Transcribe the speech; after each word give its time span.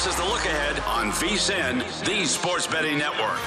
This 0.00 0.14
is 0.14 0.16
the 0.16 0.24
look 0.24 0.46
ahead 0.46 0.80
on 0.86 1.12
VSIN, 1.12 2.06
the 2.06 2.24
Sports 2.24 2.66
Betting 2.66 2.96
Network. 2.96 3.38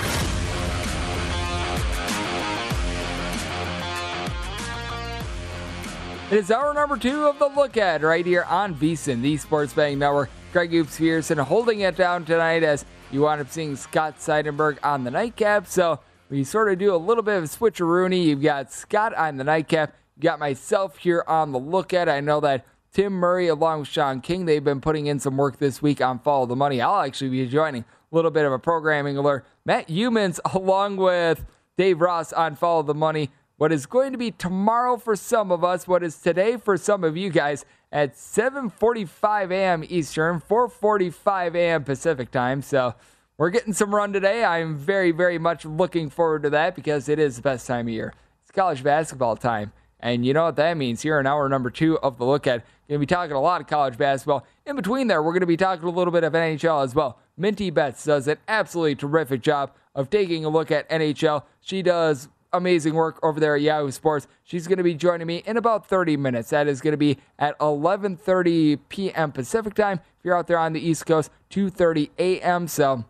It 6.31 6.37
is 6.37 6.51
hour 6.51 6.71
number 6.75 6.95
two 6.97 7.25
of 7.25 7.39
the 7.39 7.47
look 7.47 7.75
ahead 7.75 8.03
right 8.03 8.23
here 8.23 8.43
on 8.43 8.75
VSIN, 8.75 9.23
the 9.23 9.35
Sports 9.37 9.73
Betting 9.73 9.97
Network. 9.97 10.29
Greg 10.51 10.69
Hoops 10.69 10.99
Pearson 10.99 11.39
holding 11.39 11.79
it 11.79 11.97
down 11.97 12.23
tonight 12.23 12.61
as 12.61 12.85
you 13.09 13.21
wind 13.21 13.41
up 13.41 13.49
seeing 13.49 13.75
Scott 13.75 14.19
Seidenberg 14.19 14.77
on 14.83 15.05
the 15.05 15.09
nightcap. 15.09 15.65
So 15.65 16.01
we 16.29 16.43
sort 16.43 16.71
of 16.71 16.77
do 16.77 16.93
a 16.93 16.97
little 16.97 17.23
bit 17.23 17.37
of 17.37 17.45
a 17.45 17.47
switcheroonie. 17.47 18.25
You've 18.25 18.43
got 18.43 18.71
Scott 18.71 19.15
on 19.15 19.37
the 19.37 19.43
nightcap. 19.43 19.95
You 20.17 20.21
got 20.21 20.37
myself 20.37 20.97
here 20.97 21.23
on 21.27 21.51
the 21.51 21.57
look 21.57 21.93
ahead. 21.93 22.09
I 22.09 22.19
know 22.19 22.39
that 22.41 22.63
Tim 22.93 23.13
Murray 23.13 23.47
along 23.47 23.79
with 23.79 23.89
Sean 23.89 24.21
King, 24.21 24.45
they've 24.45 24.63
been 24.63 24.79
putting 24.79 25.07
in 25.07 25.19
some 25.19 25.35
work 25.35 25.57
this 25.57 25.81
week 25.81 25.99
on 25.99 26.19
Follow 26.19 26.45
the 26.45 26.55
Money. 26.55 26.79
I'll 26.79 27.01
actually 27.01 27.31
be 27.31 27.47
joining 27.47 27.81
a 27.81 28.15
little 28.15 28.29
bit 28.29 28.45
of 28.45 28.51
a 28.51 28.59
programming 28.59 29.17
alert. 29.17 29.47
Matt 29.65 29.87
Youmans 29.87 30.39
along 30.53 30.97
with 30.97 31.43
Dave 31.75 32.01
Ross 32.01 32.31
on 32.31 32.55
Follow 32.55 32.83
the 32.83 32.93
Money. 32.93 33.31
What 33.57 33.71
is 33.71 33.87
going 33.87 34.11
to 34.11 34.17
be 34.19 34.29
tomorrow 34.29 34.97
for 34.97 35.15
some 35.15 35.51
of 35.51 35.63
us, 35.63 35.87
what 35.87 36.03
is 36.03 36.17
today 36.17 36.55
for 36.57 36.77
some 36.77 37.03
of 37.03 37.17
you 37.17 37.31
guys 37.31 37.65
at 37.91 38.15
7:45 38.15 39.51
a.m. 39.51 39.83
Eastern, 39.89 40.39
4:45 40.39 41.55
a.m. 41.55 41.83
Pacific 41.83 42.29
time. 42.29 42.61
So 42.61 42.93
we're 43.39 43.49
getting 43.49 43.73
some 43.73 43.93
run 43.93 44.13
today. 44.13 44.43
I'm 44.43 44.77
very, 44.77 45.09
very 45.09 45.39
much 45.39 45.65
looking 45.65 46.11
forward 46.11 46.43
to 46.43 46.51
that 46.51 46.75
because 46.75 47.09
it 47.09 47.17
is 47.17 47.37
the 47.37 47.41
best 47.41 47.65
time 47.65 47.87
of 47.87 47.93
year. 47.93 48.13
It's 48.43 48.51
college 48.51 48.83
basketball 48.83 49.35
time. 49.35 49.71
And 50.03 50.25
you 50.25 50.33
know 50.33 50.43
what 50.43 50.57
that 50.57 50.75
means 50.75 51.01
here 51.01 51.17
in 51.17 51.25
hour 51.25 51.47
number 51.47 51.69
two 51.69 51.97
of 51.99 52.17
the 52.17 52.25
look 52.25 52.45
at. 52.45 52.65
Going 52.89 52.99
to 52.99 52.99
be 52.99 53.05
talking 53.05 53.35
a 53.35 53.41
lot 53.41 53.61
of 53.61 53.67
college 53.67 53.97
basketball. 53.97 54.45
In 54.65 54.75
between 54.75 55.07
there, 55.07 55.23
we're 55.23 55.31
going 55.31 55.39
to 55.39 55.47
be 55.47 55.55
talking 55.55 55.87
a 55.87 55.91
little 55.91 56.11
bit 56.11 56.25
of 56.25 56.33
NHL 56.33 56.83
as 56.83 56.93
well. 56.93 57.17
Minty 57.37 57.69
Betts 57.69 58.03
does 58.03 58.27
an 58.27 58.37
absolutely 58.49 58.95
terrific 58.95 59.41
job 59.41 59.71
of 59.95 60.09
taking 60.09 60.43
a 60.43 60.49
look 60.49 60.71
at 60.71 60.87
NHL. 60.89 61.43
She 61.61 61.81
does 61.81 62.27
amazing 62.51 62.93
work 62.93 63.17
over 63.23 63.39
there 63.39 63.55
at 63.55 63.61
Yahoo 63.61 63.91
Sports. 63.91 64.27
She's 64.43 64.67
going 64.67 64.77
to 64.77 64.83
be 64.83 64.93
joining 64.93 65.25
me 65.25 65.37
in 65.45 65.55
about 65.55 65.87
30 65.87 66.17
minutes. 66.17 66.49
That 66.49 66.67
is 66.67 66.81
going 66.81 66.91
to 66.91 66.97
be 66.97 67.17
at 67.39 67.57
11:30 67.59 68.79
p.m. 68.89 69.31
Pacific 69.31 69.73
time. 69.73 70.01
If 70.19 70.25
you're 70.25 70.37
out 70.37 70.47
there 70.47 70.59
on 70.59 70.73
the 70.73 70.85
East 70.85 71.05
Coast, 71.05 71.31
2:30 71.49 72.09
a.m. 72.19 72.67
So 72.67 73.05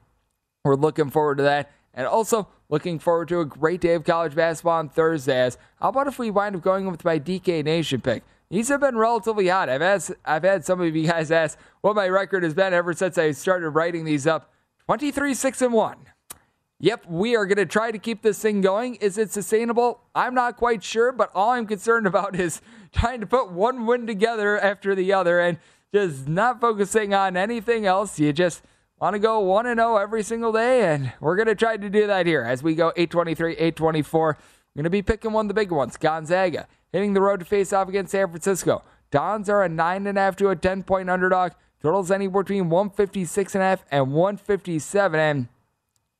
we're 0.63 0.75
looking 0.75 1.09
forward 1.09 1.37
to 1.37 1.43
that. 1.43 1.71
And 1.93 2.07
also 2.07 2.47
looking 2.69 2.97
forward 2.99 3.27
to 3.29 3.39
a 3.39 3.45
great 3.45 3.81
day 3.81 3.93
of 3.93 4.03
college 4.03 4.35
basketball 4.35 4.79
on 4.79 4.89
Thursday. 4.89 5.39
As 5.39 5.57
how 5.79 5.89
about 5.89 6.07
if 6.07 6.17
we 6.17 6.31
wind 6.31 6.55
up 6.55 6.61
going 6.61 6.89
with 6.89 7.05
my 7.05 7.19
DK 7.19 7.63
Nation 7.63 8.01
pick? 8.01 8.23
These 8.49 8.69
have 8.69 8.81
been 8.81 8.97
relatively 8.97 9.47
hot. 9.47 9.69
I've 9.69 9.81
asked, 9.81 10.11
I've 10.25 10.43
had 10.43 10.65
some 10.65 10.79
of 10.81 10.95
you 10.95 11.07
guys 11.07 11.31
ask 11.31 11.57
what 11.81 11.95
my 11.95 12.07
record 12.07 12.43
has 12.43 12.53
been 12.53 12.73
ever 12.73 12.93
since 12.93 13.17
I 13.17 13.31
started 13.31 13.69
writing 13.69 14.05
these 14.05 14.27
up. 14.27 14.51
23 14.85 15.33
6 15.33 15.61
and 15.61 15.73
1. 15.73 15.97
Yep, 16.79 17.05
we 17.07 17.35
are 17.35 17.45
going 17.45 17.57
to 17.57 17.65
try 17.65 17.91
to 17.91 17.97
keep 17.97 18.23
this 18.23 18.39
thing 18.39 18.59
going. 18.59 18.95
Is 18.95 19.17
it 19.17 19.31
sustainable? 19.31 20.01
I'm 20.13 20.35
not 20.35 20.57
quite 20.57 20.83
sure, 20.83 21.13
but 21.13 21.31
all 21.33 21.51
I'm 21.51 21.65
concerned 21.65 22.05
about 22.05 22.35
is 22.39 22.61
trying 22.91 23.21
to 23.21 23.25
put 23.25 23.51
one 23.51 23.85
win 23.85 24.05
together 24.05 24.59
after 24.59 24.93
the 24.93 25.13
other 25.13 25.39
and 25.39 25.59
just 25.93 26.27
not 26.27 26.59
focusing 26.59 27.13
on 27.13 27.37
anything 27.37 27.85
else. 27.85 28.19
You 28.19 28.33
just 28.33 28.63
want 28.99 29.15
to 29.15 29.19
go 29.19 29.39
1 29.39 29.65
and 29.65 29.79
0 29.79 29.97
every 29.97 30.23
single 30.23 30.51
day, 30.51 30.93
and 30.93 31.13
we're 31.19 31.35
going 31.35 31.47
to 31.47 31.55
try 31.55 31.77
to 31.77 31.89
do 31.89 32.07
that 32.07 32.25
here 32.25 32.43
as 32.43 32.63
we 32.63 32.75
go 32.75 32.93
823, 32.95 33.53
824. 33.53 34.21
We're 34.21 34.79
going 34.79 34.83
to 34.85 34.89
be 34.89 35.01
picking 35.01 35.31
one 35.31 35.45
of 35.45 35.47
the 35.47 35.53
big 35.53 35.71
ones 35.71 35.97
Gonzaga, 35.97 36.67
hitting 36.91 37.13
the 37.13 37.21
road 37.21 37.39
to 37.39 37.45
face 37.45 37.73
off 37.73 37.89
against 37.89 38.11
San 38.11 38.27
Francisco. 38.29 38.83
Dons 39.11 39.47
are 39.49 39.63
a 39.63 39.69
9.5 39.69 40.35
to 40.37 40.49
a 40.49 40.55
10 40.55 40.83
point 40.83 41.09
underdog. 41.09 41.51
Totals 41.81 42.11
anywhere 42.11 42.43
between 42.43 42.69
156.5 42.69 43.79
and 43.91 44.13
157. 44.13 45.19
And 45.19 45.47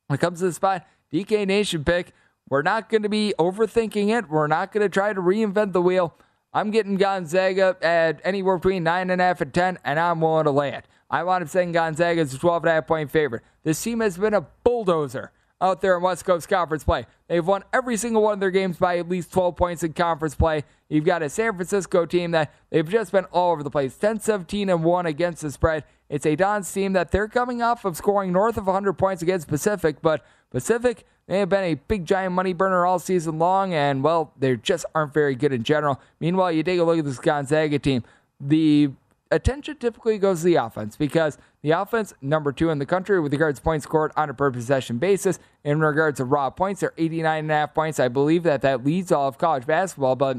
when 0.08 0.16
it 0.16 0.20
comes 0.20 0.40
to 0.40 0.46
the 0.46 0.54
spot, 0.54 0.86
DK 1.12 1.48
Nation 1.48 1.84
pick, 1.86 2.12
we're 2.50 2.62
not 2.62 2.90
going 2.90 3.04
to 3.04 3.10
be 3.10 3.34
overthinking 3.40 4.10
it. 4.10 4.30
We're 4.30 4.48
not 4.48 4.72
going 4.72 4.84
to 4.84 4.90
try 4.90 5.14
to 5.14 5.22
reinvent 5.22 5.72
the 5.72 5.82
wheel. 5.82 6.14
I'm 6.54 6.70
getting 6.70 6.98
Gonzaga 6.98 7.78
at 7.82 8.20
anywhere 8.24 8.58
between 8.58 8.84
9.5 8.84 9.42
and 9.42 9.54
10, 9.54 9.80
and 9.84 10.00
I'm 10.00 10.22
willing 10.22 10.44
to 10.44 10.52
lay 10.52 10.74
it. 10.74 10.86
I 11.14 11.22
wound 11.22 11.44
up 11.44 11.50
saying 11.50 11.74
Gonzaga 11.74 12.22
is 12.22 12.34
a 12.34 12.40
12.5 12.40 12.88
point 12.88 13.12
favorite. 13.12 13.44
This 13.64 13.80
team 13.80 14.00
has 14.00 14.18
been 14.18 14.34
a 14.34 14.42
bulldozer 14.64 15.32
out 15.62 15.80
there 15.80 15.96
in 15.96 16.02
West 16.02 16.26
Coast 16.26 16.50
Conference 16.50 16.84
play. 16.84 17.06
They've 17.28 17.46
won 17.46 17.64
every 17.72 17.98
single 17.98 18.24
one 18.24 18.34
of 18.34 18.40
their 18.40 18.50
games 18.50 18.78
by 18.78 18.98
at 18.98 19.08
least 19.08 19.32
12 19.32 19.56
points 19.56 19.84
in 19.84 19.94
conference 19.94 20.34
play. 20.34 20.64
You've 20.90 21.06
got 21.06 21.22
a 21.22 21.30
San 21.30 21.54
Francisco 21.54 22.08
team 22.08 22.32
that 22.32 22.52
they've 22.72 22.90
just 22.90 23.12
been 23.12 23.26
all 23.26 23.52
over 23.52 23.62
the 23.62 23.70
place 23.70 23.96
10 23.96 24.22
17 24.22 24.70
and 24.70 24.84
1 24.84 25.06
against 25.06 25.44
the 25.44 25.52
spread. 25.52 25.84
It's 26.10 26.26
a 26.26 26.36
Don's 26.36 26.72
team 26.74 26.94
that 26.94 27.12
they're 27.12 27.28
coming 27.28 27.62
off 27.62 27.86
of 27.86 27.96
scoring 27.96 28.32
north 28.32 28.58
of 28.58 28.66
100 28.66 28.94
points 28.94 29.22
against 29.22 29.48
Pacific, 29.48 29.98
but 30.02 30.26
Pacific, 30.50 31.06
they 31.28 31.38
have 31.38 31.50
been 31.50 31.64
a 31.64 31.76
big 31.76 32.06
giant 32.06 32.34
money 32.34 32.54
burner 32.54 32.88
all 32.88 32.98
season 32.98 33.38
long, 33.38 33.72
and 33.72 34.04
well, 34.04 34.34
they 34.40 34.56
just 34.56 34.84
aren't 34.96 35.14
very 35.14 35.36
good 35.36 35.54
in 35.54 35.62
general. 35.62 36.02
Meanwhile, 36.20 36.54
you 36.54 36.64
take 36.64 36.80
a 36.80 36.84
look 36.84 36.98
at 36.98 37.06
this 37.06 37.20
Gonzaga 37.20 37.78
team. 37.78 38.04
The 38.42 38.92
attention 39.34 39.78
typically 39.78 40.18
goes 40.18 40.40
to 40.40 40.46
the 40.46 40.56
offense 40.56 40.96
because 40.96 41.38
the 41.62 41.72
offense, 41.72 42.14
number 42.22 42.52
two 42.52 42.70
in 42.70 42.80
the 42.80 42.86
country 42.86 43.20
with 43.20 43.32
regards 43.32 43.60
to 43.60 43.64
points 43.64 43.84
scored 43.84 44.12
on 44.16 44.30
a 44.30 44.34
per 44.34 44.52
possession 44.52 44.98
basis. 44.98 45.40
In 45.64 45.80
regards 45.80 46.18
to 46.18 46.26
raw 46.26 46.50
points, 46.50 46.82
they're 46.82 46.92
89.5 46.92 47.74
points. 47.74 48.00
I 48.00 48.08
believe 48.08 48.44
that 48.44 48.62
that 48.62 48.86
leads 48.86 49.12
all 49.12 49.28
of 49.28 49.38
college 49.38 49.66
basketball, 49.66 50.16
but 50.16 50.38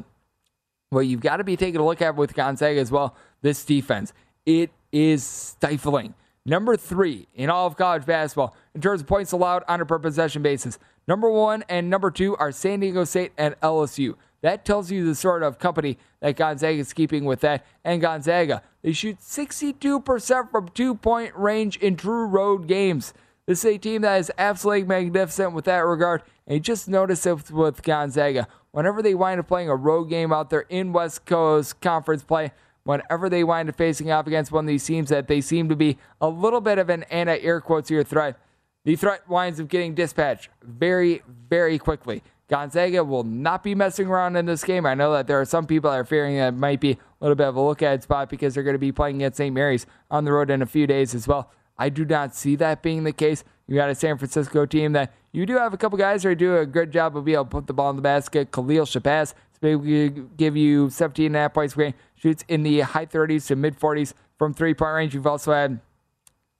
what 0.90 1.00
you've 1.00 1.20
got 1.20 1.38
to 1.38 1.44
be 1.44 1.56
taking 1.56 1.80
a 1.80 1.84
look 1.84 2.00
at 2.00 2.14
with 2.16 2.34
Gonzaga 2.34 2.78
as 2.78 2.90
well, 2.90 3.16
this 3.42 3.64
defense. 3.64 4.12
It 4.46 4.70
is 4.92 5.24
stifling. 5.24 6.14
Number 6.46 6.76
three 6.76 7.26
in 7.34 7.48
all 7.48 7.66
of 7.66 7.76
college 7.76 8.04
basketball 8.04 8.54
in 8.74 8.80
terms 8.80 9.00
of 9.00 9.06
points 9.06 9.32
allowed 9.32 9.64
on 9.66 9.80
a 9.80 9.86
per 9.86 9.98
possession 9.98 10.42
basis. 10.42 10.78
Number 11.08 11.28
one 11.30 11.64
and 11.68 11.88
number 11.90 12.10
two 12.10 12.36
are 12.36 12.52
San 12.52 12.80
Diego 12.80 13.04
State 13.04 13.32
and 13.36 13.58
LSU. 13.60 14.14
That 14.42 14.66
tells 14.66 14.90
you 14.90 15.06
the 15.06 15.14
sort 15.14 15.42
of 15.42 15.58
company 15.58 15.96
that 16.20 16.36
Gonzaga 16.36 16.78
is 16.78 16.92
keeping 16.92 17.24
with 17.24 17.40
that. 17.40 17.64
And 17.82 18.02
Gonzaga, 18.02 18.62
they 18.84 18.92
shoot 18.92 19.18
62% 19.18 20.50
from 20.50 20.68
two 20.68 20.94
point 20.94 21.34
range 21.34 21.78
in 21.78 21.96
true 21.96 22.26
road 22.26 22.68
games. 22.68 23.14
This 23.46 23.64
is 23.64 23.76
a 23.76 23.78
team 23.78 24.02
that 24.02 24.20
is 24.20 24.30
absolutely 24.36 24.84
magnificent 24.84 25.54
with 25.54 25.64
that 25.64 25.78
regard. 25.78 26.22
And 26.46 26.62
just 26.62 26.86
notice 26.86 27.24
it 27.24 27.50
with 27.50 27.82
Gonzaga. 27.82 28.46
Whenever 28.72 29.00
they 29.00 29.14
wind 29.14 29.40
up 29.40 29.48
playing 29.48 29.70
a 29.70 29.74
road 29.74 30.04
game 30.04 30.34
out 30.34 30.50
there 30.50 30.66
in 30.68 30.92
West 30.92 31.24
Coast 31.24 31.80
Conference 31.80 32.22
play, 32.22 32.52
whenever 32.82 33.30
they 33.30 33.42
wind 33.42 33.70
up 33.70 33.76
facing 33.76 34.10
off 34.10 34.26
against 34.26 34.52
one 34.52 34.66
of 34.66 34.68
these 34.68 34.84
teams 34.84 35.08
that 35.08 35.28
they 35.28 35.40
seem 35.40 35.70
to 35.70 35.76
be 35.76 35.96
a 36.20 36.28
little 36.28 36.60
bit 36.60 36.76
of 36.76 36.90
an 36.90 37.04
anti 37.04 37.38
air 37.38 37.62
quotes 37.62 37.88
here 37.88 38.04
threat, 38.04 38.38
the 38.84 38.96
threat 38.96 39.26
winds 39.26 39.58
up 39.60 39.68
getting 39.68 39.94
dispatched 39.94 40.50
very, 40.62 41.22
very 41.48 41.78
quickly. 41.78 42.22
Gonzaga 42.48 43.02
will 43.02 43.24
not 43.24 43.62
be 43.62 43.74
messing 43.74 44.08
around 44.08 44.36
in 44.36 44.44
this 44.44 44.62
game. 44.62 44.84
I 44.84 44.92
know 44.92 45.12
that 45.12 45.26
there 45.26 45.40
are 45.40 45.46
some 45.46 45.66
people 45.66 45.90
that 45.90 45.96
are 45.96 46.04
fearing 46.04 46.36
that 46.36 46.48
it 46.48 46.56
might 46.56 46.80
be 46.80 46.98
little 47.24 47.36
bit 47.36 47.48
of 47.48 47.56
a 47.56 47.60
look 47.60 47.82
ahead 47.82 48.02
spot 48.02 48.28
because 48.28 48.54
they're 48.54 48.62
going 48.62 48.74
to 48.74 48.78
be 48.78 48.92
playing 48.92 49.22
at 49.22 49.36
St. 49.36 49.54
Mary's 49.54 49.86
on 50.10 50.24
the 50.24 50.32
road 50.32 50.50
in 50.50 50.62
a 50.62 50.66
few 50.66 50.86
days 50.86 51.14
as 51.14 51.26
well. 51.26 51.50
I 51.76 51.88
do 51.88 52.04
not 52.04 52.34
see 52.34 52.56
that 52.56 52.82
being 52.82 53.04
the 53.04 53.12
case. 53.12 53.44
You 53.66 53.74
got 53.74 53.88
a 53.88 53.94
San 53.94 54.18
Francisco 54.18 54.66
team 54.66 54.92
that 54.92 55.12
you 55.32 55.46
do 55.46 55.56
have 55.56 55.72
a 55.74 55.76
couple 55.76 55.98
guys 55.98 56.22
who 56.22 56.34
do 56.34 56.58
a 56.58 56.66
good 56.66 56.92
job 56.92 57.16
of 57.16 57.24
being 57.24 57.34
able 57.34 57.44
to 57.46 57.50
put 57.50 57.66
the 57.66 57.72
ball 57.72 57.90
in 57.90 57.96
the 57.96 58.02
basket. 58.02 58.52
Khalil 58.52 58.84
Shabazz 58.84 59.34
maybe 59.64 60.10
give 60.36 60.56
you 60.56 60.90
17 60.90 61.26
and 61.26 61.36
a 61.36 61.38
half 61.40 61.54
points 61.54 61.74
per 61.74 61.84
game, 61.84 61.94
shoots 62.14 62.44
in 62.48 62.62
the 62.62 62.80
high 62.80 63.06
30s 63.06 63.46
to 63.48 63.56
mid 63.56 63.78
40s 63.78 64.12
from 64.38 64.54
three 64.54 64.74
point 64.74 64.94
range. 64.94 65.14
You've 65.14 65.26
also 65.26 65.52
had 65.52 65.80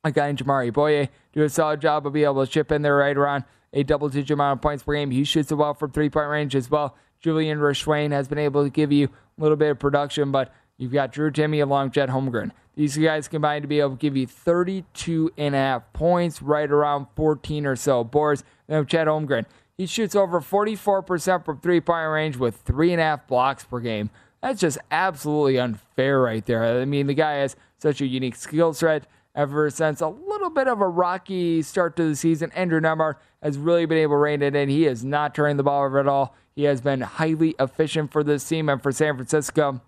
a 0.03 0.11
guy 0.11 0.29
in 0.29 0.37
Jamaree 0.37 0.73
Bouyea 0.73 1.09
do 1.33 1.43
a 1.43 1.49
solid 1.49 1.81
job 1.81 2.07
of 2.07 2.13
being 2.13 2.25
able 2.25 2.45
to 2.45 2.51
chip 2.51 2.73
in 2.73 2.83
there 2.83 2.97
right 2.97 3.17
around 3.17 3.45
a 3.73 3.83
double 3.83 4.09
digit 4.09 4.31
amount 4.31 4.59
of 4.59 4.63
points 4.63 4.83
per 4.83 4.95
game. 4.95 5.11
He 5.11 5.25
shoots 5.25 5.51
it 5.51 5.57
well 5.57 5.75
from 5.75 5.91
three 5.91 6.11
point 6.11 6.29
range 6.29 6.57
as 6.57 6.71
well. 6.71 6.97
Julian 7.21 7.59
Rishwain 7.59 8.13
has 8.13 8.29
been 8.29 8.39
able 8.39 8.65
to 8.65 8.71
give 8.71 8.93
you 8.93 9.09
a 9.37 9.43
little 9.43 9.57
bit 9.57 9.71
of 9.71 9.79
production, 9.79 10.31
but 10.31 10.53
you've 10.77 10.93
got 10.93 11.13
Drew 11.13 11.31
Timme 11.31 11.63
along 11.63 11.93
Chet 11.93 12.09
Holmgren. 12.09 12.53
These 12.77 12.97
guys 12.97 13.29
combined 13.29 13.63
to 13.63 13.69
be 13.69 13.81
able 13.81 13.91
to 13.91 13.97
give 13.97 14.17
you 14.17 14.27
32 14.27 15.33
and 15.37 15.55
a 15.55 15.59
half 15.59 15.93
points, 15.93 16.43
right 16.43 16.71
around 16.71 17.07
14 17.15 17.67
or 17.67 17.77
so 17.77 18.03
boards. 18.03 18.43
Then 18.67 18.85
Chet 18.87 19.07
Holmgren, 19.07 19.47
he 19.77 19.87
shoots 19.87 20.17
over 20.17 20.41
44% 20.41 21.45
from 21.45 21.61
three 21.61 21.81
point 21.81 22.11
range 22.11 22.37
with 22.37 22.57
three 22.57 22.93
and 22.93 23.01
a 23.01 23.05
half 23.05 23.27
blocks 23.27 23.65
per 23.65 23.81
game. 23.81 24.11
That's 24.43 24.61
just 24.61 24.79
absolutely 24.91 25.59
unfair 25.59 26.21
right 26.21 26.45
there. 26.45 26.65
I 26.65 26.85
mean, 26.85 27.07
the 27.07 27.15
guy 27.15 27.35
has 27.35 27.57
such 27.79 28.01
a 28.01 28.07
unique 28.07 28.37
skill 28.37 28.75
set 28.75 29.07
ever 29.35 29.69
since 29.71 30.01
a 30.01 30.09
little 30.09 30.51
bit 30.51 30.69
of 30.69 30.81
a 30.81 30.89
rocky 30.89 31.63
start 31.63 31.97
to 31.97 32.09
the 32.09 32.17
season. 32.17 32.53
Andrew 32.53 32.81
Nembhard 32.81 33.17
has 33.43 33.59
really 33.59 33.87
been 33.87 33.99
able 33.99 34.15
to 34.15 34.19
rein 34.19 34.43
it 34.43 34.55
in. 34.55 34.69
He 34.69 34.87
is 34.87 35.05
not 35.05 35.35
turning 35.35 35.57
the 35.57 35.63
ball 35.63 35.85
over 35.85 35.99
at 35.99 36.09
all. 36.09 36.35
He 36.55 36.65
has 36.65 36.81
been 36.81 37.01
highly 37.01 37.55
efficient 37.59 38.13
for 38.13 38.23
this 38.23 38.49
team 38.49 38.69
and 38.69 38.83
for 38.83 38.93
San 38.93 39.17
Francisco. 39.17 39.81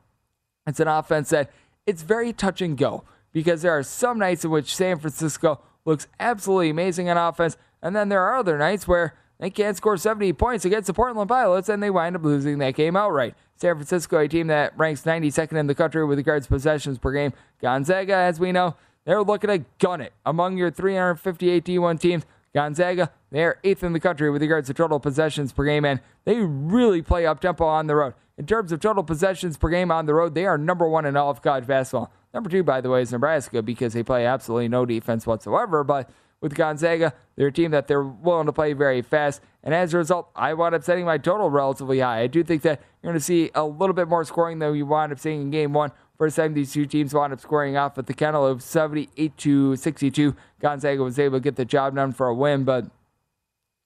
It's 0.66 0.80
an 0.80 0.88
offense 0.88 1.30
that 1.30 1.50
it's 1.86 2.02
very 2.02 2.32
touch 2.32 2.60
and 2.60 2.76
go 2.76 3.04
because 3.32 3.62
there 3.62 3.76
are 3.76 3.82
some 3.82 4.18
nights 4.18 4.44
in 4.44 4.50
which 4.50 4.74
San 4.74 4.98
Francisco 4.98 5.60
looks 5.84 6.08
absolutely 6.18 6.70
amazing 6.70 7.08
on 7.08 7.16
offense, 7.16 7.56
and 7.80 7.94
then 7.94 8.08
there 8.08 8.22
are 8.22 8.36
other 8.36 8.58
nights 8.58 8.88
where 8.88 9.14
they 9.38 9.50
can't 9.50 9.76
score 9.76 9.96
70 9.96 10.32
points 10.32 10.64
against 10.64 10.86
the 10.86 10.94
Portland 10.94 11.28
Pilots 11.28 11.68
and 11.68 11.82
they 11.82 11.90
wind 11.90 12.16
up 12.16 12.24
losing 12.24 12.58
that 12.58 12.74
game 12.74 12.96
outright. 12.96 13.34
San 13.56 13.74
Francisco, 13.74 14.18
a 14.18 14.28
team 14.28 14.46
that 14.48 14.76
ranks 14.78 15.02
92nd 15.02 15.56
in 15.58 15.66
the 15.66 15.74
country 15.74 16.04
with 16.04 16.18
regards 16.18 16.46
to 16.46 16.52
possessions 16.52 16.98
per 16.98 17.12
game. 17.12 17.32
Gonzaga, 17.60 18.14
as 18.14 18.40
we 18.40 18.52
know, 18.52 18.76
they're 19.06 19.22
looking 19.22 19.48
to 19.48 19.64
gun 19.78 20.02
it 20.02 20.12
among 20.26 20.58
your 20.58 20.70
358 20.70 21.64
D1 21.64 21.98
teams. 21.98 22.26
Gonzaga, 22.54 23.10
they're 23.30 23.58
eighth 23.64 23.82
in 23.82 23.92
the 23.92 24.00
country 24.00 24.30
with 24.30 24.42
regards 24.42 24.66
to 24.68 24.74
total 24.74 24.98
possessions 24.98 25.52
per 25.52 25.64
game, 25.64 25.84
and 25.84 26.00
they 26.24 26.36
really 26.36 27.02
play 27.02 27.26
up 27.26 27.40
tempo 27.40 27.64
on 27.64 27.86
the 27.86 27.94
road. 27.94 28.14
In 28.38 28.46
terms 28.46 28.72
of 28.72 28.80
total 28.80 29.02
possessions 29.02 29.56
per 29.56 29.68
game 29.68 29.90
on 29.90 30.06
the 30.06 30.14
road, 30.14 30.34
they 30.34 30.44
are 30.44 30.58
number 30.58 30.88
one 30.88 31.06
in 31.06 31.16
all 31.16 31.30
of 31.30 31.40
college 31.40 31.66
basketball. 31.66 32.12
Number 32.34 32.50
two, 32.50 32.62
by 32.62 32.80
the 32.80 32.90
way, 32.90 33.02
is 33.02 33.12
Nebraska 33.12 33.62
because 33.62 33.94
they 33.94 34.02
play 34.02 34.26
absolutely 34.26 34.68
no 34.68 34.84
defense 34.84 35.26
whatsoever. 35.26 35.84
But 35.84 36.10
with 36.40 36.54
Gonzaga, 36.54 37.14
they're 37.34 37.46
a 37.48 37.52
team 37.52 37.70
that 37.70 37.86
they're 37.88 38.02
willing 38.02 38.46
to 38.46 38.52
play 38.52 38.72
very 38.72 39.00
fast. 39.02 39.40
And 39.62 39.74
as 39.74 39.94
a 39.94 39.98
result, 39.98 40.30
I 40.36 40.52
wound 40.54 40.74
up 40.74 40.82
setting 40.82 41.04
my 41.04 41.18
total 41.18 41.50
relatively 41.50 42.00
high. 42.00 42.20
I 42.20 42.26
do 42.26 42.44
think 42.44 42.62
that 42.62 42.80
you're 43.02 43.12
going 43.12 43.18
to 43.18 43.24
see 43.24 43.50
a 43.54 43.64
little 43.64 43.94
bit 43.94 44.08
more 44.08 44.24
scoring 44.24 44.58
than 44.58 44.74
you 44.74 44.86
wound 44.86 45.12
up 45.12 45.18
seeing 45.18 45.42
in 45.42 45.50
game 45.50 45.72
one. 45.72 45.92
First 46.18 46.36
time 46.36 46.54
these 46.54 46.72
two 46.72 46.86
teams 46.86 47.12
wound 47.12 47.32
up 47.32 47.40
scoring 47.40 47.76
off 47.76 47.98
at 47.98 48.06
the 48.06 48.14
kennel 48.14 48.46
of 48.46 48.62
78 48.62 49.36
to 49.38 49.76
62. 49.76 50.34
Gonzaga 50.60 51.02
was 51.02 51.18
able 51.18 51.38
to 51.38 51.42
get 51.42 51.56
the 51.56 51.64
job 51.64 51.94
done 51.94 52.12
for 52.12 52.28
a 52.28 52.34
win, 52.34 52.64
but 52.64 52.86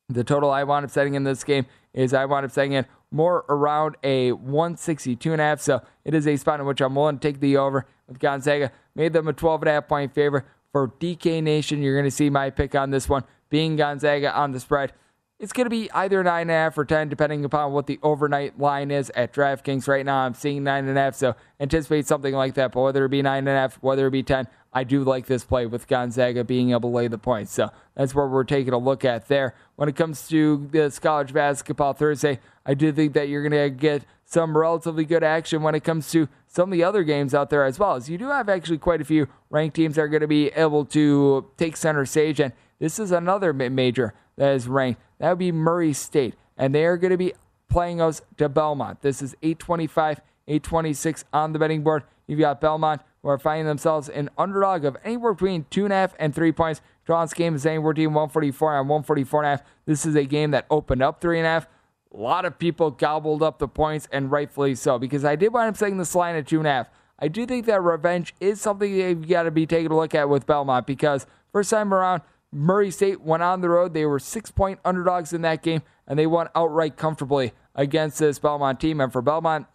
the 0.08 0.24
total 0.24 0.50
I 0.50 0.64
wound 0.64 0.84
up 0.84 0.90
setting 0.90 1.14
in 1.14 1.24
this 1.24 1.42
game 1.42 1.66
is 1.92 2.14
I 2.14 2.24
wound 2.24 2.44
up 2.44 2.52
setting 2.52 2.72
it 2.72 2.86
more 3.10 3.44
around 3.48 3.96
a 4.04 4.32
162 4.32 5.32
and 5.32 5.40
a 5.40 5.44
half. 5.44 5.60
So 5.60 5.82
it 6.04 6.14
is 6.14 6.26
a 6.26 6.36
spot 6.36 6.60
in 6.60 6.66
which 6.66 6.80
I'm 6.80 6.94
willing 6.94 7.18
to 7.18 7.28
take 7.28 7.40
the 7.40 7.56
over 7.56 7.86
with 8.06 8.18
Gonzaga. 8.18 8.70
Made 8.94 9.12
them 9.12 9.28
a 9.28 9.32
12 9.32 9.62
and 9.62 9.68
a 9.68 9.72
half 9.72 9.88
point 9.88 10.14
favorite 10.14 10.44
for 10.72 10.88
DK 10.88 11.42
Nation. 11.42 11.82
You're 11.82 11.94
going 11.94 12.04
to 12.04 12.10
see 12.10 12.30
my 12.30 12.50
pick 12.50 12.74
on 12.74 12.90
this 12.90 13.08
one 13.08 13.24
being 13.48 13.76
Gonzaga 13.76 14.32
on 14.36 14.52
the 14.52 14.60
spread. 14.60 14.92
It's 15.40 15.54
going 15.54 15.64
to 15.64 15.70
be 15.70 15.90
either 15.92 16.22
nine 16.22 16.42
and 16.42 16.50
a 16.50 16.54
half 16.54 16.76
or 16.76 16.84
ten, 16.84 17.08
depending 17.08 17.46
upon 17.46 17.72
what 17.72 17.86
the 17.86 17.98
overnight 18.02 18.60
line 18.60 18.90
is 18.90 19.10
at 19.16 19.32
DraftKings. 19.32 19.88
Right 19.88 20.04
now, 20.04 20.18
I'm 20.18 20.34
seeing 20.34 20.62
nine 20.62 20.86
and 20.86 20.98
a 20.98 21.00
half, 21.00 21.14
so 21.14 21.34
anticipate 21.58 22.06
something 22.06 22.34
like 22.34 22.52
that. 22.54 22.72
But 22.72 22.82
whether 22.82 23.06
it 23.06 23.08
be 23.08 23.22
nine 23.22 23.48
and 23.48 23.56
a 23.56 23.58
half, 23.58 23.76
whether 23.76 24.06
it 24.06 24.10
be 24.10 24.22
ten, 24.22 24.48
I 24.70 24.84
do 24.84 25.02
like 25.02 25.24
this 25.24 25.42
play 25.42 25.64
with 25.64 25.88
Gonzaga 25.88 26.44
being 26.44 26.72
able 26.72 26.90
to 26.90 26.94
lay 26.94 27.08
the 27.08 27.16
points. 27.16 27.54
So 27.54 27.70
that's 27.94 28.14
what 28.14 28.28
we're 28.28 28.44
taking 28.44 28.74
a 28.74 28.78
look 28.78 29.02
at 29.02 29.28
there. 29.28 29.54
When 29.76 29.88
it 29.88 29.96
comes 29.96 30.28
to 30.28 30.68
this 30.72 30.98
college 30.98 31.32
basketball 31.32 31.94
Thursday, 31.94 32.38
I 32.66 32.74
do 32.74 32.92
think 32.92 33.14
that 33.14 33.30
you're 33.30 33.48
going 33.48 33.62
to 33.62 33.74
get 33.74 34.04
some 34.26 34.54
relatively 34.54 35.06
good 35.06 35.24
action 35.24 35.62
when 35.62 35.74
it 35.74 35.84
comes 35.84 36.10
to 36.10 36.28
some 36.48 36.70
of 36.70 36.72
the 36.72 36.84
other 36.84 37.02
games 37.02 37.34
out 37.34 37.48
there 37.48 37.64
as 37.64 37.78
well. 37.78 37.94
As 37.94 38.10
you 38.10 38.18
do 38.18 38.28
have 38.28 38.50
actually 38.50 38.76
quite 38.76 39.00
a 39.00 39.06
few 39.06 39.26
ranked 39.48 39.74
teams 39.74 39.96
that 39.96 40.02
are 40.02 40.08
going 40.08 40.20
to 40.20 40.28
be 40.28 40.48
able 40.48 40.84
to 40.84 41.46
take 41.56 41.78
center 41.78 42.04
stage, 42.04 42.40
and 42.40 42.52
this 42.78 42.98
is 42.98 43.10
another 43.10 43.54
major 43.54 44.12
that 44.36 44.54
is 44.54 44.68
ranked. 44.68 45.00
That 45.20 45.28
would 45.28 45.38
be 45.38 45.52
Murray 45.52 45.92
State. 45.92 46.34
And 46.56 46.74
they 46.74 46.84
are 46.84 46.96
going 46.96 47.12
to 47.12 47.16
be 47.16 47.34
playing 47.68 48.00
us 48.00 48.22
to 48.38 48.48
Belmont. 48.48 49.02
This 49.02 49.22
is 49.22 49.36
825, 49.42 50.20
826 50.48 51.24
on 51.32 51.52
the 51.52 51.58
betting 51.58 51.82
board. 51.82 52.02
You've 52.26 52.40
got 52.40 52.60
Belmont 52.60 53.02
who 53.22 53.28
are 53.28 53.38
finding 53.38 53.66
themselves 53.66 54.08
an 54.08 54.30
underdog 54.38 54.84
of 54.84 54.96
anywhere 55.04 55.34
between 55.34 55.66
two 55.70 55.84
and 55.84 55.92
a 55.92 55.96
half 55.96 56.14
and 56.18 56.34
three 56.34 56.52
points. 56.52 56.80
Draw's 57.04 57.34
game 57.34 57.54
is 57.54 57.66
anywhere 57.66 57.92
between 57.92 58.14
144 58.14 58.78
and 58.78 58.88
144 58.88 59.40
and 59.40 59.46
a 59.46 59.50
half. 59.50 59.62
This 59.84 60.06
is 60.06 60.14
a 60.14 60.24
game 60.24 60.50
that 60.52 60.66
opened 60.70 61.02
up 61.02 61.20
three 61.20 61.38
and 61.38 61.46
a 61.46 61.50
half. 61.50 61.66
A 62.12 62.16
lot 62.16 62.44
of 62.44 62.58
people 62.58 62.90
gobbled 62.90 63.42
up 63.42 63.58
the 63.58 63.68
points, 63.68 64.08
and 64.10 64.32
rightfully 64.32 64.74
so, 64.74 64.98
because 64.98 65.24
I 65.24 65.36
did 65.36 65.52
wind 65.52 65.68
up 65.68 65.76
setting 65.76 65.98
this 65.98 66.14
line 66.14 66.34
at 66.34 66.48
two 66.48 66.58
and 66.58 66.66
a 66.66 66.70
half. 66.70 66.88
I 67.20 67.28
do 67.28 67.46
think 67.46 67.66
that 67.66 67.82
revenge 67.82 68.34
is 68.40 68.60
something 68.60 68.90
that 68.96 69.08
you've 69.08 69.28
got 69.28 69.44
to 69.44 69.50
be 69.50 69.66
taking 69.66 69.92
a 69.92 69.96
look 69.96 70.14
at 70.14 70.28
with 70.28 70.46
Belmont 70.46 70.86
because 70.86 71.26
first 71.52 71.70
time 71.70 71.92
around, 71.92 72.22
Murray 72.52 72.90
State 72.90 73.20
went 73.20 73.42
on 73.42 73.60
the 73.60 73.68
road. 73.68 73.94
They 73.94 74.06
were 74.06 74.18
six 74.18 74.50
point 74.50 74.80
underdogs 74.84 75.32
in 75.32 75.42
that 75.42 75.62
game, 75.62 75.82
and 76.06 76.18
they 76.18 76.26
won 76.26 76.48
outright 76.54 76.96
comfortably 76.96 77.52
against 77.74 78.18
this 78.18 78.38
Belmont 78.38 78.80
team. 78.80 79.00
And 79.00 79.12
for 79.12 79.22
Belmont, 79.22 79.66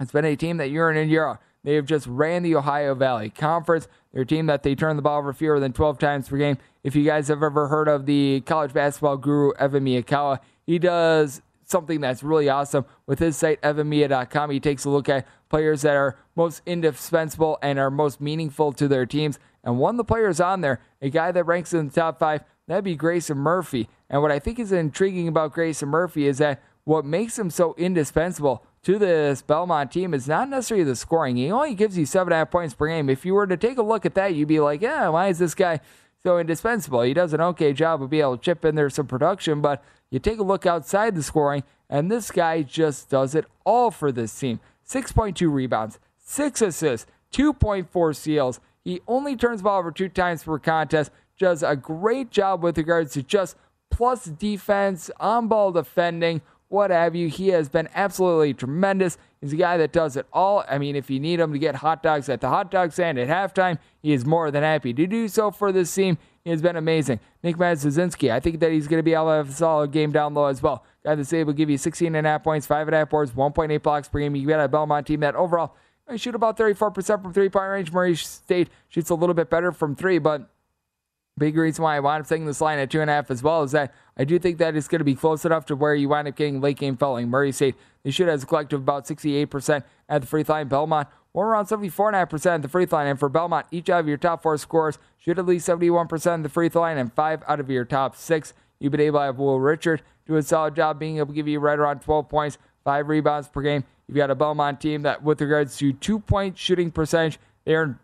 it's 0.00 0.12
been 0.12 0.24
a 0.24 0.36
team 0.36 0.58
that 0.58 0.70
year 0.70 0.90
in 0.90 0.96
and 0.96 1.10
year 1.10 1.26
out, 1.26 1.40
they 1.66 1.74
have 1.74 1.86
just 1.86 2.06
ran 2.06 2.44
the 2.44 2.54
Ohio 2.54 2.94
Valley 2.94 3.30
Conference. 3.30 3.88
They're 4.12 4.22
a 4.22 4.26
team 4.26 4.46
that 4.46 4.62
they 4.62 4.76
turn 4.76 4.94
the 4.94 5.02
ball 5.02 5.18
over 5.18 5.32
fewer 5.32 5.58
than 5.58 5.72
12 5.72 5.98
times 5.98 6.28
per 6.28 6.36
game. 6.36 6.58
If 6.84 6.94
you 6.94 7.04
guys 7.04 7.26
have 7.26 7.42
ever 7.42 7.66
heard 7.66 7.88
of 7.88 8.06
the 8.06 8.42
college 8.46 8.72
basketball 8.72 9.16
guru 9.16 9.52
Evan 9.58 9.84
Miyakawa, 9.84 10.38
he 10.64 10.78
does 10.78 11.42
something 11.64 12.00
that's 12.00 12.22
really 12.22 12.48
awesome 12.48 12.84
with 13.06 13.18
his 13.18 13.36
site, 13.36 13.60
evanmiya.com. 13.62 14.50
He 14.50 14.60
takes 14.60 14.84
a 14.84 14.90
look 14.90 15.08
at 15.08 15.26
players 15.48 15.82
that 15.82 15.96
are 15.96 16.16
most 16.36 16.62
indispensable 16.66 17.58
and 17.60 17.80
are 17.80 17.90
most 17.90 18.20
meaningful 18.20 18.72
to 18.74 18.86
their 18.86 19.04
teams. 19.04 19.40
And 19.66 19.78
one 19.78 19.94
of 19.94 19.98
the 19.98 20.04
players 20.04 20.40
on 20.40 20.60
there, 20.62 20.80
a 21.02 21.10
guy 21.10 21.32
that 21.32 21.44
ranks 21.44 21.74
in 21.74 21.88
the 21.88 21.92
top 21.92 22.20
five, 22.20 22.44
that'd 22.68 22.84
be 22.84 22.94
Grayson 22.94 23.36
Murphy. 23.36 23.88
And 24.08 24.22
what 24.22 24.30
I 24.30 24.38
think 24.38 24.60
is 24.60 24.70
intriguing 24.70 25.26
about 25.26 25.52
Grayson 25.52 25.88
Murphy 25.88 26.28
is 26.28 26.38
that 26.38 26.62
what 26.84 27.04
makes 27.04 27.36
him 27.36 27.50
so 27.50 27.74
indispensable 27.76 28.64
to 28.84 28.96
this 28.96 29.42
Belmont 29.42 29.90
team 29.90 30.14
is 30.14 30.28
not 30.28 30.48
necessarily 30.48 30.84
the 30.84 30.94
scoring. 30.94 31.34
He 31.34 31.50
only 31.50 31.74
gives 31.74 31.98
you 31.98 32.06
seven 32.06 32.32
and 32.32 32.34
a 32.34 32.38
half 32.38 32.52
points 32.52 32.74
per 32.74 32.86
game. 32.86 33.10
If 33.10 33.26
you 33.26 33.34
were 33.34 33.48
to 33.48 33.56
take 33.56 33.76
a 33.76 33.82
look 33.82 34.06
at 34.06 34.14
that, 34.14 34.36
you'd 34.36 34.46
be 34.46 34.60
like, 34.60 34.80
yeah, 34.80 35.08
why 35.08 35.26
is 35.26 35.40
this 35.40 35.56
guy 35.56 35.80
so 36.24 36.38
indispensable? 36.38 37.02
He 37.02 37.12
does 37.12 37.32
an 37.32 37.40
okay 37.40 37.72
job 37.72 38.00
of 38.00 38.10
being 38.10 38.22
able 38.22 38.36
to 38.36 38.42
chip 38.42 38.64
in 38.64 38.76
there 38.76 38.88
some 38.88 39.08
production, 39.08 39.60
but 39.60 39.82
you 40.10 40.20
take 40.20 40.38
a 40.38 40.44
look 40.44 40.64
outside 40.64 41.16
the 41.16 41.24
scoring, 41.24 41.64
and 41.90 42.08
this 42.08 42.30
guy 42.30 42.62
just 42.62 43.08
does 43.10 43.34
it 43.34 43.46
all 43.64 43.90
for 43.90 44.12
this 44.12 44.38
team. 44.38 44.60
6.2 44.88 45.52
rebounds, 45.52 45.98
6 46.24 46.62
assists, 46.62 47.10
2.4 47.32 48.14
steals. 48.14 48.60
He 48.86 49.00
only 49.08 49.34
turns 49.34 49.62
ball 49.62 49.80
over 49.80 49.90
two 49.90 50.08
times 50.08 50.44
per 50.44 50.60
contest. 50.60 51.10
Does 51.40 51.64
a 51.64 51.74
great 51.74 52.30
job 52.30 52.62
with 52.62 52.78
regards 52.78 53.12
to 53.14 53.22
just 53.22 53.56
plus 53.90 54.26
defense, 54.26 55.10
on 55.18 55.48
ball 55.48 55.72
defending, 55.72 56.40
what 56.68 56.92
have 56.92 57.16
you. 57.16 57.28
He 57.28 57.48
has 57.48 57.68
been 57.68 57.88
absolutely 57.96 58.54
tremendous. 58.54 59.18
He's 59.40 59.52
a 59.52 59.56
guy 59.56 59.76
that 59.76 59.92
does 59.92 60.16
it 60.16 60.26
all. 60.32 60.64
I 60.68 60.78
mean, 60.78 60.94
if 60.94 61.10
you 61.10 61.18
need 61.18 61.40
him 61.40 61.52
to 61.52 61.58
get 61.58 61.74
hot 61.74 62.00
dogs 62.00 62.28
at 62.28 62.40
the 62.40 62.48
hot 62.48 62.70
dog 62.70 62.92
stand 62.92 63.18
at 63.18 63.26
halftime, 63.26 63.78
he 64.02 64.12
is 64.12 64.24
more 64.24 64.52
than 64.52 64.62
happy 64.62 64.92
to 64.94 65.06
do 65.08 65.26
so 65.26 65.50
for 65.50 65.72
this 65.72 65.92
team. 65.92 66.16
He 66.44 66.50
has 66.50 66.62
been 66.62 66.76
amazing. 66.76 67.18
Nick 67.42 67.56
Muszynski, 67.56 68.30
I 68.30 68.38
think 68.38 68.60
that 68.60 68.70
he's 68.70 68.86
going 68.86 69.00
to 69.00 69.02
be 69.02 69.14
able 69.14 69.26
to 69.26 69.30
have 69.32 69.48
a 69.48 69.52
solid 69.52 69.90
game 69.90 70.12
down 70.12 70.34
low 70.34 70.46
as 70.46 70.62
well. 70.62 70.84
Guy 71.04 71.16
that's 71.16 71.32
able 71.32 71.52
to 71.52 71.56
give 71.56 71.70
you 71.70 71.76
16 71.76 72.14
and 72.14 72.24
a 72.24 72.30
half 72.30 72.44
points, 72.44 72.68
5.5 72.68 73.10
boards, 73.10 73.32
1.8 73.32 73.82
blocks 73.82 74.08
per 74.08 74.20
game. 74.20 74.36
You 74.36 74.46
got 74.46 74.60
a 74.60 74.68
Belmont 74.68 75.08
team 75.08 75.20
that 75.20 75.34
overall 75.34 75.74
they 76.08 76.16
shoot 76.16 76.34
about 76.34 76.56
34% 76.56 77.22
from 77.22 77.32
three 77.32 77.48
point 77.48 77.68
range. 77.68 77.92
Murray 77.92 78.14
State 78.16 78.68
shoots 78.88 79.10
a 79.10 79.14
little 79.14 79.34
bit 79.34 79.50
better 79.50 79.72
from 79.72 79.94
three, 79.94 80.18
but 80.18 80.48
big 81.38 81.56
reason 81.56 81.82
why 81.82 81.96
I 81.96 82.00
wound 82.00 82.22
up 82.22 82.28
taking 82.28 82.46
this 82.46 82.60
line 82.60 82.78
at 82.78 82.90
two 82.90 83.00
and 83.00 83.10
a 83.10 83.12
half 83.12 83.30
as 83.30 83.42
well 83.42 83.62
is 83.62 83.72
that 83.72 83.92
I 84.16 84.24
do 84.24 84.38
think 84.38 84.58
that 84.58 84.74
it's 84.74 84.88
going 84.88 85.00
to 85.00 85.04
be 85.04 85.14
close 85.14 85.44
enough 85.44 85.66
to 85.66 85.76
where 85.76 85.94
you 85.94 86.08
wind 86.08 86.28
up 86.28 86.36
getting 86.36 86.60
late 86.60 86.78
game 86.78 86.96
fouling. 86.96 87.28
Murray 87.28 87.52
State, 87.52 87.74
they 88.02 88.10
shoot 88.10 88.28
as 88.28 88.42
a 88.42 88.46
collective 88.46 88.80
about 88.80 89.06
68% 89.06 89.84
at 90.08 90.22
the 90.22 90.26
free 90.26 90.42
throw 90.42 90.56
line. 90.56 90.68
Belmont, 90.68 91.08
we're 91.34 91.48
around 91.48 91.66
74.5% 91.66 92.46
at 92.46 92.62
the 92.62 92.68
free 92.68 92.86
throw 92.86 92.98
line. 93.00 93.08
And 93.08 93.18
for 93.18 93.28
Belmont, 93.28 93.66
each 93.70 93.90
out 93.90 94.00
of 94.00 94.08
your 94.08 94.16
top 94.16 94.42
four 94.42 94.56
scores 94.56 94.98
shoot 95.18 95.38
at 95.38 95.44
least 95.44 95.68
71% 95.68 96.26
at 96.26 96.42
the 96.42 96.48
free 96.48 96.68
throw 96.68 96.82
line, 96.82 96.96
and 96.96 97.12
five 97.12 97.42
out 97.46 97.60
of 97.60 97.68
your 97.68 97.84
top 97.84 98.16
six. 98.16 98.54
You've 98.78 98.92
been 98.92 99.00
able 99.00 99.18
to 99.18 99.24
have 99.24 99.38
Will 99.38 99.60
Richard 99.60 100.02
do 100.26 100.36
a 100.36 100.42
solid 100.42 100.74
job 100.74 100.98
being 100.98 101.18
able 101.18 101.28
to 101.28 101.34
give 101.34 101.48
you 101.48 101.60
right 101.60 101.78
around 101.78 102.00
12 102.00 102.28
points, 102.28 102.58
five 102.84 103.08
rebounds 103.08 103.48
per 103.48 103.60
game. 103.60 103.84
You've 104.08 104.16
got 104.16 104.30
a 104.30 104.34
Belmont 104.34 104.80
team 104.80 105.02
that, 105.02 105.22
with 105.22 105.40
regards 105.40 105.76
to 105.78 105.92
two 105.92 106.20
point 106.20 106.56
shooting 106.56 106.90
percentage, 106.90 107.38
they 107.64 107.74
are 107.74 107.98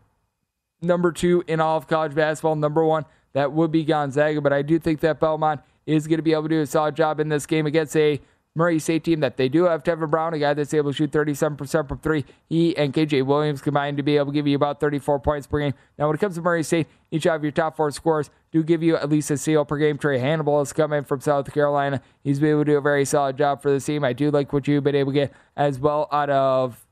number 0.81 1.13
two 1.13 1.45
in 1.47 1.61
all 1.61 1.77
of 1.77 1.87
college 1.87 2.15
basketball. 2.15 2.57
Number 2.57 2.85
one, 2.85 3.05
that 3.35 3.53
would 3.53 3.71
be 3.71 3.85
Gonzaga. 3.85 4.41
But 4.41 4.53
I 4.53 4.63
do 4.63 4.79
think 4.79 5.01
that 5.01 5.21
Belmont 5.21 5.61
is 5.87 6.07
going 6.07 6.19
to 6.19 6.23
be 6.23 6.33
able 6.33 6.45
to 6.45 6.49
do 6.49 6.61
a 6.61 6.67
solid 6.67 6.97
job 6.97 7.21
in 7.21 7.29
this 7.29 7.47
game 7.47 7.67
against 7.67 7.97
a 7.97 8.21
Murray 8.55 8.79
State 8.79 9.05
team 9.05 9.21
that 9.21 9.39
they 9.39 9.49
do 9.49 9.65
have 9.65 9.83
Tevin 9.83 10.11
Brown, 10.11 10.35
a 10.35 10.39
guy 10.39 10.53
that's 10.53 10.75
able 10.75 10.91
to 10.91 10.97
shoot 10.97 11.11
37% 11.11 11.89
from 11.89 11.99
three. 11.99 12.25
He 12.49 12.77
and 12.77 12.93
KJ 12.93 13.25
Williams 13.25 13.63
combined 13.63 13.97
to 13.97 14.03
be 14.03 14.17
able 14.17 14.27
to 14.27 14.33
give 14.33 14.47
you 14.47 14.57
about 14.57 14.79
34 14.79 15.21
points 15.21 15.47
per 15.47 15.61
game. 15.61 15.75
Now, 15.99 16.09
when 16.09 16.17
it 16.17 16.21
comes 16.21 16.35
to 16.35 16.43
Murray 16.43 16.63
State, 16.63 16.87
each 17.11 17.27
of 17.27 17.43
your 17.43 17.53
top 17.53 17.77
four 17.77 17.91
scores 17.91 18.31
do 18.51 18.63
give 18.63 18.83
you 18.83 18.97
at 18.97 19.09
least 19.09 19.31
a 19.31 19.39
steal 19.39 19.65
per 19.65 19.79
game. 19.79 19.97
Trae 19.97 20.21
Hannibal 20.21 20.59
has 20.59 20.73
come 20.73 20.93
in 20.93 21.05
from 21.05 21.21
South 21.21 21.53
Carolina. 21.53 22.03
He's 22.23 22.41
been 22.41 22.51
able 22.51 22.65
to 22.65 22.73
do 22.73 22.77
a 22.77 22.83
very 22.83 23.07
solid 23.07 23.39
job 23.39 23.63
for 23.63 23.71
the 23.71 23.81
team. 23.81 24.05
I 24.05 24.13
do 24.13 24.31
like 24.31 24.53
what 24.53 24.69
you've 24.69 24.85
been 24.85 24.97
able 24.97 25.13
to 25.13 25.21
get 25.21 25.33
as 25.57 25.79
well 25.79 26.09
out 26.13 26.29
of 26.31 26.87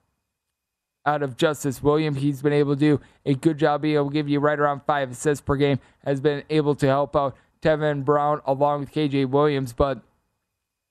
out 1.07 1.23
of 1.23 1.37
Justice 1.37 1.83
Williams. 1.83 2.19
He's 2.19 2.43
been 2.43 2.53
able 2.53 2.75
to 2.75 2.81
do 2.81 3.01
a 3.25 3.35
good 3.35 3.59
job 3.59 3.83
being 3.83 3.97
able 3.97 4.09
to 4.09 4.15
give 4.15 4.29
you 4.29 4.39
right 4.39 4.59
around 4.59 4.83
five 4.87 5.11
assists 5.11 5.43
per 5.43 5.57
game. 5.57 5.79
Has 6.05 6.21
been 6.21 6.43
able 6.49 6.75
to 6.77 6.87
help 6.87 7.15
out 7.17 7.37
Tevin 7.63 8.05
Brown 8.05 8.41
along 8.47 8.81
with 8.81 8.93
KJ 8.93 9.29
Williams, 9.29 9.73
but 9.73 10.03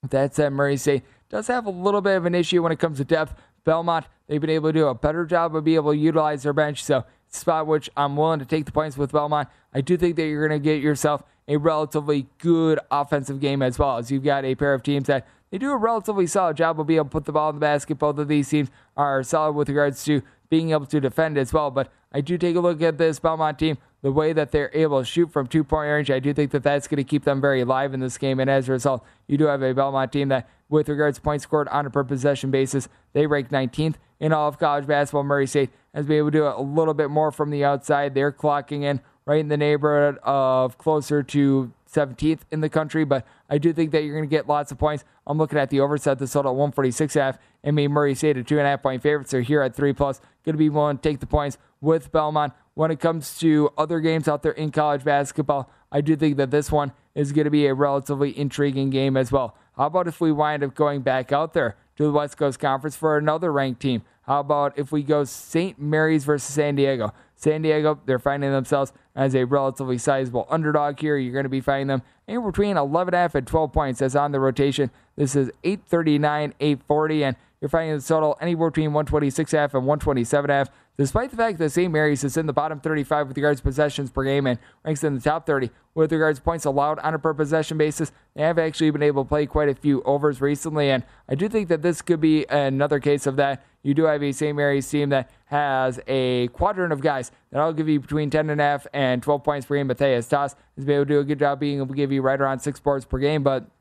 that 0.07 0.35
said, 0.35 0.53
Murray 0.53 0.77
State 0.77 1.03
does 1.29 1.47
have 1.47 1.65
a 1.65 1.69
little 1.69 2.01
bit 2.01 2.15
of 2.15 2.25
an 2.25 2.35
issue 2.35 2.63
when 2.63 2.71
it 2.71 2.79
comes 2.79 2.97
to 2.97 3.03
depth. 3.03 3.35
Belmont, 3.65 4.05
they've 4.27 4.41
been 4.41 4.49
able 4.49 4.69
to 4.69 4.73
do 4.73 4.87
a 4.87 4.95
better 4.95 5.25
job 5.25 5.55
of 5.55 5.63
being 5.63 5.75
able 5.75 5.91
to 5.91 5.97
utilize 5.97 6.43
their 6.43 6.53
bench. 6.53 6.83
So, 6.83 7.05
spot 7.27 7.67
which 7.67 7.89
I'm 7.95 8.15
willing 8.15 8.39
to 8.39 8.45
take 8.45 8.65
the 8.65 8.71
points 8.71 8.97
with 8.97 9.11
Belmont. 9.11 9.49
I 9.73 9.81
do 9.81 9.97
think 9.97 10.15
that 10.15 10.23
you're 10.23 10.47
going 10.47 10.59
to 10.59 10.63
get 10.63 10.81
yourself 10.81 11.23
a 11.47 11.57
relatively 11.57 12.27
good 12.37 12.79
offensive 12.89 13.39
game 13.39 13.61
as 13.61 13.77
well, 13.77 13.97
as 13.97 14.09
you've 14.09 14.23
got 14.23 14.45
a 14.45 14.55
pair 14.55 14.73
of 14.73 14.83
teams 14.83 15.07
that 15.07 15.27
they 15.51 15.57
do 15.57 15.71
a 15.71 15.77
relatively 15.77 16.27
solid 16.27 16.57
job 16.57 16.79
of 16.79 16.87
being 16.87 16.97
able 16.97 17.05
to 17.05 17.11
put 17.11 17.25
the 17.25 17.31
ball 17.31 17.49
in 17.49 17.55
the 17.55 17.59
basket. 17.59 17.95
Both 17.95 18.19
of 18.19 18.27
these 18.27 18.49
teams 18.49 18.69
are 18.95 19.23
solid 19.23 19.53
with 19.53 19.67
regards 19.67 20.03
to 20.05 20.21
being 20.49 20.71
able 20.71 20.85
to 20.85 20.99
defend 20.99 21.37
as 21.37 21.51
well. 21.51 21.71
But 21.71 21.91
I 22.11 22.21
do 22.21 22.37
take 22.37 22.55
a 22.55 22.59
look 22.59 22.81
at 22.81 22.97
this 22.97 23.19
Belmont 23.19 23.59
team, 23.59 23.77
the 24.01 24.11
way 24.11 24.33
that 24.33 24.51
they're 24.51 24.71
able 24.73 24.99
to 24.99 25.05
shoot 25.05 25.31
from 25.31 25.47
two 25.47 25.63
point 25.63 25.89
range. 25.89 26.09
I 26.09 26.19
do 26.19 26.33
think 26.33 26.51
that 26.51 26.63
that's 26.63 26.87
going 26.87 26.97
to 26.97 27.03
keep 27.03 27.23
them 27.23 27.39
very 27.39 27.61
alive 27.61 27.93
in 27.93 27.99
this 27.99 28.17
game. 28.17 28.39
And 28.39 28.49
as 28.49 28.67
a 28.67 28.71
result, 28.71 29.05
you 29.27 29.37
do 29.37 29.45
have 29.45 29.61
a 29.61 29.73
Belmont 29.73 30.11
team 30.11 30.29
that, 30.29 30.49
with 30.69 30.89
regards 30.89 31.17
to 31.17 31.21
points 31.21 31.43
scored 31.43 31.67
on 31.67 31.85
a 31.85 31.89
per 31.89 32.03
possession 32.03 32.51
basis, 32.51 32.87
they 33.13 33.27
rank 33.27 33.49
19th 33.49 33.95
in 34.19 34.33
all 34.33 34.47
of 34.47 34.57
college 34.57 34.87
basketball. 34.87 35.23
Murray 35.23 35.47
State 35.47 35.69
has 35.93 36.05
been 36.05 36.17
able 36.17 36.31
to 36.31 36.37
do 36.37 36.47
a 36.47 36.61
little 36.61 36.93
bit 36.93 37.09
more 37.09 37.31
from 37.31 37.51
the 37.51 37.63
outside. 37.63 38.13
They're 38.13 38.31
clocking 38.31 38.83
in 38.83 39.01
right 39.25 39.39
in 39.39 39.47
the 39.47 39.57
neighborhood 39.57 40.17
of 40.23 40.77
closer 40.79 41.21
to 41.21 41.71
17th 41.91 42.41
in 42.51 42.61
the 42.61 42.69
country, 42.69 43.03
but 43.03 43.25
I 43.49 43.57
do 43.57 43.73
think 43.73 43.91
that 43.91 44.03
you're 44.03 44.15
going 44.15 44.27
to 44.27 44.35
get 44.35 44.47
lots 44.47 44.71
of 44.71 44.77
points. 44.77 45.03
I'm 45.25 45.37
looking 45.37 45.59
at 45.59 45.69
the 45.69 45.79
overset, 45.79 46.19
the 46.19 46.27
total 46.27 46.51
at 46.51 46.55
146 46.55 47.13
half, 47.13 47.37
and 47.63 47.75
me 47.75 47.87
Murray 47.87 48.15
State 48.15 48.37
a 48.37 48.43
two 48.43 48.57
and 48.57 48.65
a 48.65 48.69
half 48.69 48.81
point 48.81 49.01
favorite. 49.01 49.29
So 49.29 49.41
here 49.41 49.61
at 49.61 49.75
three 49.75 49.93
plus, 49.93 50.19
going 50.43 50.53
to 50.53 50.57
be 50.57 50.69
willing 50.69 50.97
to 50.97 51.01
take 51.01 51.19
the 51.19 51.27
points 51.27 51.57
with 51.81 52.11
Belmont. 52.11 52.53
When 52.73 52.91
it 52.91 52.99
comes 52.99 53.37
to 53.39 53.69
other 53.77 53.99
games 53.99 54.27
out 54.27 54.43
there 54.43 54.53
in 54.53 54.71
college 54.71 55.03
basketball, 55.03 55.69
I 55.91 56.01
do 56.01 56.15
think 56.15 56.37
that 56.37 56.51
this 56.51 56.71
one 56.71 56.93
is 57.15 57.31
going 57.31 57.45
to 57.45 57.51
be 57.51 57.67
a 57.67 57.73
relatively 57.73 58.37
intriguing 58.37 58.89
game 58.89 59.17
as 59.17 59.31
well. 59.31 59.55
How 59.75 59.87
about 59.87 60.07
if 60.07 60.21
we 60.21 60.31
wind 60.31 60.63
up 60.63 60.75
going 60.75 61.01
back 61.01 61.31
out 61.31 61.53
there 61.53 61.77
to 61.97 62.03
the 62.03 62.11
West 62.11 62.37
Coast 62.37 62.59
Conference 62.59 62.95
for 62.95 63.17
another 63.17 63.51
ranked 63.51 63.81
team? 63.81 64.03
How 64.23 64.41
about 64.41 64.77
if 64.77 64.91
we 64.91 65.03
go 65.03 65.23
St. 65.23 65.79
Mary's 65.79 66.23
versus 66.23 66.53
San 66.53 66.75
Diego? 66.75 67.13
San 67.35 67.61
Diego, 67.61 67.99
they're 68.05 68.19
finding 68.19 68.51
themselves 68.51 68.93
as 69.15 69.33
a 69.33 69.45
relatively 69.45 69.97
sizable 69.97 70.45
underdog 70.49 70.99
here. 70.99 71.17
You're 71.17 71.33
going 71.33 71.43
to 71.43 71.49
be 71.49 71.61
finding 71.61 71.87
them 71.87 72.01
anywhere 72.27 72.51
between 72.51 72.75
11.5 72.75 73.35
and 73.35 73.47
12 73.47 73.73
points 73.73 74.01
as 74.01 74.15
on 74.15 74.31
the 74.31 74.39
rotation. 74.39 74.91
This 75.15 75.35
is 75.35 75.49
839, 75.63 76.53
840, 76.59 77.23
and 77.23 77.35
you're 77.59 77.69
finding 77.69 77.97
the 77.97 78.03
total 78.03 78.37
anywhere 78.39 78.69
between 78.69 78.93
126 78.93 79.51
half 79.51 79.73
and 79.73 79.85
127 79.85 80.49
half. 80.49 80.69
Despite 80.99 81.31
the 81.31 81.37
fact 81.37 81.59
that 81.59 81.69
St. 81.69 81.89
Mary's 81.93 82.25
is 82.25 82.35
in 82.35 82.45
the 82.45 82.51
bottom 82.51 82.81
35 82.81 83.29
with 83.29 83.37
regards 83.37 83.61
to 83.61 83.63
possessions 83.63 84.11
per 84.11 84.25
game 84.25 84.45
and 84.45 84.59
ranks 84.83 85.01
in 85.01 85.15
the 85.15 85.21
top 85.21 85.45
30 85.45 85.69
with 85.93 86.11
regards 86.11 86.39
to 86.39 86.43
points 86.43 86.65
allowed 86.65 86.99
on 86.99 87.13
a 87.13 87.19
per 87.19 87.33
possession 87.33 87.77
basis, 87.77 88.11
they 88.35 88.41
have 88.41 88.59
actually 88.59 88.91
been 88.91 89.01
able 89.01 89.23
to 89.23 89.29
play 89.29 89.45
quite 89.45 89.69
a 89.69 89.75
few 89.75 90.03
overs 90.03 90.41
recently, 90.41 90.89
and 90.89 91.05
I 91.29 91.35
do 91.35 91.47
think 91.47 91.69
that 91.69 91.83
this 91.83 92.01
could 92.01 92.19
be 92.19 92.45
another 92.49 92.99
case 92.99 93.25
of 93.25 93.37
that. 93.37 93.65
You 93.81 93.93
do 93.93 94.03
have 94.03 94.21
a 94.21 94.33
St. 94.33 94.53
Mary's 94.53 94.89
team 94.89 95.07
that 95.11 95.31
has 95.45 96.01
a 96.05 96.49
quadrant 96.49 96.91
of 96.91 96.99
guys 96.99 97.31
that 97.51 97.61
I'll 97.61 97.71
give 97.71 97.87
you 97.87 98.01
between 98.01 98.29
10.5 98.29 98.87
and 98.93 99.23
12 99.23 99.41
points 99.41 99.65
per 99.67 99.77
game. 99.77 99.87
Matthias 99.87 100.27
Tass 100.27 100.57
has 100.75 100.83
been 100.83 100.95
able 100.95 101.05
to 101.05 101.13
do 101.13 101.19
a 101.21 101.23
good 101.23 101.39
job 101.39 101.61
being 101.61 101.77
able 101.77 101.87
to 101.87 101.93
give 101.93 102.11
you 102.11 102.21
right 102.21 102.41
around 102.41 102.59
six 102.59 102.77
boards 102.81 103.05
per 103.05 103.19
game, 103.19 103.41
but 103.41 103.71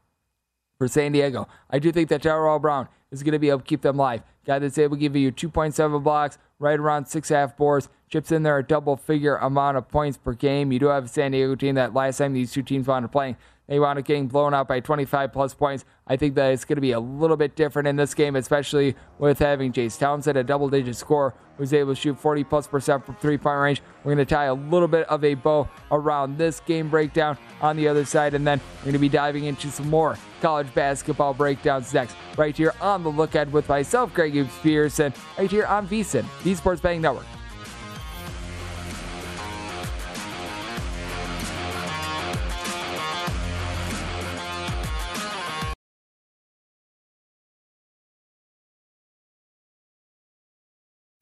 for 0.79 0.87
San 0.87 1.11
Diego, 1.11 1.49
I 1.69 1.81
do 1.81 1.91
think 1.91 2.11
that 2.11 2.23
Terrell 2.23 2.61
Brown 2.61 2.87
is 3.11 3.25
going 3.25 3.33
to 3.33 3.41
be 3.41 3.49
able 3.49 3.59
to 3.59 3.65
keep 3.65 3.83
them 3.83 3.97
live. 3.97 4.23
Guy 4.47 4.61
that's 4.61 4.79
able 4.79 4.97
to 4.97 5.01
give 5.01 5.17
you 5.17 5.33
2.7 5.33 6.03
blocks, 6.03 6.39
right 6.59 6.79
around 6.79 7.07
six 7.07 7.29
half 7.29 7.57
boards, 7.57 7.89
chips 8.09 8.33
in 8.33 8.43
there 8.43 8.59
a 8.59 8.63
double 8.63 8.97
figure 8.97 9.37
amount 9.37 9.77
of 9.77 9.89
points 9.89 10.17
per 10.17 10.33
game. 10.33 10.73
You 10.73 10.79
do 10.79 10.87
have 10.87 11.05
a 11.05 11.09
San 11.09 11.33
Diego 11.33 11.55
team 11.55 11.75
that 11.77 11.95
last 11.95 12.19
time 12.19 12.33
these 12.33 12.53
two 12.53 12.63
teams 12.63 12.87
wound 12.87 13.05
up 13.05 13.13
playing, 13.13 13.37
they 13.69 13.79
wound 13.79 13.99
up 13.99 14.05
getting 14.07 14.29
blown 14.29 14.55
out 14.55 14.67
by 14.67 14.81
25 14.81 15.33
plus 15.33 15.53
points. 15.53 15.85
I 16.07 16.17
think 16.17 16.35
that 16.37 16.53
it's 16.53 16.65
going 16.65 16.77
to 16.77 16.81
be 16.81 16.93
a 16.93 17.01
little 17.01 17.37
bit 17.37 17.55
different 17.55 17.87
in 17.87 17.97
this 17.97 18.15
game, 18.15 18.35
especially 18.35 18.97
with 19.19 19.39
having 19.39 19.73
Jase 19.73 19.99
Townsend, 19.99 20.39
a 20.39 20.43
double 20.43 20.71
digit 20.71 20.97
score, 20.97 21.35
who's 21.59 21.75
able 21.75 21.95
to 21.95 22.01
shoot 22.01 22.19
40 22.19 22.45
plus 22.45 22.67
percent 22.67 23.05
from 23.05 23.17
three 23.17 23.37
point 23.37 23.59
range. 23.59 23.83
We're 24.05 24.15
going 24.15 24.27
to 24.27 24.35
tie 24.35 24.47
a 24.47 24.55
little 24.55 24.89
bit 24.89 25.07
of 25.09 25.23
a 25.23 25.35
bow 25.35 25.69
around 25.91 26.39
this 26.39 26.61
game 26.61 26.89
breakdown 26.89 27.37
on 27.61 27.77
the 27.77 27.89
other 27.89 28.07
side, 28.07 28.33
and 28.33 28.47
then 28.47 28.59
we're 28.79 28.85
going 28.85 28.93
to 28.95 28.99
be 29.01 29.11
diving 29.11 29.45
into 29.45 29.71
some 29.71 29.91
more 29.91 30.17
college 30.41 30.73
basketball 30.73 31.35
breakdowns 31.35 31.93
next, 31.93 32.17
right 32.39 32.57
here 32.57 32.73
on 32.81 33.03
the 33.03 33.11
Lookout 33.11 33.51
with 33.51 33.69
myself, 33.69 34.15
Greg 34.15 34.33
Hoops 34.33 34.57
Pearson, 34.63 35.13
right 35.37 35.51
here 35.51 35.67
on 35.67 35.87
VSIN, 35.87 36.25
the 36.43 36.55
Sports 36.55 36.81
Betting 36.81 37.03
Network. 37.03 37.27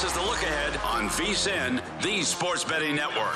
This 0.00 0.12
is 0.12 0.16
the 0.16 0.22
look 0.22 0.40
ahead 0.44 0.76
on 0.84 1.08
VSIN, 1.08 1.82
the 2.02 2.22
Sports 2.22 2.62
Betting 2.62 2.94
Network. 2.94 3.34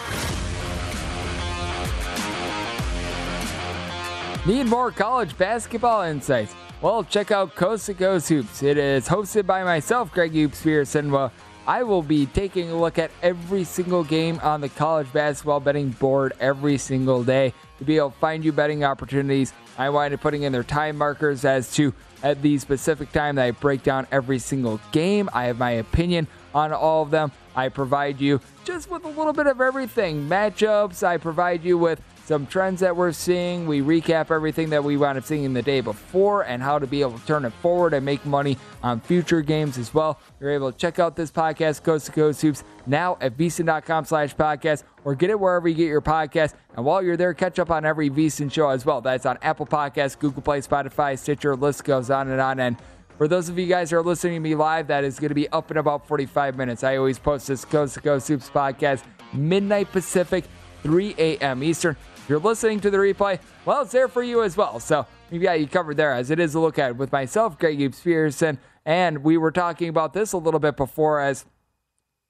Need 4.46 4.66
more 4.68 4.92
college 4.92 5.36
basketball 5.36 6.02
insights? 6.02 6.54
Well, 6.80 7.02
check 7.02 7.32
out 7.32 7.56
Coast 7.56 7.86
to 7.86 7.94
Coast 7.94 8.28
Hoops. 8.28 8.62
It 8.62 8.78
is 8.78 9.08
hosted 9.08 9.44
by 9.44 9.64
myself, 9.64 10.12
Greg 10.12 10.30
Hoops 10.30 10.62
Pearson. 10.62 11.10
Well, 11.10 11.32
I 11.66 11.82
will 11.82 12.00
be 12.00 12.26
taking 12.26 12.70
a 12.70 12.80
look 12.80 12.96
at 12.96 13.10
every 13.22 13.64
single 13.64 14.04
game 14.04 14.38
on 14.40 14.60
the 14.60 14.68
college 14.68 15.12
basketball 15.12 15.58
betting 15.58 15.90
board 15.90 16.32
every 16.38 16.78
single 16.78 17.24
day 17.24 17.54
to 17.78 17.84
be 17.84 17.96
able 17.96 18.10
to 18.10 18.18
find 18.18 18.44
you 18.44 18.52
betting 18.52 18.84
opportunities. 18.84 19.52
I 19.78 19.90
wind 19.90 20.14
up 20.14 20.20
putting 20.20 20.44
in 20.44 20.52
their 20.52 20.62
time 20.62 20.96
markers 20.96 21.44
as 21.44 21.74
to 21.74 21.92
at 22.22 22.40
the 22.40 22.56
specific 22.58 23.10
time 23.10 23.34
that 23.34 23.46
I 23.46 23.50
break 23.50 23.82
down 23.82 24.06
every 24.12 24.38
single 24.38 24.80
game. 24.92 25.28
I 25.32 25.46
have 25.46 25.58
my 25.58 25.72
opinion 25.72 26.28
on 26.54 26.72
all 26.72 27.02
of 27.02 27.10
them. 27.10 27.32
I 27.54 27.68
provide 27.68 28.20
you 28.20 28.40
just 28.64 28.90
with 28.90 29.04
a 29.04 29.08
little 29.08 29.32
bit 29.32 29.46
of 29.46 29.60
everything 29.60 30.28
matchups. 30.28 31.02
I 31.02 31.18
provide 31.18 31.64
you 31.64 31.76
with 31.76 32.00
some 32.24 32.46
trends 32.46 32.80
that 32.80 32.96
we're 32.96 33.12
seeing. 33.12 33.66
We 33.66 33.80
recap 33.80 34.30
everything 34.30 34.70
that 34.70 34.84
we 34.84 34.96
wound 34.96 35.18
up 35.18 35.24
seeing 35.24 35.52
the 35.52 35.62
day 35.62 35.80
before 35.80 36.42
and 36.42 36.62
how 36.62 36.78
to 36.78 36.86
be 36.86 37.00
able 37.00 37.18
to 37.18 37.26
turn 37.26 37.44
it 37.44 37.52
forward 37.54 37.94
and 37.94 38.06
make 38.06 38.24
money 38.24 38.56
on 38.82 39.00
future 39.00 39.42
games 39.42 39.76
as 39.76 39.92
well. 39.92 40.20
You're 40.40 40.50
able 40.50 40.70
to 40.72 40.78
check 40.78 40.98
out 40.98 41.16
this 41.16 41.30
podcast, 41.30 41.82
Coast 41.82 42.06
to 42.06 42.12
Coast 42.12 42.40
Hoops, 42.42 42.64
now 42.86 43.18
at 43.20 43.36
vsin.com 43.36 44.04
slash 44.04 44.34
podcast 44.36 44.84
or 45.04 45.14
get 45.14 45.30
it 45.30 45.38
wherever 45.38 45.68
you 45.68 45.74
get 45.74 45.88
your 45.88 46.00
podcast. 46.00 46.54
And 46.76 46.84
while 46.84 47.02
you're 47.02 47.16
there, 47.16 47.34
catch 47.34 47.58
up 47.58 47.70
on 47.70 47.84
every 47.84 48.08
VSiN 48.08 48.52
show 48.52 48.70
as 48.70 48.86
well. 48.86 49.00
That's 49.00 49.26
on 49.26 49.38
Apple 49.42 49.66
Podcasts, 49.66 50.18
Google 50.18 50.42
Play, 50.42 50.60
Spotify, 50.60 51.18
Stitcher, 51.18 51.56
list 51.56 51.84
goes 51.84 52.08
on 52.08 52.30
and 52.30 52.40
on. 52.40 52.60
And 52.60 52.76
for 53.22 53.28
those 53.28 53.48
of 53.48 53.56
you 53.56 53.66
guys 53.66 53.92
who 53.92 53.96
are 53.96 54.02
listening 54.02 54.34
to 54.34 54.40
me 54.40 54.56
live, 54.56 54.88
that 54.88 55.04
is 55.04 55.20
going 55.20 55.28
to 55.28 55.34
be 55.36 55.48
up 55.50 55.70
in 55.70 55.76
about 55.76 56.08
45 56.08 56.56
minutes. 56.56 56.82
I 56.82 56.96
always 56.96 57.20
post 57.20 57.46
this 57.46 57.64
Coast 57.64 57.94
to 57.94 58.00
Coast 58.00 58.26
Hoops 58.26 58.50
podcast 58.50 59.04
midnight 59.32 59.92
Pacific, 59.92 60.44
3 60.82 61.14
a.m. 61.16 61.62
Eastern. 61.62 61.96
If 62.16 62.28
you're 62.28 62.40
listening 62.40 62.80
to 62.80 62.90
the 62.90 62.96
replay, 62.96 63.38
well, 63.64 63.82
it's 63.82 63.92
there 63.92 64.08
for 64.08 64.24
you 64.24 64.42
as 64.42 64.56
well. 64.56 64.80
So 64.80 65.06
we've 65.30 65.40
got 65.40 65.60
you 65.60 65.68
covered 65.68 65.98
there 65.98 66.12
as 66.12 66.32
it 66.32 66.40
is 66.40 66.56
a 66.56 66.58
look 66.58 66.80
at 66.80 66.96
with 66.96 67.12
myself, 67.12 67.56
Greg 67.60 67.80
Eaves 67.80 68.00
Pearson. 68.00 68.58
And 68.84 69.22
we 69.22 69.36
were 69.36 69.52
talking 69.52 69.88
about 69.88 70.14
this 70.14 70.32
a 70.32 70.38
little 70.38 70.58
bit 70.58 70.76
before 70.76 71.20
as 71.20 71.44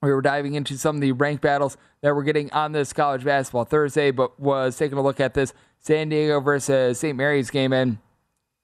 we 0.02 0.12
were 0.12 0.20
diving 0.20 0.52
into 0.52 0.76
some 0.76 0.96
of 0.96 1.00
the 1.00 1.12
ranked 1.12 1.40
battles 1.40 1.78
that 2.02 2.14
we're 2.14 2.22
getting 2.22 2.52
on 2.52 2.72
this 2.72 2.92
college 2.92 3.24
basketball 3.24 3.64
Thursday, 3.64 4.10
but 4.10 4.38
was 4.38 4.76
taking 4.76 4.98
a 4.98 5.02
look 5.02 5.20
at 5.20 5.32
this 5.32 5.54
San 5.78 6.10
Diego 6.10 6.38
versus 6.40 7.00
St. 7.00 7.16
Mary's 7.16 7.48
game. 7.48 7.72
And 7.72 7.96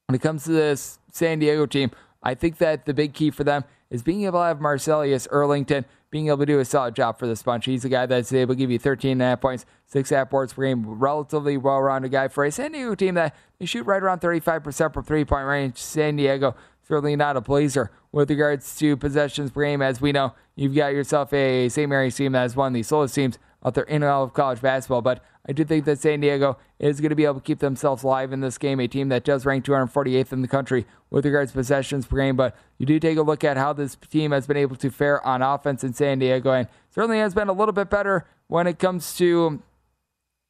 when 0.09 0.17
it 0.17 0.21
comes 0.21 0.45
to 0.45 0.51
this 0.51 0.99
San 1.11 1.39
Diego 1.39 1.65
team, 1.65 1.91
I 2.23 2.35
think 2.35 2.59
that 2.59 2.87
the 2.87 2.95
big 2.95 3.15
key 3.15 3.31
for 3.31 3.45
them 3.45 3.65
is 3.91 4.03
being 4.03 4.25
able 4.25 4.41
to 4.41 4.45
have 4.45 4.61
Marcellus 4.61 5.27
Earlington 5.29 5.85
being 6.11 6.29
able 6.29 6.39
to 6.39 6.47
do 6.47 6.59
a 6.59 6.65
solid 6.65 6.95
job 6.95 7.19
for 7.19 7.27
this 7.27 7.43
bunch. 7.43 7.67
He's 7.67 7.85
a 7.85 7.89
guy 7.89 8.07
that's 8.07 8.33
able 8.33 8.55
to 8.55 8.59
give 8.59 8.71
you 8.71 8.79
13 8.79 9.13
and 9.13 9.23
a 9.23 9.25
half 9.27 9.41
points, 9.41 9.67
six 9.87 10.11
half 10.11 10.31
boards 10.31 10.55
per 10.55 10.65
game, 10.65 10.85
relatively 10.87 11.57
well 11.57 11.81
rounded 11.81 12.11
guy 12.11 12.29
for 12.29 12.45
a 12.45 12.51
San 12.51 12.73
Diego 12.73 12.95
team 12.95 13.15
that 13.15 13.35
they 13.59 13.67
shoot 13.67 13.85
right 13.85 14.03
around 14.03 14.21
35% 14.21 14.95
from 14.95 15.05
three 15.05 15.25
point 15.25 15.47
range. 15.47 15.77
San 15.77 16.17
Diego, 16.17 16.57
certainly 16.87 17.15
not 17.15 17.37
a 17.37 17.41
blazer 17.41 17.91
with 18.11 18.31
regards 18.31 18.77
to 18.77 18.97
possessions 18.97 19.51
per 19.51 19.65
game. 19.65 19.83
As 19.83 20.01
we 20.01 20.13
know, 20.13 20.35
you've 20.57 20.75
got 20.75 20.93
yourself 20.95 21.33
a 21.33 21.69
St. 21.69 21.89
Mary's 21.89 22.17
team 22.17 22.33
that 22.33 22.45
is 22.45 22.57
one 22.57 22.69
of 22.69 22.75
the 22.75 22.83
slowest 22.83 23.15
teams 23.15 23.39
out 23.65 23.75
there 23.75 23.85
in 23.85 24.03
all 24.03 24.25
of 24.25 24.33
college 24.33 24.61
basketball. 24.61 25.03
But 25.03 25.23
I 25.49 25.53
do 25.53 25.65
think 25.65 25.85
that 25.87 25.99
San 25.99 26.21
Diego 26.21 26.59
is 26.79 27.01
going 27.01 27.11
to 27.11 27.17
be 27.17 27.25
able 27.25 27.37
to 27.37 27.41
keep 27.41 27.59
themselves 27.59 28.03
alive 28.03 28.33
in 28.33 28.41
this 28.41 28.59
game, 28.59 28.81
a 28.81 28.89
team 28.89 29.09
that 29.09 29.25
does 29.25 29.47
rank 29.47 29.65
248th 29.65 30.33
in 30.33 30.43
the 30.43 30.49
country 30.49 30.87
with 31.11 31.25
regards 31.25 31.53
to 31.53 31.59
possessions 31.59 32.07
per 32.07 32.17
game. 32.17 32.37
But 32.37 32.57
you 32.79 32.87
do 32.87 33.01
take 33.01 33.19
a 33.19 33.23
look 33.23 33.45
at 33.45 33.57
how 33.57 33.73
this 33.73 33.97
team 34.11 34.33
has 34.33 34.47
been 34.47 34.57
able 34.57 34.77
to 34.77 34.91
fare 34.91 35.25
on 35.27 35.43
offense 35.43 35.83
in 35.83 35.95
San 35.95 36.19
Diego, 36.19 36.53
and 36.53 36.69
certainly 36.91 37.19
has 37.19 37.35
been 37.35 37.49
a 37.49 37.53
little 37.53 37.73
bit 37.73 37.91
better 37.91 38.27
when 38.47 38.67
it 38.67 38.79
comes 38.79 39.17
to 39.17 39.63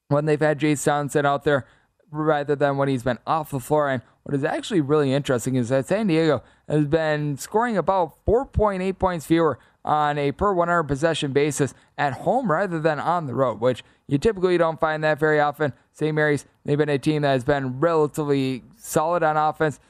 when 0.09 0.25
they've 0.25 0.41
had 0.41 0.59
Jase 0.59 0.85
Townsend 0.85 1.27
out 1.27 1.45
there 1.45 1.67
rather 2.11 2.57
than 2.57 2.77
when 2.77 2.89
he's 2.89 3.03
been 3.03 3.19
off 3.27 3.51
the 3.51 3.61
floor. 3.61 3.91
And 3.91 4.03
what 4.23 4.35
is 4.35 4.45
actually 4.45 4.81
really 4.81 5.13
interesting 5.13 5.55
is 5.57 5.69
that 5.69 5.87
San 5.87 6.07
Diego 6.07 6.43
has 6.69 6.87
been 6.87 7.37
scoring 7.37 7.77
about 7.77 8.15
4.8 8.27 8.99
points 8.99 9.27
fewer 9.27 9.59
on 9.85 10.19
a 10.19 10.33
per 10.33 10.53
100 10.53 10.85
possession 10.85 11.33
basis 11.33 11.75
at 11.97 12.13
home 12.13 12.51
rather 12.51 12.81
than 12.81 12.99
on 12.99 13.27
the 13.27 13.35
road, 13.35 13.61
which 13.61 13.83
you 14.07 14.19
typically 14.19 14.59
don't 14.59 14.81
find 14.81 15.03
that 15.05 15.19
very 15.19 15.41
often. 15.41 15.73
St. 15.93 16.15
Mary's, 16.15 16.45
they've 16.65 16.79
been 16.79 16.89
a 16.89 16.99
team 16.99 17.23
that 17.23 17.33
has 17.33 17.45
been 17.45 17.81
relatively 17.81 18.63
solid 18.77 19.23
on 19.23 19.37
offense 19.37 19.81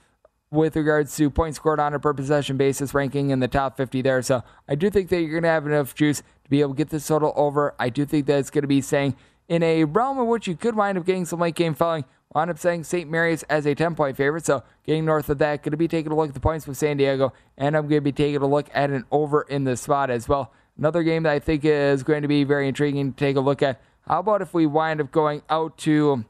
with 0.50 0.76
regards 0.76 1.14
to 1.16 1.28
points 1.30 1.56
scored 1.56 1.80
on 1.80 1.94
a 1.94 1.98
per 1.98 2.14
possession 2.14 2.56
basis, 2.56 2.94
ranking 2.94 3.30
in 3.30 3.40
the 3.40 3.48
top 3.48 3.76
50 3.76 4.02
there. 4.02 4.22
So 4.22 4.42
I 4.68 4.74
do 4.74 4.88
think 4.88 5.08
that 5.10 5.20
you're 5.20 5.30
going 5.30 5.42
to 5.42 5.48
have 5.48 5.66
enough 5.66 5.94
juice 5.94 6.18
to 6.44 6.50
be 6.50 6.60
able 6.60 6.72
to 6.72 6.76
get 6.76 6.90
this 6.90 7.06
total 7.06 7.32
over. 7.36 7.74
I 7.78 7.90
do 7.90 8.04
think 8.04 8.26
that 8.26 8.38
it's 8.38 8.50
going 8.50 8.62
to 8.62 8.68
be 8.68 8.80
saying 8.80 9.16
in 9.48 9.62
a 9.62 9.84
realm 9.84 10.18
in 10.18 10.26
which 10.26 10.46
you 10.46 10.56
could 10.56 10.74
wind 10.74 10.98
up 10.98 11.04
getting 11.04 11.24
some 11.24 11.40
late 11.40 11.54
game 11.54 11.74
following. 11.74 12.04
Wound 12.34 12.50
up 12.50 12.58
saying 12.58 12.84
St. 12.84 13.10
Mary's 13.10 13.42
as 13.44 13.66
a 13.66 13.74
10 13.74 13.94
point 13.94 14.16
favorite. 14.16 14.44
So 14.44 14.62
getting 14.84 15.04
north 15.04 15.30
of 15.30 15.38
that, 15.38 15.62
going 15.62 15.70
to 15.70 15.78
be 15.78 15.88
taking 15.88 16.12
a 16.12 16.16
look 16.16 16.28
at 16.28 16.34
the 16.34 16.40
points 16.40 16.66
with 16.66 16.76
San 16.76 16.98
Diego, 16.98 17.32
and 17.56 17.76
I'm 17.76 17.88
going 17.88 17.98
to 17.98 18.00
be 18.02 18.12
taking 18.12 18.42
a 18.42 18.46
look 18.46 18.68
at 18.74 18.90
an 18.90 19.04
over 19.10 19.42
in 19.42 19.64
the 19.64 19.76
spot 19.76 20.10
as 20.10 20.28
well. 20.28 20.52
Another 20.76 21.02
game 21.02 21.22
that 21.24 21.32
I 21.32 21.38
think 21.38 21.64
is 21.64 22.02
going 22.02 22.22
to 22.22 22.28
be 22.28 22.44
very 22.44 22.68
intriguing 22.68 23.12
to 23.12 23.16
take 23.18 23.36
a 23.36 23.40
look 23.40 23.62
at. 23.62 23.80
How 24.06 24.20
about 24.20 24.42
if 24.42 24.54
we 24.54 24.66
wind 24.66 25.00
up 25.00 25.10
going 25.10 25.42
out 25.50 25.76
to 25.78 26.24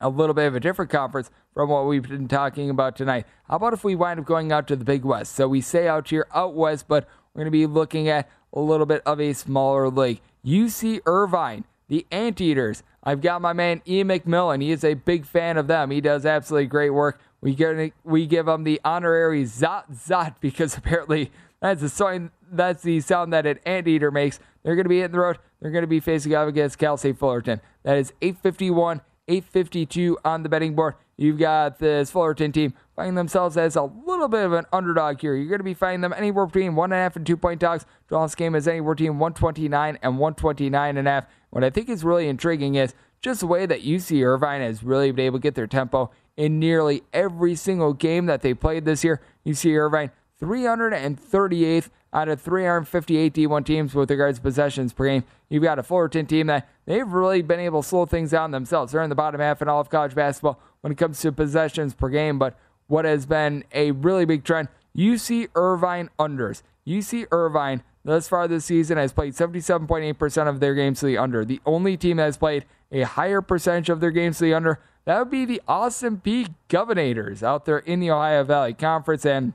a 0.00 0.08
little 0.08 0.34
bit 0.34 0.46
of 0.46 0.54
a 0.54 0.60
different 0.60 0.90
conference 0.90 1.30
from 1.54 1.68
what 1.68 1.86
we've 1.86 2.06
been 2.06 2.28
talking 2.28 2.68
about 2.68 2.96
tonight? 2.96 3.26
How 3.48 3.56
about 3.56 3.72
if 3.72 3.84
we 3.84 3.94
wind 3.94 4.20
up 4.20 4.26
going 4.26 4.52
out 4.52 4.66
to 4.68 4.76
the 4.76 4.84
Big 4.84 5.04
West? 5.04 5.34
So 5.34 5.48
we 5.48 5.60
say 5.60 5.88
out 5.88 6.10
here 6.10 6.26
out 6.34 6.54
west, 6.54 6.86
but 6.88 7.08
we're 7.32 7.40
going 7.40 7.46
to 7.46 7.50
be 7.50 7.66
looking 7.66 8.08
at 8.08 8.28
a 8.52 8.60
little 8.60 8.86
bit 8.86 9.02
of 9.06 9.20
a 9.20 9.32
smaller 9.32 9.88
league. 9.88 10.20
UC 10.44 11.00
Irvine 11.06 11.64
the 11.90 12.06
Anteaters. 12.10 12.82
I've 13.02 13.20
got 13.20 13.42
my 13.42 13.52
man 13.52 13.82
Ian 13.86 14.08
McMillan. 14.08 14.62
He 14.62 14.70
is 14.70 14.84
a 14.84 14.94
big 14.94 15.26
fan 15.26 15.58
of 15.58 15.66
them. 15.66 15.90
He 15.90 16.00
does 16.00 16.24
absolutely 16.24 16.68
great 16.68 16.90
work. 16.90 17.20
We 17.42 17.54
get 17.54 17.92
we 18.04 18.26
give 18.26 18.48
him 18.48 18.64
the 18.64 18.80
honorary 18.84 19.44
Zot 19.44 19.92
Zot 19.92 20.36
because 20.40 20.76
apparently 20.76 21.30
that's 21.60 21.82
the 21.82 21.88
sound 21.88 22.30
that's 22.50 22.82
the 22.82 23.00
sound 23.00 23.32
that 23.32 23.44
an 23.44 23.58
anteater 23.66 24.10
makes. 24.10 24.38
They're 24.62 24.76
going 24.76 24.84
to 24.84 24.90
be 24.90 25.00
hitting 25.00 25.12
the 25.12 25.20
road. 25.20 25.38
They're 25.60 25.70
going 25.70 25.82
to 25.82 25.88
be 25.88 26.00
facing 26.00 26.34
off 26.34 26.48
against 26.48 26.78
Cal 26.78 26.96
State 26.96 27.18
Fullerton. 27.18 27.60
That 27.82 27.98
is 27.98 28.12
851, 28.22 29.00
852 29.28 30.18
on 30.24 30.42
the 30.42 30.48
betting 30.48 30.74
board. 30.74 30.94
You've 31.16 31.38
got 31.38 31.78
this 31.78 32.10
Fullerton 32.10 32.50
team 32.50 32.72
finding 32.96 33.14
themselves 33.14 33.58
as 33.58 33.76
a 33.76 33.82
little 33.82 34.28
bit 34.28 34.42
of 34.42 34.52
an 34.54 34.64
underdog 34.72 35.20
here. 35.20 35.34
You're 35.34 35.48
going 35.48 35.60
to 35.60 35.64
be 35.64 35.74
finding 35.74 36.00
them 36.00 36.14
anywhere 36.16 36.46
between 36.46 36.74
one 36.74 36.92
and 36.92 36.98
a 36.98 37.02
half 37.02 37.16
and 37.16 37.26
two 37.26 37.36
point 37.36 37.60
dogs. 37.60 37.84
Draw 38.08 38.24
this 38.24 38.34
game 38.34 38.54
is 38.54 38.66
anywhere 38.66 38.94
between 38.94 39.18
129 39.18 39.98
and 40.02 40.18
129 40.18 40.96
and 40.96 41.06
a 41.06 41.10
half. 41.10 41.26
What 41.50 41.64
I 41.64 41.70
think 41.70 41.88
is 41.88 42.04
really 42.04 42.28
intriguing 42.28 42.76
is 42.76 42.94
just 43.20 43.40
the 43.40 43.46
way 43.46 43.66
that 43.66 43.82
UC 43.82 44.24
Irvine 44.24 44.62
has 44.62 44.82
really 44.82 45.10
been 45.10 45.26
able 45.26 45.38
to 45.38 45.42
get 45.42 45.54
their 45.54 45.66
tempo 45.66 46.10
in 46.36 46.58
nearly 46.58 47.02
every 47.12 47.54
single 47.54 47.92
game 47.92 48.26
that 48.26 48.42
they 48.42 48.54
played 48.54 48.84
this 48.84 49.04
year. 49.04 49.20
UC 49.46 49.76
Irvine 49.76 50.10
338th 50.40 51.90
out 52.12 52.28
of 52.28 52.40
358 52.40 53.34
D1 53.34 53.64
teams 53.64 53.94
with 53.94 54.10
regards 54.10 54.38
to 54.38 54.42
possessions 54.42 54.92
per 54.92 55.06
game. 55.06 55.24
You've 55.48 55.62
got 55.62 55.78
a 55.78 55.82
Fullerton 55.82 56.26
team 56.26 56.46
that 56.46 56.68
they've 56.86 57.06
really 57.06 57.42
been 57.42 57.60
able 57.60 57.82
to 57.82 57.88
slow 57.88 58.06
things 58.06 58.30
down 58.30 58.50
themselves. 58.50 58.92
They're 58.92 59.02
in 59.02 59.10
the 59.10 59.16
bottom 59.16 59.40
half 59.40 59.62
in 59.62 59.68
all 59.68 59.80
of 59.80 59.90
college 59.90 60.14
basketball 60.14 60.58
when 60.80 60.92
it 60.92 60.98
comes 60.98 61.20
to 61.20 61.30
possessions 61.30 61.94
per 61.94 62.08
game. 62.08 62.38
But 62.38 62.58
what 62.86 63.04
has 63.04 63.26
been 63.26 63.64
a 63.72 63.92
really 63.92 64.24
big 64.24 64.44
trend, 64.44 64.68
UC 64.96 65.48
Irvine 65.54 66.10
unders. 66.18 66.62
UC 66.86 67.26
Irvine 67.30 67.82
thus 68.04 68.28
far 68.28 68.48
this 68.48 68.64
season 68.64 68.98
has 68.98 69.12
played 69.12 69.34
77.8% 69.34 70.48
of 70.48 70.60
their 70.60 70.74
games 70.74 71.00
to 71.00 71.06
the 71.06 71.18
under. 71.18 71.44
The 71.44 71.60
only 71.66 71.96
team 71.96 72.16
that 72.18 72.24
has 72.24 72.36
played 72.36 72.64
a 72.92 73.02
higher 73.02 73.40
percentage 73.40 73.88
of 73.88 74.00
their 74.00 74.10
games 74.10 74.38
to 74.38 74.44
the 74.44 74.54
under, 74.54 74.80
that 75.04 75.18
would 75.18 75.30
be 75.30 75.44
the 75.44 75.62
Austin 75.66 76.20
Peay 76.24 76.54
Governators 76.68 77.42
out 77.42 77.64
there 77.64 77.78
in 77.78 78.00
the 78.00 78.10
Ohio 78.10 78.44
Valley 78.44 78.74
Conference. 78.74 79.24
And 79.24 79.52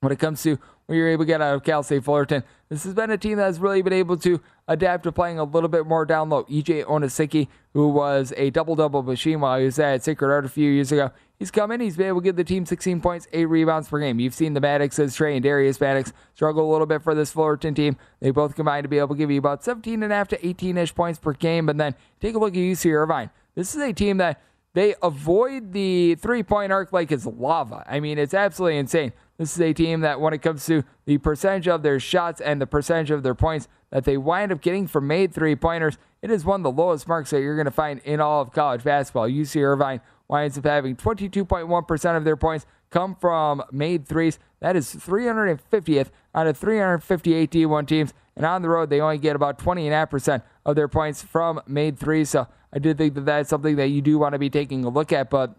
when 0.00 0.12
it 0.12 0.18
comes 0.18 0.42
to 0.42 0.58
what 0.86 0.94
you're 0.94 1.08
able 1.08 1.24
to 1.24 1.26
get 1.26 1.42
out 1.42 1.54
of 1.54 1.64
Cal 1.64 1.82
State 1.82 2.04
Fullerton, 2.04 2.42
this 2.68 2.84
has 2.84 2.94
been 2.94 3.10
a 3.10 3.18
team 3.18 3.36
that 3.38 3.44
has 3.44 3.58
really 3.58 3.82
been 3.82 3.92
able 3.92 4.16
to 4.18 4.40
adapt 4.68 5.04
to 5.04 5.12
playing 5.12 5.38
a 5.38 5.44
little 5.44 5.68
bit 5.68 5.86
more 5.86 6.04
down 6.04 6.28
low. 6.28 6.44
EJ 6.44 6.84
Anosike, 6.84 7.48
who 7.74 7.88
was 7.88 8.32
a 8.36 8.50
double 8.50 8.74
double 8.74 9.02
machine 9.02 9.40
while 9.40 9.58
he 9.58 9.64
was 9.64 9.78
at 9.78 10.02
Sacred 10.02 10.28
Heart 10.28 10.46
a 10.46 10.48
few 10.48 10.70
years 10.70 10.90
ago, 10.90 11.10
he's 11.38 11.50
come 11.50 11.70
in. 11.70 11.80
He's 11.80 11.96
been 11.96 12.08
able 12.08 12.20
to 12.20 12.24
give 12.24 12.36
the 12.36 12.44
team 12.44 12.66
16 12.66 13.00
points, 13.00 13.26
eight 13.32 13.46
rebounds 13.46 13.88
per 13.88 13.98
game. 13.98 14.20
You've 14.20 14.34
seen 14.34 14.54
the 14.54 14.60
Maddoxes, 14.60 15.14
Trey 15.14 15.34
and 15.36 15.42
Darius 15.42 15.80
Maddox, 15.80 16.12
struggle 16.34 16.68
a 16.68 16.70
little 16.70 16.86
bit 16.86 17.02
for 17.02 17.14
this 17.14 17.32
Fullerton 17.32 17.74
team. 17.74 17.96
They 18.20 18.30
both 18.30 18.54
combined 18.54 18.84
to 18.84 18.88
be 18.88 18.98
able 18.98 19.14
to 19.14 19.18
give 19.18 19.30
you 19.30 19.38
about 19.38 19.64
17 19.64 20.02
and 20.02 20.12
a 20.12 20.16
half 20.16 20.28
to 20.28 20.46
18 20.46 20.76
ish 20.78 20.94
points 20.94 21.18
per 21.18 21.32
game. 21.32 21.66
But 21.66 21.76
then 21.76 21.94
take 22.20 22.34
a 22.34 22.38
look 22.38 22.54
at 22.54 22.58
UC 22.58 22.92
Irvine. 22.92 23.30
This 23.54 23.74
is 23.74 23.80
a 23.80 23.92
team 23.92 24.18
that 24.18 24.42
they 24.74 24.94
avoid 25.02 25.72
the 25.72 26.16
three 26.16 26.42
point 26.42 26.70
arc 26.70 26.92
like 26.92 27.10
it's 27.10 27.24
lava. 27.24 27.82
I 27.88 27.98
mean, 27.98 28.18
it's 28.18 28.34
absolutely 28.34 28.76
insane. 28.76 29.14
This 29.38 29.54
is 29.54 29.60
a 29.60 29.72
team 29.72 30.00
that, 30.00 30.20
when 30.20 30.34
it 30.34 30.42
comes 30.42 30.66
to 30.66 30.84
the 31.06 31.18
percentage 31.18 31.66
of 31.66 31.82
their 31.82 31.98
shots 31.98 32.40
and 32.40 32.60
the 32.60 32.66
percentage 32.66 33.10
of 33.10 33.22
their 33.22 33.34
points 33.34 33.68
that 33.90 34.04
they 34.04 34.16
wind 34.16 34.52
up 34.52 34.60
getting 34.60 34.86
from 34.86 35.06
made 35.06 35.32
three 35.32 35.56
pointers, 35.56 35.96
it 36.20 36.30
is 36.30 36.44
one 36.44 36.60
of 36.60 36.64
the 36.64 36.70
lowest 36.70 37.08
marks 37.08 37.30
that 37.30 37.40
you're 37.40 37.56
going 37.56 37.66
to 37.66 37.70
find 37.70 38.00
in 38.00 38.20
all 38.20 38.42
of 38.42 38.52
college 38.52 38.84
basketball. 38.84 39.28
UC 39.28 39.62
Irvine 39.62 40.00
winds 40.28 40.58
up 40.58 40.64
having 40.64 40.96
22.1% 40.96 42.16
of 42.16 42.24
their 42.24 42.36
points 42.36 42.66
come 42.90 43.14
from 43.14 43.62
made 43.70 44.06
threes. 44.06 44.38
That 44.60 44.76
is 44.76 44.94
350th 44.94 46.08
out 46.34 46.46
of 46.46 46.56
358 46.56 47.50
D1 47.50 47.86
teams. 47.86 48.14
And 48.36 48.44
on 48.44 48.62
the 48.62 48.68
road, 48.68 48.90
they 48.90 49.00
only 49.00 49.18
get 49.18 49.36
about 49.36 49.58
20.5% 49.58 50.42
of 50.64 50.76
their 50.76 50.88
points 50.88 51.22
from 51.22 51.60
made 51.66 51.98
threes. 51.98 52.30
So 52.30 52.46
I 52.72 52.78
do 52.78 52.92
think 52.92 53.14
that 53.14 53.24
that's 53.24 53.48
something 53.48 53.76
that 53.76 53.88
you 53.88 54.02
do 54.02 54.18
want 54.18 54.34
to 54.34 54.38
be 54.38 54.50
taking 54.50 54.84
a 54.84 54.88
look 54.88 55.12
at. 55.12 55.30
But 55.30 55.56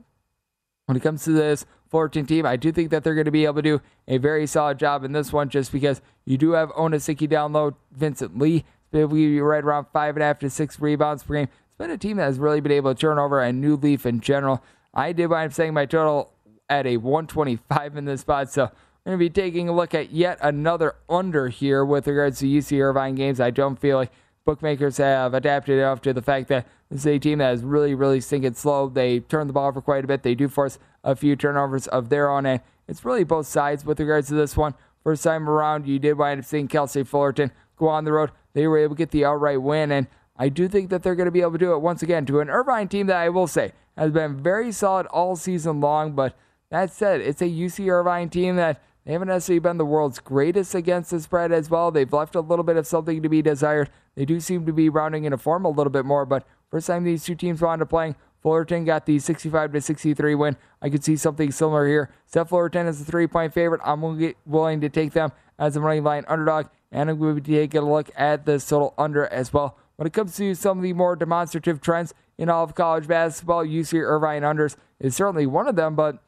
when 0.86 0.96
it 0.96 1.02
comes 1.02 1.24
to 1.26 1.32
this 1.32 1.66
Fullerton 1.90 2.26
team, 2.26 2.46
I 2.46 2.56
do 2.56 2.72
think 2.72 2.92
that 2.92 3.04
they're 3.04 3.16
going 3.16 3.26
to 3.26 3.32
be 3.32 3.46
able 3.46 3.56
to 3.56 3.62
do 3.62 3.82
a 4.08 4.18
very 4.18 4.46
solid 4.46 4.78
job 4.78 5.04
in 5.04 5.12
this 5.12 5.34
one 5.34 5.50
just 5.50 5.72
because 5.72 6.02
you 6.26 6.38
do 6.38 6.52
have 6.52 6.70
Anosike 6.70 7.28
down 7.30 7.54
low, 7.54 7.76
Vincent 7.92 8.38
Lee. 8.38 8.64
Be 8.92 9.00
able 9.00 9.10
to 9.12 9.16
give 9.16 9.32
you 9.32 9.44
right 9.44 9.64
around 9.64 9.88
five 9.92 10.16
and 10.16 10.24
a 10.24 10.28
half 10.28 10.40
to 10.40 10.50
six 10.50 10.80
rebounds 10.80 11.24
per 11.24 11.34
game. 11.34 11.50
Been 11.78 11.92
a 11.92 11.98
team 11.98 12.18
that 12.18 12.24
has 12.24 12.40
really 12.40 12.60
been 12.60 12.72
able 12.72 12.96
to 12.96 13.00
turn 13.00 13.20
over 13.20 13.40
a 13.40 13.54
new 13.54 13.76
leaf 13.76 14.08
in 14.08 14.20
general. 14.20 14.64
I 14.96 15.14
did 15.14 15.28
wind 15.28 15.52
up 15.52 15.54
saying 15.54 15.76
my 15.76 15.86
total 15.86 16.34
at 16.68 16.88
a 16.88 16.98
125 16.98 17.96
in 17.96 18.06
this 18.06 18.22
spot, 18.22 18.50
so 18.52 18.72
we're 19.06 19.12
going 19.12 19.20
to 19.20 19.26
be 19.26 19.30
taking 19.30 19.70
a 19.70 19.76
look 19.76 19.94
at 19.94 20.12
yet 20.12 20.40
another 20.42 20.96
under 21.08 21.50
here 21.50 21.86
with 21.86 22.08
regards 22.08 22.40
to 22.40 22.48
UC 22.48 22.82
Irvine 22.82 23.14
games. 23.14 23.40
I 23.40 23.52
don't 23.52 23.78
feel 23.78 23.98
like 23.98 24.12
bookmakers 24.44 24.98
have 24.98 25.36
adapted 25.36 25.78
enough 25.78 26.02
to 26.02 26.14
the 26.14 26.22
fact 26.24 26.48
that 26.48 26.66
this 26.90 27.02
is 27.02 27.06
a 27.06 27.20
team 27.20 27.38
that 27.38 27.54
is 27.54 27.64
really, 27.64 27.94
really 27.94 28.22
stinking 28.22 28.56
slow. 28.56 28.90
They 28.90 29.20
turn 29.20 29.46
the 29.46 29.54
ball 29.54 29.68
over 29.68 29.80
quite 29.80 30.04
a 30.04 30.08
bit. 30.08 30.24
They 30.24 30.34
do 30.34 30.48
force 30.48 30.80
a 31.04 31.16
few 31.16 31.36
turnovers 31.36 31.86
of 31.86 32.10
their 32.10 32.28
own, 32.32 32.48
and 32.48 32.62
it's 32.88 33.06
really 33.06 33.24
both 33.24 33.46
sides 33.46 33.86
with 33.86 34.00
regards 34.00 34.30
to 34.30 34.34
this 34.34 34.58
one. 34.58 34.74
First 35.04 35.24
time 35.24 35.48
around, 35.48 35.86
you 35.86 36.00
did 36.00 36.18
wind 36.18 36.40
up 36.40 36.46
seeing 36.46 36.68
Cal 36.68 36.88
State 36.88 37.08
Fullerton 37.08 37.52
go 37.78 37.88
on 37.88 38.04
the 38.04 38.14
road. 38.14 38.32
They 38.54 38.66
were 38.66 38.80
able 38.80 38.96
to 38.96 39.00
get 39.00 39.12
the 39.12 39.26
outright 39.26 39.62
win, 39.62 39.92
and 39.92 40.08
I 40.38 40.50
do 40.50 40.68
think 40.68 40.90
that 40.90 41.04
they're 41.04 41.16
going 41.16 41.26
to 41.26 41.32
be 41.32 41.42
able 41.42 41.54
to 41.54 41.58
do 41.58 41.74
it 41.74 41.80
once 41.80 42.04
again 42.04 42.26
to 42.28 42.40
an 42.40 42.50
Irvine 42.50 42.88
team 42.88 43.08
that 43.08 43.18
I 43.18 43.30
will 43.30 43.48
say 43.48 43.74
has 43.98 44.12
been 44.12 44.42
very 44.42 44.72
solid 44.72 45.08
all 45.08 45.36
season 45.36 45.82
long. 45.82 46.14
But 46.14 46.38
that 46.70 46.92
said, 46.92 47.22
it's 47.22 47.42
a 47.42 47.46
UC 47.46 47.92
Irvine 47.92 48.30
team 48.30 48.56
that 48.58 48.82
they 49.06 49.14
haven't 49.14 49.30
necessarily 49.30 49.60
been 49.60 49.78
the 49.78 49.86
world's 49.86 50.20
greatest 50.20 50.76
against 50.76 51.12
the 51.12 51.20
spread 51.20 51.52
as 51.52 51.70
well. 51.70 51.92
They've 51.92 52.12
left 52.12 52.36
a 52.36 52.42
little 52.42 52.64
bit 52.64 52.78
of 52.78 52.86
something 52.86 53.24
to 53.24 53.30
be 53.30 53.42
desired. 53.42 53.90
They 54.16 54.26
do 54.26 54.40
seem 54.40 54.66
to 54.66 54.74
be 54.74 54.90
rounding 54.90 55.24
into 55.24 55.38
form 55.38 55.66
a 55.66 55.70
little 55.70 55.92
bit 55.92 56.06
more, 56.06 56.26
but 56.26 56.46
first 56.70 56.88
time 56.88 57.04
these 57.04 57.24
two 57.24 57.36
teams 57.36 57.62
wound 57.62 57.82
up 57.82 57.90
playing, 57.90 58.16
Fullerton 58.42 58.86
got 58.86 59.06
the 59.06 59.18
65 59.18 59.72
to 59.74 59.82
63 59.82 60.36
win. 60.36 60.58
I 60.82 60.90
could 60.90 61.04
see 61.04 61.16
something 61.16 61.52
similar 61.52 61.88
here. 61.88 62.12
Seth 62.26 62.50
Fullerton 62.50 62.86
is 62.88 63.02
a 63.02 63.06
three 63.06 63.28
point 63.28 63.54
favorite. 63.54 63.82
I'm 63.84 64.02
willing 64.46 64.82
to 64.82 64.90
take 64.90 65.14
them 65.14 65.32
as 65.58 65.76
a 65.76 65.80
money 65.80 66.00
line 66.00 66.26
underdog, 66.28 66.68
and 66.92 67.10
I'm 67.10 67.18
going 67.18 67.42
to 67.42 67.42
take 67.42 67.74
a 67.76 67.82
look 67.82 68.12
at 68.16 68.46
the 68.46 68.60
total 68.60 68.94
under 68.98 69.26
as 69.28 69.52
well. 69.52 69.78
When 69.98 70.06
it 70.06 70.14
comes 70.14 70.36
to 70.38 70.54
some 70.54 70.78
of 70.78 70.84
the 70.84 70.94
more 70.94 71.16
demonstrative 71.16 71.82
trends 71.82 72.14
in 72.38 72.50
all 72.50 72.64
of 72.64 72.76
college 72.76 73.08
basketball, 73.08 73.66
UC 73.66 74.00
Irvine 74.00 74.44
unders 74.44 74.78
is 75.00 75.16
certainly 75.16 75.48
one 75.48 75.68
of 75.68 75.76
them. 75.76 75.96
But 75.96 76.24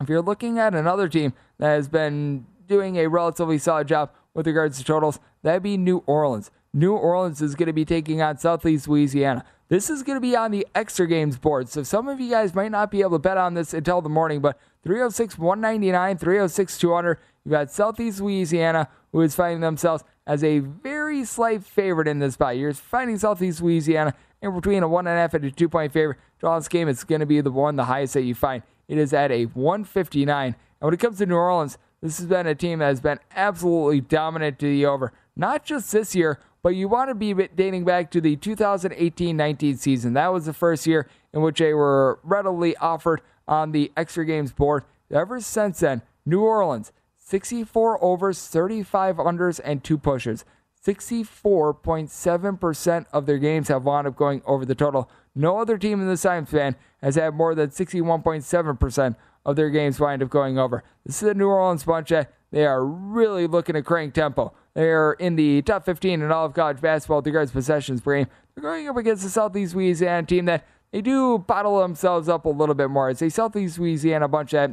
if 0.00 0.08
you're 0.08 0.22
looking 0.22 0.58
at 0.58 0.74
another 0.74 1.08
team 1.08 1.34
that 1.58 1.68
has 1.68 1.88
been 1.88 2.46
doing 2.66 2.96
a 2.96 3.06
relatively 3.06 3.58
solid 3.58 3.88
job 3.88 4.10
with 4.32 4.46
regards 4.46 4.78
to 4.78 4.84
totals, 4.84 5.20
that'd 5.42 5.62
be 5.62 5.76
New 5.76 5.98
Orleans. 6.06 6.50
New 6.72 6.94
Orleans 6.94 7.42
is 7.42 7.54
going 7.54 7.66
to 7.66 7.72
be 7.72 7.84
taking 7.84 8.22
on 8.22 8.38
Southeast 8.38 8.88
Louisiana. 8.88 9.44
This 9.68 9.90
is 9.90 10.02
going 10.02 10.16
to 10.16 10.20
be 10.20 10.34
on 10.34 10.50
the 10.50 10.66
extra 10.74 11.06
games 11.06 11.36
board. 11.36 11.68
So 11.68 11.82
some 11.82 12.08
of 12.08 12.20
you 12.20 12.30
guys 12.30 12.54
might 12.54 12.70
not 12.70 12.90
be 12.90 13.02
able 13.02 13.12
to 13.12 13.18
bet 13.18 13.36
on 13.36 13.52
this 13.52 13.74
until 13.74 14.00
the 14.00 14.08
morning, 14.08 14.40
but 14.40 14.58
306 14.82 15.38
199, 15.38 16.16
306 16.16 16.78
200. 16.78 17.18
You've 17.44 17.52
got 17.52 17.70
Southeast 17.70 18.20
Louisiana, 18.20 18.88
who 19.12 19.20
is 19.20 19.34
finding 19.34 19.60
themselves 19.60 20.04
as 20.28 20.44
a 20.44 20.58
very 20.58 21.24
slight 21.24 21.64
favorite 21.64 22.06
in 22.06 22.18
this 22.18 22.34
spot. 22.34 22.58
You're 22.58 22.74
finding 22.74 23.18
Southeast 23.18 23.62
Louisiana 23.62 24.14
in 24.42 24.54
between 24.54 24.82
a 24.82 24.88
one 24.88 25.06
and 25.06 25.16
a 25.16 25.20
half 25.20 25.34
and 25.34 25.44
a 25.44 25.50
two 25.50 25.70
point 25.70 25.92
favorite. 25.92 26.18
Draw 26.38 26.58
this 26.58 26.68
game, 26.68 26.86
it's 26.86 27.02
going 27.02 27.20
to 27.20 27.26
be 27.26 27.40
the 27.40 27.50
one, 27.50 27.74
the 27.74 27.86
highest 27.86 28.14
that 28.14 28.22
you 28.22 28.34
find. 28.34 28.62
It 28.86 28.98
is 28.98 29.12
at 29.12 29.32
a 29.32 29.46
159. 29.46 30.46
And 30.46 30.56
when 30.80 30.94
it 30.94 31.00
comes 31.00 31.18
to 31.18 31.26
New 31.26 31.34
Orleans, 31.34 31.78
this 32.02 32.18
has 32.18 32.26
been 32.26 32.46
a 32.46 32.54
team 32.54 32.78
that 32.78 32.86
has 32.86 33.00
been 33.00 33.18
absolutely 33.34 34.00
dominant 34.02 34.58
to 34.60 34.66
the 34.66 34.86
over. 34.86 35.12
Not 35.34 35.64
just 35.64 35.90
this 35.90 36.14
year, 36.14 36.38
but 36.62 36.70
you 36.70 36.88
want 36.88 37.08
to 37.08 37.14
be 37.14 37.32
dating 37.32 37.84
back 37.84 38.10
to 38.12 38.20
the 38.20 38.36
2018 38.36 39.36
19 39.36 39.76
season. 39.78 40.12
That 40.12 40.32
was 40.32 40.44
the 40.46 40.52
first 40.52 40.86
year 40.86 41.08
in 41.32 41.40
which 41.40 41.58
they 41.58 41.72
were 41.72 42.20
readily 42.22 42.76
offered 42.76 43.22
on 43.48 43.72
the 43.72 43.90
extra 43.96 44.24
games 44.26 44.52
board. 44.52 44.84
Ever 45.10 45.40
since 45.40 45.80
then, 45.80 46.02
New 46.26 46.42
Orleans 46.42 46.92
64 47.28 48.02
overs, 48.02 48.46
35 48.46 49.16
unders, 49.16 49.60
and 49.62 49.84
two 49.84 49.98
pushers. 49.98 50.46
64.7% 50.82 53.06
of 53.12 53.26
their 53.26 53.36
games 53.36 53.68
have 53.68 53.84
wound 53.84 54.06
up 54.06 54.16
going 54.16 54.40
over 54.46 54.64
the 54.64 54.74
total. 54.74 55.10
No 55.34 55.58
other 55.58 55.76
team 55.76 56.00
in 56.00 56.08
the 56.08 56.16
science 56.16 56.48
span 56.48 56.74
has 57.02 57.16
had 57.16 57.34
more 57.34 57.54
than 57.54 57.68
61.7% 57.68 59.16
of 59.44 59.56
their 59.56 59.68
games 59.68 60.00
wind 60.00 60.22
up 60.22 60.30
going 60.30 60.58
over. 60.58 60.82
This 61.04 61.22
is 61.22 61.28
a 61.28 61.34
New 61.34 61.48
Orleans 61.48 61.84
bunch 61.84 62.08
that 62.08 62.32
they 62.50 62.64
are 62.64 62.82
really 62.82 63.46
looking 63.46 63.74
to 63.74 63.82
crank 63.82 64.14
tempo. 64.14 64.54
They 64.72 64.88
are 64.88 65.12
in 65.12 65.36
the 65.36 65.60
top 65.60 65.84
15 65.84 66.22
in 66.22 66.32
all 66.32 66.46
of 66.46 66.54
college 66.54 66.80
basketball 66.80 67.20
regards 67.20 67.52
possessions 67.52 68.00
per 68.00 68.16
game. 68.16 68.28
They're 68.54 68.62
going 68.62 68.88
up 68.88 68.96
against 68.96 69.22
the 69.22 69.28
Southeast 69.28 69.74
Louisiana 69.74 70.26
team 70.26 70.46
that 70.46 70.66
they 70.92 71.02
do 71.02 71.36
bottle 71.36 71.80
themselves 71.80 72.30
up 72.30 72.46
a 72.46 72.48
little 72.48 72.74
bit 72.74 72.88
more. 72.88 73.10
It's 73.10 73.20
a 73.20 73.28
Southeast 73.28 73.78
Louisiana 73.78 74.28
bunch 74.28 74.52
that 74.52 74.70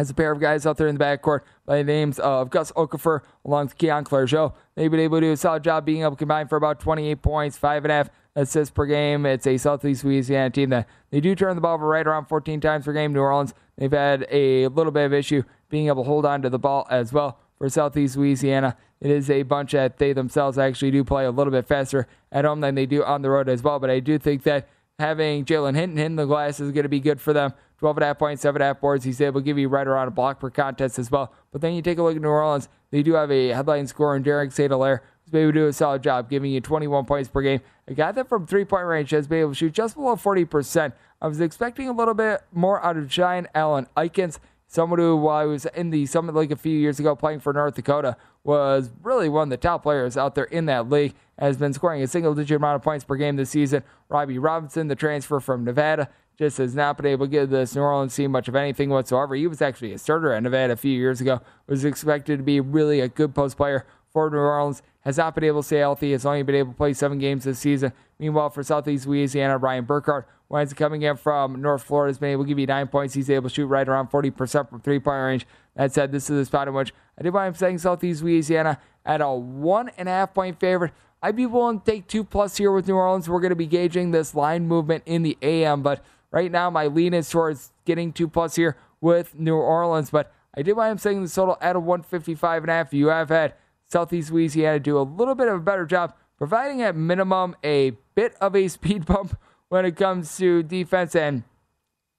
has 0.00 0.08
a 0.08 0.14
pair 0.14 0.32
of 0.32 0.40
guys 0.40 0.64
out 0.64 0.78
there 0.78 0.88
in 0.88 0.96
the 0.96 1.04
backcourt 1.04 1.40
by 1.66 1.76
the 1.76 1.84
names 1.84 2.18
of 2.18 2.48
Gus 2.48 2.72
Okafor 2.72 3.20
along 3.44 3.66
with 3.66 3.76
Keon 3.76 4.02
Clergeot. 4.02 4.54
They've 4.74 4.90
been 4.90 4.98
able 4.98 5.18
to 5.18 5.26
do 5.26 5.32
a 5.32 5.36
solid 5.36 5.62
job 5.62 5.84
being 5.84 6.00
able 6.00 6.12
to 6.12 6.16
combine 6.16 6.48
for 6.48 6.56
about 6.56 6.80
28 6.80 7.20
points, 7.20 7.58
five 7.58 7.84
and 7.84 7.92
a 7.92 7.96
half 7.96 8.10
assists 8.34 8.72
per 8.72 8.86
game. 8.86 9.26
It's 9.26 9.46
a 9.46 9.58
Southeast 9.58 10.02
Louisiana 10.02 10.48
team 10.48 10.70
that 10.70 10.88
they 11.10 11.20
do 11.20 11.34
turn 11.34 11.54
the 11.54 11.60
ball 11.60 11.74
over 11.74 11.86
right 11.86 12.06
around 12.06 12.26
14 12.26 12.62
times 12.62 12.86
per 12.86 12.94
game. 12.94 13.12
New 13.12 13.20
Orleans, 13.20 13.52
they've 13.76 13.92
had 13.92 14.26
a 14.30 14.68
little 14.68 14.90
bit 14.90 15.04
of 15.04 15.12
issue 15.12 15.42
being 15.68 15.88
able 15.88 16.04
to 16.04 16.08
hold 16.08 16.24
on 16.24 16.40
to 16.40 16.48
the 16.48 16.58
ball 16.58 16.86
as 16.88 17.12
well 17.12 17.38
for 17.58 17.68
Southeast 17.68 18.16
Louisiana. 18.16 18.78
It 19.02 19.10
is 19.10 19.28
a 19.28 19.42
bunch 19.42 19.72
that 19.72 19.98
they 19.98 20.14
themselves 20.14 20.56
actually 20.56 20.92
do 20.92 21.04
play 21.04 21.26
a 21.26 21.30
little 21.30 21.50
bit 21.50 21.66
faster 21.66 22.06
at 22.32 22.46
home 22.46 22.60
than 22.60 22.74
they 22.74 22.86
do 22.86 23.04
on 23.04 23.20
the 23.20 23.28
road 23.28 23.50
as 23.50 23.62
well. 23.62 23.78
But 23.78 23.90
I 23.90 24.00
do 24.00 24.18
think 24.18 24.44
that 24.44 24.66
having 24.98 25.44
Jalen 25.44 25.74
Hinton 25.74 25.98
in 25.98 26.16
the 26.16 26.24
glass 26.24 26.58
is 26.58 26.72
going 26.72 26.84
to 26.84 26.88
be 26.88 27.00
good 27.00 27.20
for 27.20 27.34
them 27.34 27.52
12 27.80 27.96
and 27.96 28.04
a 28.04 28.06
half 28.08 28.18
points, 28.18 28.42
7 28.42 28.60
and 28.60 28.62
a 28.62 28.66
half 28.66 28.80
boards. 28.80 29.04
He's 29.04 29.20
able 29.22 29.40
to 29.40 29.44
give 29.44 29.58
you 29.58 29.68
right 29.68 29.86
around 29.86 30.06
a 30.06 30.10
block 30.10 30.38
per 30.38 30.50
contest 30.50 30.98
as 30.98 31.10
well. 31.10 31.32
But 31.50 31.62
then 31.62 31.72
you 31.72 31.80
take 31.80 31.96
a 31.96 32.02
look 32.02 32.14
at 32.14 32.20
New 32.20 32.28
Orleans. 32.28 32.68
They 32.90 33.02
do 33.02 33.14
have 33.14 33.30
a 33.30 33.48
headline 33.48 33.86
scorer 33.86 34.16
in 34.16 34.22
Derek 34.22 34.52
St. 34.52 34.70
Hilaire 34.70 35.02
who's 35.24 35.30
been 35.30 35.42
able 35.42 35.52
to 35.52 35.58
do 35.60 35.66
a 35.66 35.72
solid 35.72 36.02
job, 36.02 36.28
giving 36.28 36.52
you 36.52 36.60
21 36.60 37.06
points 37.06 37.30
per 37.30 37.40
game. 37.40 37.60
A 37.88 37.94
guy 37.94 38.12
that 38.12 38.28
from 38.28 38.46
three 38.46 38.66
point 38.66 38.84
range 38.84 39.10
has 39.10 39.26
been 39.26 39.40
able 39.40 39.50
to 39.52 39.54
shoot 39.54 39.72
just 39.72 39.96
below 39.96 40.14
40%. 40.14 40.92
I 41.22 41.26
was 41.26 41.40
expecting 41.40 41.88
a 41.88 41.92
little 41.92 42.14
bit 42.14 42.42
more 42.52 42.84
out 42.84 42.98
of 42.98 43.08
Giant 43.08 43.46
Allen 43.54 43.86
Ikens 43.96 44.38
someone 44.70 45.00
who, 45.00 45.16
while 45.16 45.36
I 45.36 45.44
was 45.46 45.66
in 45.66 45.90
the 45.90 46.06
Summit 46.06 46.34
League 46.34 46.52
a 46.52 46.56
few 46.56 46.78
years 46.78 47.00
ago 47.00 47.16
playing 47.16 47.40
for 47.40 47.52
North 47.52 47.74
Dakota, 47.74 48.16
was 48.44 48.90
really 49.02 49.28
one 49.28 49.44
of 49.44 49.50
the 49.50 49.56
top 49.56 49.82
players 49.82 50.16
out 50.16 50.34
there 50.36 50.44
in 50.44 50.66
that 50.66 50.88
league. 50.88 51.14
Has 51.38 51.56
been 51.56 51.72
scoring 51.72 52.02
a 52.02 52.06
single 52.06 52.34
digit 52.34 52.56
amount 52.56 52.76
of 52.76 52.82
points 52.82 53.04
per 53.04 53.16
game 53.16 53.36
this 53.36 53.50
season. 53.50 53.82
Robbie 54.08 54.38
Robinson, 54.38 54.88
the 54.88 54.94
transfer 54.94 55.40
from 55.40 55.64
Nevada, 55.64 56.08
just 56.40 56.56
has 56.56 56.74
not 56.74 56.96
been 56.96 57.04
able 57.04 57.26
to 57.26 57.30
give 57.30 57.50
this 57.50 57.76
New 57.76 57.82
Orleans 57.82 58.16
team 58.16 58.30
much 58.30 58.48
of 58.48 58.56
anything 58.56 58.88
whatsoever. 58.88 59.34
He 59.34 59.46
was 59.46 59.60
actually 59.60 59.92
a 59.92 59.98
starter 59.98 60.32
at 60.32 60.42
Nevada 60.42 60.72
a 60.72 60.76
few 60.76 60.90
years 60.90 61.20
ago. 61.20 61.42
Was 61.66 61.84
expected 61.84 62.38
to 62.38 62.42
be 62.42 62.60
really 62.60 63.00
a 63.00 63.08
good 63.08 63.34
post 63.34 63.58
player 63.58 63.84
for 64.10 64.30
New 64.30 64.38
Orleans. 64.38 64.82
Has 65.00 65.18
not 65.18 65.34
been 65.34 65.44
able 65.44 65.60
to 65.60 65.66
stay 65.66 65.78
healthy. 65.80 66.12
Has 66.12 66.24
only 66.24 66.42
been 66.42 66.54
able 66.54 66.72
to 66.72 66.76
play 66.76 66.94
seven 66.94 67.18
games 67.18 67.44
this 67.44 67.58
season. 67.58 67.92
Meanwhile, 68.18 68.50
for 68.50 68.62
Southeast 68.62 69.06
Louisiana, 69.06 69.58
Ryan 69.58 69.84
Burkhart 69.84 70.24
winds 70.48 70.72
coming 70.72 71.02
in 71.02 71.16
from 71.16 71.60
North 71.60 71.82
Florida 71.82 72.08
has 72.08 72.18
been 72.18 72.30
able 72.30 72.44
to 72.44 72.48
give 72.48 72.58
you 72.58 72.66
nine 72.66 72.88
points. 72.88 73.12
He's 73.12 73.28
able 73.28 73.50
to 73.50 73.54
shoot 73.54 73.66
right 73.66 73.86
around 73.86 74.10
40% 74.10 74.70
from 74.70 74.80
three 74.80 74.98
point 74.98 75.22
range. 75.22 75.46
That 75.76 75.92
said, 75.92 76.10
this 76.10 76.30
is 76.30 76.38
the 76.38 76.44
spot 76.46 76.68
in 76.68 76.74
which 76.74 76.94
I 77.22 77.28
wind 77.28 77.54
up 77.54 77.56
saying 77.58 77.78
Southeast 77.78 78.22
Louisiana 78.22 78.78
at 79.04 79.20
a 79.20 79.30
one 79.30 79.90
and 79.98 80.08
a 80.08 80.12
half 80.12 80.32
point 80.32 80.58
favorite. 80.58 80.92
I'd 81.22 81.36
be 81.36 81.44
willing 81.44 81.80
to 81.80 81.84
take 81.84 82.06
two 82.06 82.24
plus 82.24 82.56
here 82.56 82.72
with 82.72 82.88
New 82.88 82.94
Orleans. 82.94 83.28
We're 83.28 83.40
going 83.40 83.50
to 83.50 83.56
be 83.56 83.66
gauging 83.66 84.10
this 84.10 84.34
line 84.34 84.66
movement 84.66 85.02
in 85.04 85.22
the 85.22 85.36
AM, 85.42 85.82
but 85.82 86.02
Right 86.30 86.50
now, 86.50 86.70
my 86.70 86.86
lean 86.86 87.14
is 87.14 87.28
towards 87.28 87.72
getting 87.84 88.12
two 88.12 88.28
plus 88.28 88.56
here 88.56 88.76
with 89.00 89.34
New 89.38 89.56
Orleans, 89.56 90.10
but 90.10 90.32
I 90.56 90.62
wind 90.62 90.92
up 90.92 91.00
saying 91.00 91.22
the 91.22 91.28
total 91.28 91.56
at 91.60 91.76
a 91.76 91.80
155 91.80 92.62
and 92.64 92.70
a 92.70 92.74
half. 92.74 92.92
You 92.92 93.08
have 93.08 93.28
had 93.28 93.54
Southeast 93.86 94.30
Louisiana 94.30 94.78
do 94.80 94.98
a 94.98 95.02
little 95.02 95.34
bit 95.34 95.48
of 95.48 95.56
a 95.56 95.62
better 95.62 95.86
job, 95.86 96.14
providing 96.38 96.82
at 96.82 96.96
minimum 96.96 97.56
a 97.64 97.92
bit 98.14 98.34
of 98.40 98.54
a 98.54 98.68
speed 98.68 99.06
bump 99.06 99.38
when 99.68 99.84
it 99.84 99.96
comes 99.96 100.36
to 100.38 100.62
defense. 100.62 101.14
And 101.14 101.44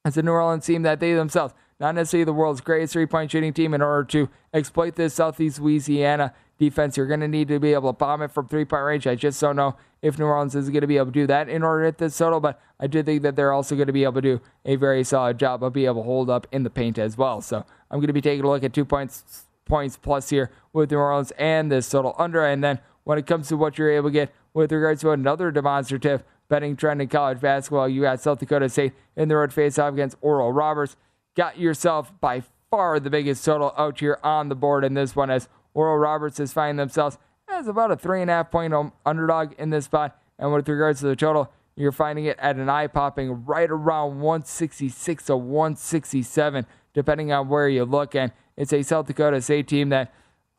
as 0.04 0.18
a 0.18 0.22
New 0.22 0.32
Orleans 0.32 0.66
team 0.66 0.82
that 0.84 1.00
they 1.00 1.14
themselves, 1.14 1.54
not 1.80 1.96
necessarily 1.96 2.26
the 2.26 2.34
world's 2.34 2.62
greatest 2.62 2.94
three 2.94 3.06
point 3.06 3.32
shooting 3.32 3.54
team, 3.54 3.74
in 3.74 3.82
order 3.82 4.04
to 4.06 4.30
exploit 4.54 4.96
this 4.96 5.14
Southeast 5.16 5.60
Louisiana 5.60 6.34
defense, 6.62 6.96
you're 6.96 7.08
going 7.08 7.20
to 7.20 7.28
need 7.28 7.48
to 7.50 7.60
be 7.60 7.74
able 7.74 7.92
to 7.92 7.98
bomb 7.98 8.22
it 8.22 8.32
from 8.32 8.48
three 8.48 8.66
point 8.66 8.84
range. 8.84 9.08
I 9.08 9.16
just 9.16 9.42
don't 9.42 9.56
know 9.56 9.76
if 10.02 10.18
New 10.18 10.26
Orleans 10.26 10.56
is 10.56 10.70
going 10.70 10.82
to 10.82 10.88
be 10.88 10.98
able 10.98 11.08
to 11.08 11.12
do 11.12 11.28
that 11.28 11.50
in 11.50 11.64
order 11.64 11.82
to 11.82 11.88
hit 11.88 11.98
this 11.98 12.18
total, 12.18 12.40
but 12.40 12.62
I 12.80 12.88
do 12.88 13.04
think 13.04 13.24
that 13.24 13.36
they're 13.36 13.52
also 13.52 13.76
going 13.76 13.88
to 13.88 13.94
be 13.94 14.04
able 14.04 14.22
to 14.22 14.22
do 14.22 14.42
a 14.64 14.76
very 14.76 15.04
solid 15.04 15.38
job 15.38 15.64
of 15.64 15.74
being 15.74 15.88
able 15.88 16.04
to 16.04 16.06
hold 16.06 16.30
up 16.30 16.48
in 16.52 16.64
the 16.64 16.70
paint 16.70 16.98
as 16.98 17.18
well. 17.18 17.42
So 17.42 17.66
I'm 17.90 17.98
going 17.98 18.08
to 18.08 18.14
be 18.14 18.22
taking 18.22 18.46
a 18.46 18.48
look 18.48 18.64
at 18.64 18.74
two 18.74 18.86
points 18.86 19.46
points 19.66 19.98
plus 19.98 20.30
here 20.30 20.52
with 20.74 20.92
New 20.92 20.98
Orleans 20.98 21.32
and 21.38 21.72
this 21.72 21.90
total 21.90 22.16
under. 22.18 22.46
And 22.46 22.64
then 22.64 22.80
when 23.04 23.18
it 23.18 23.26
comes 23.26 23.48
to 23.50 23.58
what 23.58 23.78
you're 23.78 23.92
able 23.92 24.10
to 24.10 24.14
get 24.14 24.34
with 24.54 24.72
regards 24.72 25.02
to 25.02 25.12
another 25.12 25.52
demonstrative 25.52 26.24
betting 26.48 26.76
trend 26.76 27.02
in 27.02 27.08
college 27.08 27.40
basketball, 27.40 27.88
you 27.88 28.02
got 28.02 28.22
South 28.22 28.40
Dakota 28.40 28.70
State 28.70 28.94
in 29.16 29.30
the 29.30 29.36
road 29.36 29.54
face 29.54 29.80
off 29.80 29.94
against 29.94 30.18
Oral 30.22 30.52
Roberts. 30.52 30.96
Got 31.36 31.58
yourself 31.58 32.12
by 32.20 32.44
far 32.70 33.00
the 33.00 33.10
biggest 33.10 33.44
total 33.44 33.74
out 33.78 34.00
here 34.00 34.18
on 34.24 34.50
the 34.50 34.56
board 34.56 34.84
in 34.84 34.94
this 34.94 35.16
one 35.16 35.30
as 35.30 35.48
Oral 35.74 35.98
Roberts 35.98 36.40
is 36.40 36.54
finding 36.54 36.78
themselves 36.78 37.18
as 37.50 37.68
about 37.68 37.92
a 37.92 37.96
three 37.96 38.22
and 38.22 38.30
a 38.30 38.34
half 38.34 38.52
point 38.52 38.74
um, 38.74 38.94
underdog 39.06 39.54
in 39.58 39.70
this 39.70 39.86
spot. 39.86 40.20
And 40.40 40.54
with 40.54 40.68
regards 40.68 41.02
to 41.02 41.08
the 41.08 41.16
total, 41.16 41.52
you're 41.76 41.92
finding 41.92 42.26
it 42.26 42.38
at 42.40 42.58
an 42.58 42.70
eye 42.70 42.88
popping 42.88 43.46
right 43.46 43.70
around 43.70 44.20
166 44.20 45.26
to 45.26 45.38
167, 45.38 46.66
depending 46.94 47.32
on 47.32 47.48
where 47.48 47.70
you 47.70 47.86
look. 47.86 48.16
And 48.16 48.32
it's 48.58 48.74
a 48.74 48.84
South 48.84 49.08
Dakota 49.08 49.42
State 49.42 49.68
team 49.68 49.90
that 49.90 50.14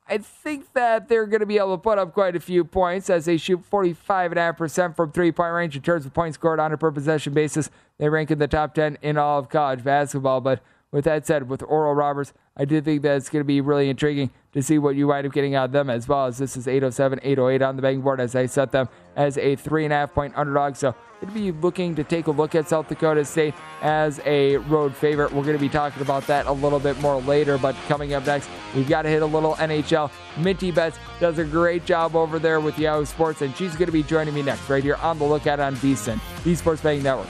I 0.08 0.18
think 0.18 0.72
that 0.72 1.08
they're 1.08 1.26
going 1.26 1.40
to 1.40 1.46
be 1.46 1.58
able 1.58 1.76
to 1.76 1.82
put 1.82 1.98
up 1.98 2.12
quite 2.12 2.34
a 2.36 2.40
few 2.40 2.64
points 2.64 3.08
as 3.08 3.24
they 3.24 3.36
shoot 3.36 3.62
45.5% 3.70 4.96
from 4.96 5.12
three 5.12 5.32
point 5.32 5.52
range 5.52 5.76
in 5.76 5.82
terms 5.82 6.04
of 6.04 6.12
points 6.12 6.34
scored 6.34 6.60
on 6.60 6.72
a 6.72 6.76
per 6.76 6.90
possession 6.90 7.32
basis. 7.32 7.70
They 7.98 8.08
rank 8.08 8.30
in 8.30 8.38
the 8.38 8.48
top 8.48 8.74
10 8.74 8.98
in 9.02 9.16
all 9.16 9.38
of 9.38 9.48
college 9.48 9.84
basketball. 9.84 10.40
But 10.40 10.60
with 10.90 11.04
that 11.04 11.26
said, 11.26 11.48
with 11.48 11.62
Oral 11.62 11.94
Roberts, 11.94 12.32
I 12.56 12.64
do 12.64 12.80
think 12.80 13.02
that 13.02 13.16
it's 13.16 13.28
going 13.28 13.40
to 13.40 13.46
be 13.46 13.60
really 13.60 13.88
intriguing 13.88 14.30
to 14.52 14.62
see 14.62 14.78
what 14.78 14.96
you 14.96 15.06
wind 15.06 15.26
up 15.26 15.32
getting 15.32 15.54
out 15.54 15.66
of 15.66 15.72
them 15.72 15.88
as 15.90 16.06
well 16.06 16.26
as 16.26 16.38
this 16.38 16.56
is 16.56 16.68
807, 16.68 17.20
808 17.22 17.62
on 17.62 17.76
the 17.76 17.82
betting 17.82 18.00
board 18.02 18.20
as 18.20 18.34
I 18.34 18.46
set 18.46 18.72
them 18.72 18.88
as 19.16 19.38
a 19.38 19.56
three 19.56 19.84
and 19.84 19.92
a 19.92 19.96
half 19.96 20.14
point 20.14 20.34
underdog. 20.36 20.76
So 20.76 20.94
going 21.22 21.34
to 21.34 21.52
be 21.52 21.60
looking 21.60 21.94
to 21.94 22.04
take 22.04 22.26
a 22.26 22.30
look 22.30 22.54
at 22.54 22.68
South 22.68 22.88
Dakota 22.88 23.24
State 23.24 23.54
as 23.80 24.20
a 24.24 24.56
road 24.56 24.94
favorite. 24.94 25.32
We're 25.32 25.44
going 25.44 25.56
to 25.56 25.60
be 25.60 25.68
talking 25.68 26.02
about 26.02 26.26
that 26.26 26.46
a 26.46 26.52
little 26.52 26.80
bit 26.80 26.98
more 27.00 27.20
later, 27.22 27.58
but 27.58 27.76
coming 27.86 28.14
up 28.14 28.26
next, 28.26 28.50
we've 28.74 28.88
got 28.88 29.02
to 29.02 29.08
hit 29.08 29.22
a 29.22 29.26
little 29.26 29.54
NHL. 29.54 30.10
Minty 30.38 30.70
Betts 30.70 30.98
does 31.20 31.38
a 31.38 31.44
great 31.44 31.84
job 31.84 32.16
over 32.16 32.38
there 32.38 32.60
with 32.60 32.78
Yahoo 32.78 33.04
Sports, 33.04 33.42
and 33.42 33.56
she's 33.56 33.76
going 33.76 33.86
to 33.86 33.92
be 33.92 34.02
joining 34.02 34.34
me 34.34 34.42
next 34.42 34.68
right 34.68 34.82
here 34.82 34.96
on 34.96 35.18
the 35.18 35.24
lookout 35.24 35.60
on 35.60 35.76
VSIN, 35.76 36.18
the 36.42 36.54
Sports 36.54 36.82
Betting 36.82 37.02
Network. 37.02 37.28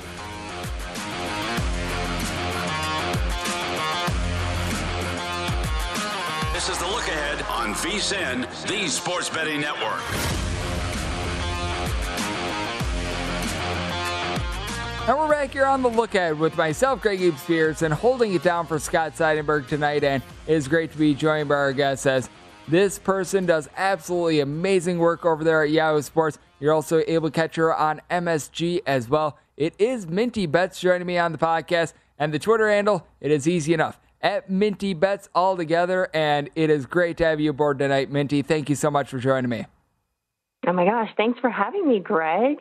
VSIN, 7.83 8.43
the 8.69 8.87
Sports 8.87 9.29
Betting 9.29 9.61
Network. 9.61 10.01
And 15.09 15.19
we're 15.19 15.29
back 15.29 15.51
here 15.53 15.67
on 15.67 15.83
the 15.83 15.89
lookout 15.91 16.39
with 16.39 16.57
myself, 16.57 17.03
Greg 17.03 17.37
Spears, 17.39 17.83
and 17.83 17.93
holding 17.93 18.35
it 18.35 18.45
down 18.45 18.69
for 18.69 18.79
Scott 18.79 19.15
Seidenberg 19.17 19.67
tonight. 19.67 20.05
And 20.05 20.23
it 20.47 20.53
is 20.53 20.69
great 20.69 20.93
to 20.93 20.97
be 20.97 21.13
joined 21.13 21.49
by 21.49 21.57
our 21.57 21.73
guest 21.73 22.07
as 22.07 22.31
this 22.69 23.01
person 23.01 23.47
does 23.47 23.69
absolutely 23.77 24.39
amazing 24.39 25.01
work 25.01 25.27
over 25.27 25.43
there 25.43 25.65
at 25.65 25.71
Yahoo 25.71 26.03
Sports. 26.03 26.39
You're 26.61 26.73
also 26.73 27.03
able 27.09 27.31
to 27.31 27.35
catch 27.35 27.57
her 27.57 27.75
on 27.75 28.01
MSG 28.09 28.83
as 28.87 29.09
well. 29.09 29.39
It 29.57 29.75
is 29.81 30.07
Minty 30.07 30.47
Betts 30.47 30.79
joining 30.79 31.09
me 31.09 31.19
on 31.19 31.33
the 31.33 31.39
podcast, 31.39 31.95
and 32.17 32.33
the 32.33 32.39
Twitter 32.39 32.71
handle, 32.71 33.09
it 33.21 33.33
is 33.33 33.49
easy 33.49 33.75
enough. 33.75 33.99
At 34.23 34.49
Minty 34.49 34.95
Bets 34.95 35.29
all 35.35 35.57
together, 35.57 36.09
and 36.15 36.49
it 36.55 36.71
is 36.71 36.87
great 36.87 37.17
to 37.17 37.25
have 37.25 37.41
you 37.41 37.51
aboard 37.51 37.81
tonight, 37.81 38.11
Minty. 38.11 38.43
Thank 38.43 38.69
you 38.69 38.77
so 38.77 38.91
much 38.91 39.09
for 39.09 39.19
joining 39.19 39.51
me. 39.51 39.67
Oh 40.67 40.73
my 40.73 40.85
gosh, 40.85 41.11
thanks 41.17 41.41
for 41.41 41.51
having 41.51 41.89
me, 41.89 41.99
Greg. 41.99 42.59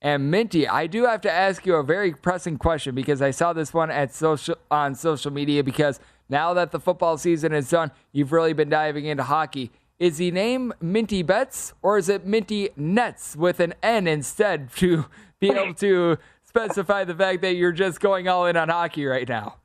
And 0.00 0.30
Minty, 0.30 0.68
I 0.68 0.86
do 0.86 1.06
have 1.06 1.22
to 1.22 1.32
ask 1.32 1.66
you 1.66 1.74
a 1.76 1.82
very 1.82 2.12
pressing 2.12 2.58
question 2.58 2.94
because 2.94 3.20
I 3.22 3.32
saw 3.32 3.52
this 3.52 3.74
one 3.74 3.90
at 3.90 4.14
social 4.14 4.56
on 4.70 4.94
social 4.94 5.32
media 5.32 5.64
because 5.64 5.98
now 6.28 6.54
that 6.54 6.70
the 6.70 6.78
football 6.78 7.16
season 7.18 7.52
is 7.52 7.70
done, 7.70 7.90
you've 8.12 8.30
really 8.30 8.52
been 8.52 8.68
diving 8.68 9.06
into 9.06 9.24
hockey. 9.24 9.72
Is 9.98 10.18
the 10.18 10.30
name 10.30 10.74
Minty 10.80 11.22
Betts 11.22 11.72
or 11.82 11.98
is 11.98 12.08
it 12.08 12.26
Minty 12.26 12.68
Nets 12.76 13.34
with 13.34 13.60
an 13.60 13.74
N 13.82 14.06
instead 14.06 14.70
to 14.76 15.06
be 15.40 15.50
able 15.56 15.74
to 15.74 16.18
specify 16.42 17.04
the 17.04 17.14
fact 17.14 17.42
that 17.42 17.54
you're 17.54 17.72
just 17.72 17.98
going 17.98 18.28
all 18.28 18.46
in 18.46 18.56
on 18.56 18.68
hockey 18.68 19.06
right 19.06 19.28
now? 19.28 19.56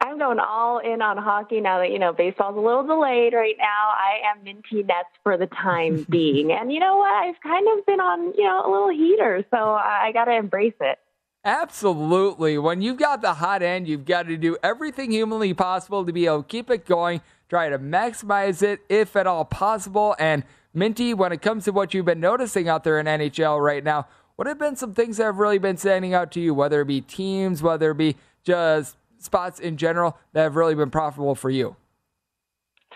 I'm 0.00 0.18
going 0.18 0.38
all 0.38 0.78
in 0.78 1.02
on 1.02 1.16
hockey 1.16 1.60
now 1.60 1.78
that, 1.78 1.90
you 1.90 1.98
know, 1.98 2.12
baseball's 2.12 2.56
a 2.56 2.60
little 2.60 2.86
delayed 2.86 3.32
right 3.34 3.56
now. 3.58 3.64
I 3.64 4.30
am 4.30 4.44
Minty 4.44 4.82
Nets 4.82 5.08
for 5.22 5.36
the 5.36 5.46
time 5.46 6.06
being. 6.10 6.52
and 6.52 6.72
you 6.72 6.80
know 6.80 6.96
what? 6.96 7.10
I've 7.10 7.40
kind 7.42 7.66
of 7.76 7.86
been 7.86 8.00
on, 8.00 8.34
you 8.36 8.44
know, 8.44 8.62
a 8.64 8.70
little 8.70 8.90
heater, 8.90 9.44
so 9.50 9.56
I 9.56 10.10
got 10.12 10.26
to 10.26 10.36
embrace 10.36 10.74
it. 10.80 10.98
Absolutely. 11.44 12.58
When 12.58 12.82
you've 12.82 12.98
got 12.98 13.22
the 13.22 13.34
hot 13.34 13.62
end, 13.62 13.88
you've 13.88 14.04
got 14.04 14.26
to 14.26 14.36
do 14.36 14.56
everything 14.62 15.12
humanly 15.12 15.54
possible 15.54 16.04
to 16.04 16.12
be 16.12 16.26
able 16.26 16.42
to 16.42 16.48
keep 16.48 16.68
it 16.70 16.84
going, 16.84 17.22
try 17.48 17.70
to 17.70 17.78
maximize 17.78 18.62
it 18.62 18.80
if 18.88 19.16
at 19.16 19.26
all 19.26 19.44
possible. 19.44 20.14
And 20.18 20.44
Minty, 20.74 21.14
when 21.14 21.32
it 21.32 21.40
comes 21.40 21.64
to 21.64 21.72
what 21.72 21.94
you've 21.94 22.04
been 22.04 22.20
noticing 22.20 22.68
out 22.68 22.84
there 22.84 23.00
in 23.00 23.06
NHL 23.06 23.64
right 23.64 23.82
now, 23.82 24.06
what 24.36 24.46
have 24.46 24.58
been 24.58 24.76
some 24.76 24.92
things 24.92 25.16
that 25.16 25.24
have 25.24 25.38
really 25.38 25.58
been 25.58 25.78
standing 25.78 26.12
out 26.12 26.30
to 26.32 26.40
you, 26.40 26.52
whether 26.52 26.82
it 26.82 26.86
be 26.86 27.00
teams, 27.00 27.62
whether 27.62 27.92
it 27.92 27.96
be 27.96 28.16
just 28.44 28.97
spots 29.18 29.60
in 29.60 29.76
general 29.76 30.18
that 30.32 30.42
have 30.42 30.56
really 30.56 30.74
been 30.74 30.90
profitable 30.90 31.34
for 31.34 31.50
you? 31.50 31.76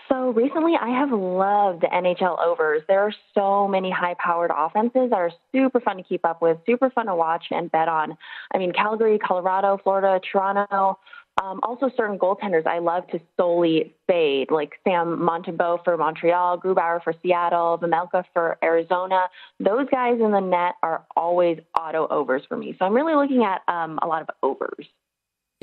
So 0.09 0.29
recently, 0.31 0.73
I 0.79 0.89
have 0.89 1.11
loved 1.11 1.81
the 1.81 1.87
NHL 1.87 2.37
overs. 2.45 2.83
There 2.87 2.99
are 2.99 3.13
so 3.33 3.67
many 3.67 3.89
high 3.89 4.15
powered 4.19 4.51
offenses 4.55 5.09
that 5.09 5.17
are 5.17 5.31
super 5.51 5.79
fun 5.79 5.97
to 5.97 6.03
keep 6.03 6.25
up 6.25 6.41
with, 6.41 6.57
super 6.65 6.89
fun 6.89 7.07
to 7.07 7.15
watch 7.15 7.45
and 7.51 7.71
bet 7.71 7.87
on. 7.87 8.17
I 8.53 8.57
mean, 8.57 8.73
Calgary, 8.73 9.17
Colorado, 9.17 9.79
Florida, 9.83 10.19
Toronto. 10.31 10.99
Um, 11.41 11.61
also, 11.63 11.89
certain 11.97 12.19
goaltenders 12.19 12.67
I 12.67 12.77
love 12.77 13.07
to 13.07 13.19
solely 13.37 13.95
fade, 14.05 14.51
like 14.51 14.73
Sam 14.83 15.17
Montembeault 15.17 15.83
for 15.83 15.97
Montreal, 15.97 16.59
Grubauer 16.59 17.03
for 17.03 17.13
Seattle, 17.23 17.79
Vejmelka 17.79 18.23
for 18.33 18.57
Arizona. 18.63 19.27
Those 19.59 19.87
guys 19.89 20.19
in 20.23 20.31
the 20.31 20.41
net 20.41 20.75
are 20.83 21.05
always 21.15 21.59
auto 21.79 22.07
overs 22.07 22.43
for 22.47 22.55
me. 22.55 22.75
So 22.77 22.85
I'm 22.85 22.93
really 22.93 23.15
looking 23.15 23.43
at 23.43 23.61
um, 23.67 23.97
a 24.03 24.07
lot 24.07 24.21
of 24.21 24.29
overs. 24.43 24.85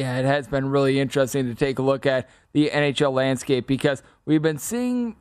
Yeah, 0.01 0.17
it 0.17 0.25
has 0.25 0.49
been 0.49 0.71
really 0.71 0.99
interesting 0.99 1.45
to 1.45 1.55
take 1.55 1.79
a 1.79 1.83
look 1.83 2.07
at 2.07 2.27
the 2.55 2.71
NHL 2.71 3.13
landscape 3.13 3.67
because 3.67 4.03
we've 4.25 4.41
been 4.41 4.57
seeing 4.57 5.17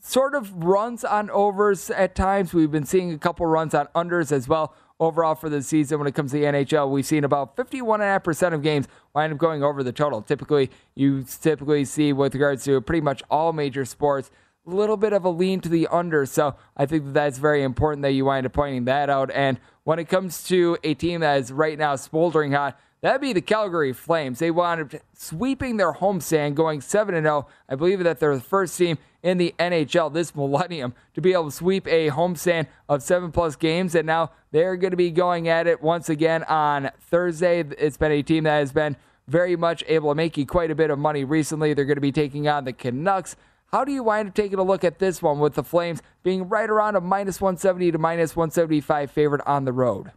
sort 0.00 0.34
of 0.34 0.64
runs 0.64 1.04
on 1.04 1.28
overs 1.28 1.90
at 1.90 2.14
times. 2.14 2.54
We've 2.54 2.70
been 2.70 2.86
seeing 2.86 3.12
a 3.12 3.18
couple 3.18 3.44
runs 3.44 3.74
on 3.74 3.88
unders 3.94 4.32
as 4.32 4.48
well. 4.48 4.74
Overall 4.98 5.34
for 5.34 5.50
the 5.50 5.60
season, 5.60 5.98
when 5.98 6.08
it 6.08 6.14
comes 6.14 6.30
to 6.30 6.38
the 6.38 6.44
NHL, 6.44 6.90
we've 6.90 7.04
seen 7.04 7.24
about 7.24 7.58
51.5% 7.58 8.54
of 8.54 8.62
games 8.62 8.88
wind 9.14 9.34
up 9.34 9.38
going 9.38 9.62
over 9.62 9.82
the 9.82 9.92
total. 9.92 10.22
Typically, 10.22 10.70
you 10.94 11.26
typically 11.42 11.84
see 11.84 12.14
with 12.14 12.32
regards 12.32 12.64
to 12.64 12.80
pretty 12.80 13.02
much 13.02 13.22
all 13.30 13.52
major 13.52 13.84
sports, 13.84 14.30
a 14.66 14.70
little 14.70 14.96
bit 14.96 15.12
of 15.12 15.26
a 15.26 15.28
lean 15.28 15.60
to 15.60 15.68
the 15.68 15.86
under. 15.88 16.24
So 16.24 16.56
I 16.74 16.86
think 16.86 17.04
that 17.04 17.12
that's 17.12 17.36
very 17.36 17.62
important 17.62 18.00
that 18.04 18.12
you 18.12 18.24
wind 18.24 18.46
up 18.46 18.54
pointing 18.54 18.86
that 18.86 19.10
out. 19.10 19.30
And 19.30 19.60
when 19.84 19.98
it 19.98 20.08
comes 20.08 20.42
to 20.44 20.78
a 20.82 20.94
team 20.94 21.20
that 21.20 21.38
is 21.38 21.52
right 21.52 21.76
now 21.76 21.96
smoldering 21.96 22.52
hot, 22.52 22.80
That'd 23.02 23.20
be 23.20 23.32
the 23.32 23.40
Calgary 23.40 23.92
Flames. 23.92 24.38
They 24.38 24.52
wound 24.52 24.80
up 24.94 25.02
sweeping 25.12 25.76
their 25.76 25.92
homestand, 25.92 26.54
going 26.54 26.80
7 26.80 27.20
0. 27.20 27.48
I 27.68 27.74
believe 27.74 27.98
that 28.04 28.20
they're 28.20 28.36
the 28.36 28.40
first 28.40 28.78
team 28.78 28.96
in 29.24 29.38
the 29.38 29.52
NHL 29.58 30.12
this 30.12 30.36
millennium 30.36 30.94
to 31.14 31.20
be 31.20 31.32
able 31.32 31.46
to 31.46 31.50
sweep 31.50 31.88
a 31.88 32.10
homestand 32.10 32.68
of 32.88 33.02
seven 33.02 33.32
plus 33.32 33.56
games. 33.56 33.96
And 33.96 34.06
now 34.06 34.30
they're 34.52 34.76
going 34.76 34.92
to 34.92 34.96
be 34.96 35.10
going 35.10 35.48
at 35.48 35.66
it 35.66 35.82
once 35.82 36.08
again 36.08 36.44
on 36.44 36.92
Thursday. 37.00 37.64
It's 37.76 37.96
been 37.96 38.12
a 38.12 38.22
team 38.22 38.44
that 38.44 38.58
has 38.58 38.72
been 38.72 38.96
very 39.26 39.56
much 39.56 39.82
able 39.88 40.10
to 40.10 40.14
make 40.14 40.36
you 40.36 40.46
quite 40.46 40.70
a 40.70 40.76
bit 40.76 40.90
of 40.90 40.98
money 41.00 41.24
recently. 41.24 41.74
They're 41.74 41.84
going 41.84 41.96
to 41.96 42.00
be 42.00 42.12
taking 42.12 42.46
on 42.46 42.64
the 42.64 42.72
Canucks. 42.72 43.34
How 43.72 43.84
do 43.84 43.90
you 43.90 44.04
wind 44.04 44.28
up 44.28 44.34
taking 44.34 44.60
a 44.60 44.62
look 44.62 44.84
at 44.84 45.00
this 45.00 45.20
one 45.20 45.40
with 45.40 45.54
the 45.54 45.64
Flames 45.64 46.02
being 46.22 46.48
right 46.48 46.70
around 46.70 46.94
a 46.94 47.00
minus 47.00 47.40
170 47.40 47.90
to 47.90 47.98
minus 47.98 48.36
175 48.36 49.10
favorite 49.10 49.42
on 49.44 49.64
the 49.64 49.72
road? 49.72 50.12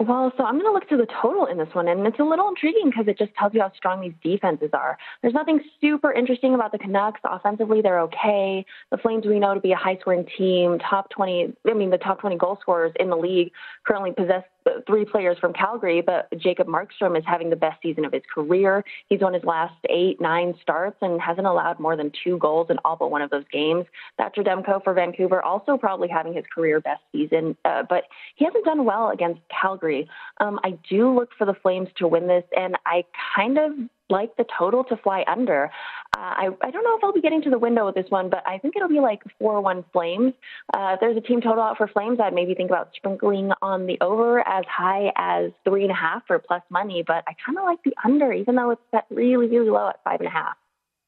Well, 0.00 0.32
so 0.36 0.44
I'm 0.44 0.54
going 0.54 0.66
to 0.66 0.72
look 0.72 0.88
to 0.90 0.96
the 0.96 1.08
total 1.20 1.46
in 1.46 1.58
this 1.58 1.68
one, 1.72 1.88
and 1.88 2.06
it's 2.06 2.20
a 2.20 2.24
little 2.24 2.48
intriguing 2.48 2.90
because 2.90 3.08
it 3.08 3.18
just 3.18 3.34
tells 3.34 3.52
you 3.52 3.60
how 3.60 3.72
strong 3.72 4.00
these 4.00 4.12
defenses 4.22 4.70
are. 4.72 4.96
There's 5.22 5.34
nothing 5.34 5.60
super 5.80 6.12
interesting 6.12 6.54
about 6.54 6.70
the 6.70 6.78
Canucks. 6.78 7.20
Offensively, 7.24 7.82
they're 7.82 8.00
okay. 8.02 8.64
The 8.92 8.98
Flames, 8.98 9.26
we 9.26 9.40
know 9.40 9.54
to 9.54 9.60
be 9.60 9.72
a 9.72 9.76
high 9.76 9.98
scoring 10.00 10.24
team, 10.38 10.78
top 10.78 11.10
20, 11.10 11.52
I 11.68 11.72
mean, 11.74 11.90
the 11.90 11.98
top 11.98 12.20
20 12.20 12.36
goal 12.36 12.58
scorers 12.60 12.92
in 13.00 13.10
the 13.10 13.16
league 13.16 13.50
currently 13.84 14.12
possess 14.12 14.44
three 14.86 15.04
players 15.04 15.38
from 15.38 15.52
Calgary, 15.52 16.00
but 16.00 16.28
Jacob 16.38 16.66
Markstrom 16.66 17.16
is 17.16 17.24
having 17.26 17.50
the 17.50 17.56
best 17.56 17.80
season 17.82 18.04
of 18.04 18.12
his 18.12 18.22
career. 18.32 18.84
He's 19.08 19.20
won 19.20 19.34
his 19.34 19.44
last 19.44 19.74
eight, 19.90 20.20
nine 20.20 20.54
starts 20.62 20.96
and 21.00 21.20
hasn't 21.20 21.46
allowed 21.46 21.78
more 21.78 21.96
than 21.96 22.12
two 22.24 22.38
goals 22.38 22.68
in 22.70 22.78
all 22.84 22.96
but 22.96 23.10
one 23.10 23.22
of 23.22 23.30
those 23.30 23.44
games. 23.52 23.86
Thatcher 24.16 24.42
Demko 24.42 24.82
for 24.82 24.94
Vancouver 24.94 25.42
also 25.42 25.76
probably 25.76 26.08
having 26.08 26.34
his 26.34 26.44
career 26.54 26.80
best 26.80 27.02
season, 27.12 27.56
uh, 27.64 27.82
but 27.88 28.04
he 28.36 28.44
hasn't 28.44 28.64
done 28.64 28.84
well 28.84 29.10
against 29.10 29.40
Calgary. 29.48 30.08
Um, 30.40 30.58
I 30.64 30.78
do 30.88 31.14
look 31.14 31.30
for 31.36 31.44
the 31.44 31.54
Flames 31.54 31.88
to 31.96 32.06
win 32.06 32.26
this, 32.26 32.44
and 32.56 32.76
I 32.86 33.04
kind 33.36 33.58
of 33.58 33.72
like 34.10 34.36
the 34.36 34.44
total 34.58 34.84
to 34.84 34.96
fly 34.96 35.24
under. 35.26 35.70
Uh, 36.16 36.20
I, 36.20 36.48
I 36.62 36.70
don't 36.70 36.84
know 36.84 36.96
if 36.96 37.04
I'll 37.04 37.12
be 37.12 37.20
getting 37.20 37.42
to 37.42 37.50
the 37.50 37.58
window 37.58 37.86
with 37.86 37.94
this 37.94 38.10
one, 38.10 38.30
but 38.30 38.42
I 38.46 38.58
think 38.58 38.76
it'll 38.76 38.88
be 38.88 39.00
like 39.00 39.20
4 39.38 39.60
1 39.60 39.84
Flames. 39.92 40.32
Uh, 40.74 40.92
if 40.94 41.00
there's 41.00 41.16
a 41.16 41.20
team 41.20 41.40
total 41.40 41.62
out 41.62 41.76
for 41.76 41.88
Flames, 41.88 42.18
I'd 42.20 42.34
maybe 42.34 42.54
think 42.54 42.70
about 42.70 42.90
sprinkling 42.96 43.50
on 43.62 43.86
the 43.86 43.98
over 44.00 44.40
as 44.46 44.64
high 44.66 45.12
as 45.16 45.50
3.5 45.66 46.22
for 46.26 46.38
plus 46.38 46.62
money, 46.70 47.04
but 47.06 47.24
I 47.26 47.34
kind 47.44 47.58
of 47.58 47.64
like 47.64 47.82
the 47.84 47.94
under, 48.04 48.32
even 48.32 48.54
though 48.54 48.70
it's 48.70 48.82
set 48.90 49.04
really, 49.10 49.48
really 49.48 49.70
low 49.70 49.88
at 49.88 50.04
5.5. 50.04 50.54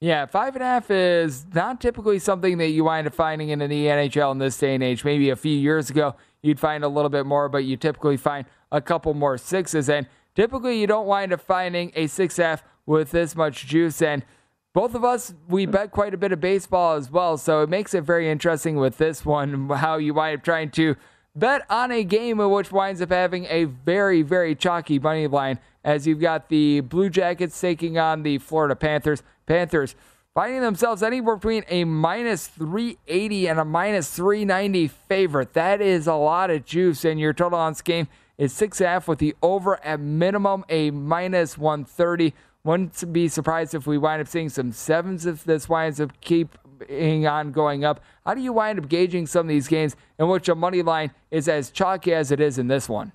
Yeah, 0.02 0.24
five 0.24 0.56
and 0.56 0.62
a 0.62 0.66
half 0.66 0.90
is 0.90 1.44
not 1.54 1.78
typically 1.78 2.18
something 2.18 2.56
that 2.56 2.68
you 2.68 2.84
wind 2.84 3.06
up 3.06 3.12
finding 3.12 3.50
in 3.50 3.58
the 3.58 3.66
NHL 3.68 4.32
in 4.32 4.38
this 4.38 4.56
day 4.56 4.74
and 4.74 4.82
age. 4.82 5.04
Maybe 5.04 5.28
a 5.28 5.36
few 5.36 5.54
years 5.54 5.90
ago, 5.90 6.16
you'd 6.40 6.58
find 6.58 6.84
a 6.84 6.88
little 6.88 7.10
bit 7.10 7.26
more, 7.26 7.50
but 7.50 7.64
you 7.64 7.76
typically 7.76 8.16
find 8.16 8.46
a 8.72 8.80
couple 8.80 9.12
more 9.12 9.36
sixes. 9.36 9.90
And 9.90 10.06
typically, 10.34 10.80
you 10.80 10.86
don't 10.86 11.06
wind 11.06 11.34
up 11.34 11.42
finding 11.42 11.92
a 11.94 12.06
six 12.06 12.38
half 12.38 12.64
with 12.86 13.10
this 13.10 13.36
much 13.36 13.66
juice. 13.66 14.02
And 14.02 14.24
both 14.72 14.94
of 14.94 15.04
us, 15.04 15.34
we 15.48 15.66
bet 15.66 15.90
quite 15.90 16.14
a 16.14 16.18
bit 16.18 16.32
of 16.32 16.40
baseball 16.40 16.96
as 16.96 17.10
well. 17.10 17.36
So 17.36 17.62
it 17.62 17.68
makes 17.68 17.94
it 17.94 18.02
very 18.02 18.30
interesting 18.30 18.76
with 18.76 18.98
this 18.98 19.24
one, 19.24 19.68
how 19.68 19.96
you 19.96 20.14
wind 20.14 20.38
up 20.38 20.44
trying 20.44 20.70
to 20.72 20.96
bet 21.34 21.62
on 21.70 21.90
a 21.90 22.04
game 22.04 22.38
which 22.38 22.72
winds 22.72 23.00
up 23.00 23.10
having 23.10 23.46
a 23.46 23.64
very, 23.64 24.22
very 24.22 24.54
chalky 24.54 24.98
money 24.98 25.26
line 25.26 25.58
as 25.84 26.06
you've 26.06 26.20
got 26.20 26.48
the 26.48 26.80
Blue 26.80 27.08
Jackets 27.08 27.58
taking 27.58 27.98
on 27.98 28.22
the 28.22 28.38
Florida 28.38 28.76
Panthers. 28.76 29.22
Panthers 29.46 29.94
finding 30.34 30.60
themselves 30.60 31.02
anywhere 31.02 31.36
between 31.36 31.64
a 31.68 31.84
minus 31.84 32.46
380 32.46 33.48
and 33.48 33.58
a 33.58 33.64
minus 33.64 34.10
390 34.14 34.88
favorite. 34.88 35.52
That 35.54 35.80
is 35.80 36.06
a 36.06 36.14
lot 36.14 36.50
of 36.50 36.64
juice, 36.64 37.04
and 37.04 37.18
your 37.18 37.32
total 37.32 37.58
on 37.58 37.72
this 37.72 37.82
game 37.82 38.08
is 38.38 38.52
six 38.52 38.80
and 38.80 38.86
a 38.86 38.90
half 38.90 39.08
with 39.08 39.18
the 39.18 39.34
over 39.42 39.82
at 39.84 40.00
minimum 40.00 40.64
a 40.68 40.90
minus 40.90 41.58
130. 41.58 42.32
Wouldn't 42.62 43.12
be 43.12 43.28
surprised 43.28 43.74
if 43.74 43.86
we 43.86 43.96
wind 43.96 44.20
up 44.20 44.28
seeing 44.28 44.50
some 44.50 44.72
sevens 44.72 45.24
if 45.24 45.44
this 45.44 45.68
winds 45.68 46.00
up 46.00 46.12
keeping 46.20 47.26
on 47.26 47.52
going 47.52 47.84
up. 47.84 48.00
How 48.26 48.34
do 48.34 48.42
you 48.42 48.52
wind 48.52 48.78
up 48.78 48.88
gauging 48.88 49.26
some 49.26 49.46
of 49.46 49.48
these 49.48 49.68
games 49.68 49.96
in 50.18 50.28
which 50.28 50.48
a 50.48 50.54
money 50.54 50.82
line 50.82 51.12
is 51.30 51.48
as 51.48 51.70
chalky 51.70 52.12
as 52.12 52.30
it 52.30 52.40
is 52.40 52.58
in 52.58 52.68
this 52.68 52.88
one? 52.88 53.12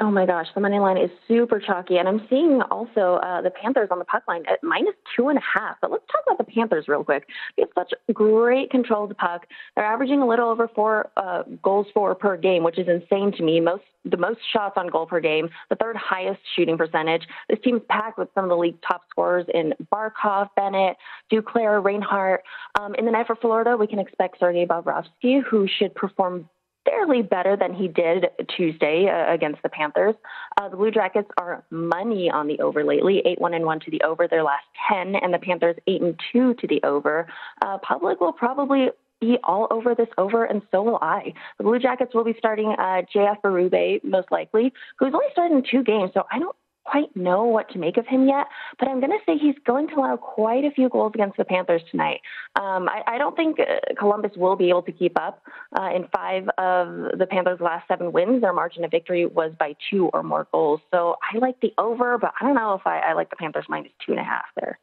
Oh 0.00 0.10
my 0.10 0.24
gosh, 0.24 0.46
the 0.54 0.60
money 0.60 0.78
line 0.78 0.96
is 0.96 1.10
super 1.28 1.60
chalky, 1.60 1.98
and 1.98 2.08
I'm 2.08 2.26
seeing 2.30 2.62
also 2.70 3.20
uh, 3.22 3.42
the 3.42 3.50
Panthers 3.50 3.88
on 3.90 3.98
the 3.98 4.06
puck 4.06 4.22
line 4.26 4.42
at 4.50 4.58
minus 4.62 4.94
two 5.14 5.28
and 5.28 5.38
a 5.38 5.42
half. 5.42 5.76
But 5.82 5.90
let's 5.90 6.04
talk 6.10 6.22
about 6.26 6.38
the 6.38 6.50
Panthers 6.50 6.88
real 6.88 7.04
quick. 7.04 7.26
They 7.56 7.62
have 7.62 7.68
such 7.74 7.92
great 8.12 8.70
control 8.70 9.02
of 9.02 9.10
the 9.10 9.14
puck. 9.14 9.46
They're 9.76 9.84
averaging 9.84 10.22
a 10.22 10.26
little 10.26 10.48
over 10.48 10.66
four 10.66 11.10
uh, 11.18 11.42
goals 11.62 11.88
for 11.92 12.14
per 12.14 12.38
game, 12.38 12.64
which 12.64 12.78
is 12.78 12.88
insane 12.88 13.32
to 13.36 13.42
me. 13.42 13.60
Most 13.60 13.82
the 14.04 14.16
most 14.16 14.40
shots 14.52 14.74
on 14.76 14.88
goal 14.88 15.06
per 15.06 15.20
game, 15.20 15.48
the 15.68 15.76
third 15.76 15.96
highest 15.96 16.40
shooting 16.56 16.76
percentage. 16.76 17.22
This 17.48 17.58
team's 17.62 17.82
packed 17.88 18.18
with 18.18 18.28
some 18.34 18.44
of 18.44 18.50
the 18.50 18.56
league 18.56 18.78
top 18.86 19.02
scorers 19.10 19.46
in 19.54 19.74
Barkov, 19.92 20.48
Bennett, 20.56 20.96
Duclair, 21.30 21.84
Reinhart. 21.84 22.42
Um, 22.80 22.94
in 22.96 23.04
the 23.04 23.12
night 23.12 23.26
for 23.26 23.36
Florida, 23.36 23.76
we 23.76 23.86
can 23.86 23.98
expect 23.98 24.40
Sergei 24.40 24.66
Bobrovsky, 24.66 25.42
who 25.48 25.68
should 25.68 25.94
perform 25.94 26.48
fairly 26.92 27.22
better 27.22 27.56
than 27.56 27.74
he 27.74 27.88
did 27.88 28.26
Tuesday 28.56 29.08
uh, 29.08 29.32
against 29.32 29.62
the 29.62 29.68
Panthers. 29.68 30.14
Uh, 30.60 30.68
the 30.68 30.76
Blue 30.76 30.90
Jackets 30.90 31.28
are 31.38 31.64
money 31.70 32.30
on 32.30 32.46
the 32.46 32.58
over 32.60 32.84
lately, 32.84 33.22
eight 33.24 33.40
one 33.40 33.54
and 33.54 33.64
one 33.64 33.80
to 33.80 33.90
the 33.90 34.02
over 34.02 34.28
their 34.28 34.42
last 34.42 34.64
ten, 34.88 35.14
and 35.16 35.32
the 35.32 35.38
Panthers 35.38 35.76
eight 35.86 36.02
and 36.02 36.18
two 36.32 36.54
to 36.54 36.66
the 36.66 36.82
over. 36.84 37.26
Uh, 37.64 37.78
public 37.78 38.20
will 38.20 38.32
probably 38.32 38.88
be 39.20 39.38
all 39.44 39.68
over 39.70 39.94
this 39.94 40.08
over, 40.18 40.44
and 40.44 40.62
so 40.70 40.82
will 40.82 40.98
I. 41.00 41.32
The 41.58 41.64
Blue 41.64 41.78
Jackets 41.78 42.14
will 42.14 42.24
be 42.24 42.34
starting 42.36 42.74
uh, 42.76 43.02
JF 43.14 43.40
Berube, 43.42 44.04
most 44.04 44.30
likely, 44.30 44.72
who's 44.98 45.14
only 45.14 45.26
started 45.32 45.56
in 45.56 45.64
two 45.70 45.84
games, 45.84 46.10
so 46.12 46.24
I 46.30 46.38
don't 46.38 46.56
quite 46.84 47.14
know 47.16 47.44
what 47.44 47.68
to 47.70 47.78
make 47.78 47.96
of 47.96 48.06
him 48.06 48.26
yet, 48.26 48.46
but 48.78 48.88
I'm 48.88 49.00
going 49.00 49.10
to 49.12 49.18
say 49.26 49.38
he's 49.38 49.54
going 49.66 49.88
to 49.88 49.94
allow 49.94 50.16
quite 50.16 50.64
a 50.64 50.70
few 50.70 50.88
goals 50.88 51.12
against 51.14 51.36
the 51.36 51.44
Panthers 51.44 51.82
tonight. 51.90 52.20
Um, 52.56 52.88
I, 52.88 53.02
I, 53.06 53.18
don't 53.18 53.36
think 53.36 53.58
uh, 53.60 53.94
Columbus 53.98 54.32
will 54.36 54.56
be 54.56 54.68
able 54.68 54.82
to 54.82 54.92
keep 54.92 55.18
up. 55.18 55.42
Uh, 55.78 55.90
in 55.94 56.06
five 56.12 56.48
of 56.58 57.18
the 57.18 57.26
Panthers' 57.30 57.60
last 57.60 57.86
seven 57.88 58.12
wins, 58.12 58.40
their 58.42 58.52
margin 58.52 58.84
of 58.84 58.90
victory 58.90 59.26
was 59.26 59.52
by 59.58 59.74
two 59.90 60.10
or 60.12 60.22
more 60.22 60.46
goals. 60.52 60.80
So 60.92 61.16
I 61.22 61.38
like 61.38 61.60
the 61.60 61.72
over, 61.78 62.18
but 62.18 62.32
I 62.40 62.44
don't 62.44 62.54
know 62.54 62.74
if 62.74 62.86
I, 62.86 62.98
I 62.98 63.12
like 63.14 63.30
the 63.30 63.36
Panthers 63.36 63.66
minus 63.68 63.92
two 64.04 64.12
and 64.12 64.20
a 64.20 64.24
half 64.24 64.46
there. 64.60 64.78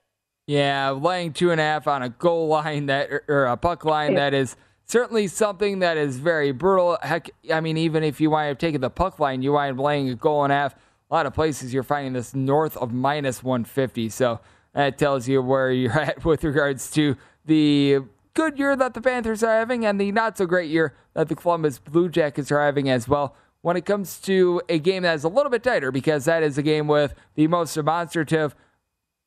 Yeah, 0.47 0.91
laying 0.91 1.33
two 1.33 1.51
and 1.51 1.61
a 1.61 1.63
half 1.63 1.87
on 1.87 2.01
a 2.01 2.09
goal 2.09 2.47
line 2.47 2.87
that 2.87 3.09
or 3.27 3.45
a 3.45 3.55
puck 3.55 3.85
line 3.85 4.15
that 4.15 4.33
is 4.33 4.55
certainly 4.85 5.27
something 5.27 5.79
that 5.79 5.95
is 5.95 6.17
very 6.17 6.51
brutal. 6.51 6.97
Heck, 7.03 7.29
I 7.53 7.61
mean, 7.61 7.77
even 7.77 8.03
if 8.03 8.19
you 8.19 8.31
wind 8.31 8.51
up 8.51 8.57
taking 8.57 8.81
the 8.81 8.89
puck 8.89 9.19
line, 9.19 9.43
you 9.43 9.53
wind 9.53 9.77
up 9.77 9.85
laying 9.85 10.09
a 10.09 10.15
goal 10.15 10.43
and 10.43 10.51
a 10.51 10.55
half 10.55 10.75
a 11.09 11.13
lot 11.13 11.25
of 11.25 11.33
places 11.33 11.73
you're 11.73 11.83
finding 11.83 12.13
this 12.13 12.35
north 12.35 12.77
of 12.77 12.93
minus 12.93 13.43
150. 13.43 14.09
So 14.09 14.39
that 14.73 14.97
tells 14.97 15.27
you 15.27 15.41
where 15.41 15.71
you're 15.71 15.99
at 15.99 16.23
with 16.23 16.43
regards 16.43 16.91
to 16.91 17.17
the 17.45 17.99
good 18.33 18.59
year 18.59 18.75
that 18.75 18.93
the 18.93 19.01
Panthers 19.01 19.43
are 19.43 19.51
having 19.51 19.85
and 19.85 19.99
the 19.99 20.11
not 20.11 20.37
so 20.37 20.45
great 20.45 20.69
year 20.69 20.93
that 21.13 21.27
the 21.27 21.35
Columbus 21.35 21.79
Blue 21.79 22.09
Jackets 22.09 22.51
are 22.51 22.61
having 22.61 22.89
as 22.89 23.07
well. 23.07 23.35
When 23.61 23.75
it 23.75 23.85
comes 23.85 24.19
to 24.21 24.61
a 24.69 24.79
game 24.79 25.03
that 25.03 25.15
is 25.15 25.25
a 25.25 25.29
little 25.29 25.49
bit 25.49 25.63
tighter, 25.63 25.91
because 25.91 26.25
that 26.25 26.43
is 26.43 26.57
a 26.57 26.61
game 26.61 26.87
with 26.87 27.13
the 27.35 27.47
most 27.47 27.73
demonstrative 27.73 28.55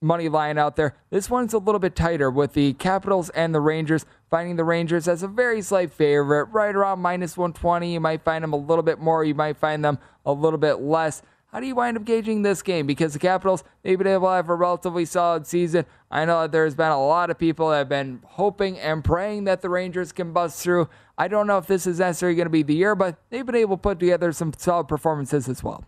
money 0.01 0.29
line 0.29 0.59
out 0.59 0.77
there. 0.77 0.97
This 1.11 1.31
one's 1.31 1.53
a 1.53 1.59
little 1.59 1.79
bit 1.79 1.95
tighter 1.95 2.31
with 2.31 2.55
the 2.55 2.73
Capitals 2.75 3.29
and 3.31 3.55
the 3.55 3.61
Rangers, 3.61 4.05
finding 4.31 4.57
the 4.57 4.64
Rangers 4.64 5.07
as 5.07 5.23
a 5.23 5.29
very 5.29 5.62
slight 5.62 5.92
favorite, 5.92 6.45
right 6.47 6.75
around 6.75 7.01
minus 7.01 7.37
120. 7.37 7.92
You 7.92 8.01
might 8.01 8.23
find 8.23 8.42
them 8.42 8.53
a 8.53 8.57
little 8.57 8.83
bit 8.83 8.99
more, 8.99 9.23
you 9.23 9.35
might 9.35 9.59
find 9.59 9.85
them 9.85 9.99
a 10.25 10.33
little 10.33 10.59
bit 10.59 10.81
less. 10.81 11.23
How 11.53 11.61
do 11.61 11.67
you 11.67 11.75
wind 11.75 11.99
up 11.99 12.07
gauging 12.07 12.41
this 12.41 12.62
game? 12.62 12.87
Because 12.87 13.12
the 13.12 13.19
Capitals, 13.19 13.62
they've 13.83 13.99
been 13.99 14.07
able 14.07 14.29
to 14.29 14.33
have 14.33 14.49
a 14.49 14.55
relatively 14.55 15.05
solid 15.05 15.47
season. 15.47 15.85
I 16.11 16.25
know 16.25 16.41
that 16.41 16.53
there's 16.53 16.75
been 16.75 16.91
a 16.91 17.07
lot 17.07 17.29
of 17.29 17.38
people 17.38 17.69
that 17.69 17.77
have 17.77 17.88
been 17.91 18.23
hoping 18.25 18.79
and 18.79 19.05
praying 19.05 19.45
that 19.45 19.61
the 19.61 19.69
Rangers 19.69 20.12
can 20.12 20.33
bust 20.33 20.62
through. 20.62 20.88
I 21.19 21.29
don't 21.29 21.47
know 21.47 21.59
if 21.59 21.67
this 21.67 21.87
is 21.87 21.99
necessarily 21.99 22.37
going 22.37 22.47
to 22.47 22.51
be 22.51 22.62
the 22.62 22.75
year, 22.75 22.95
but 22.95 23.19
they've 23.29 23.45
been 23.45 23.55
able 23.55 23.77
to 23.77 23.83
put 23.83 24.01
together 24.01 24.33
some 24.33 24.55
solid 24.57 24.88
performances 24.88 25.47
as 25.47 25.62
well. 25.62 25.85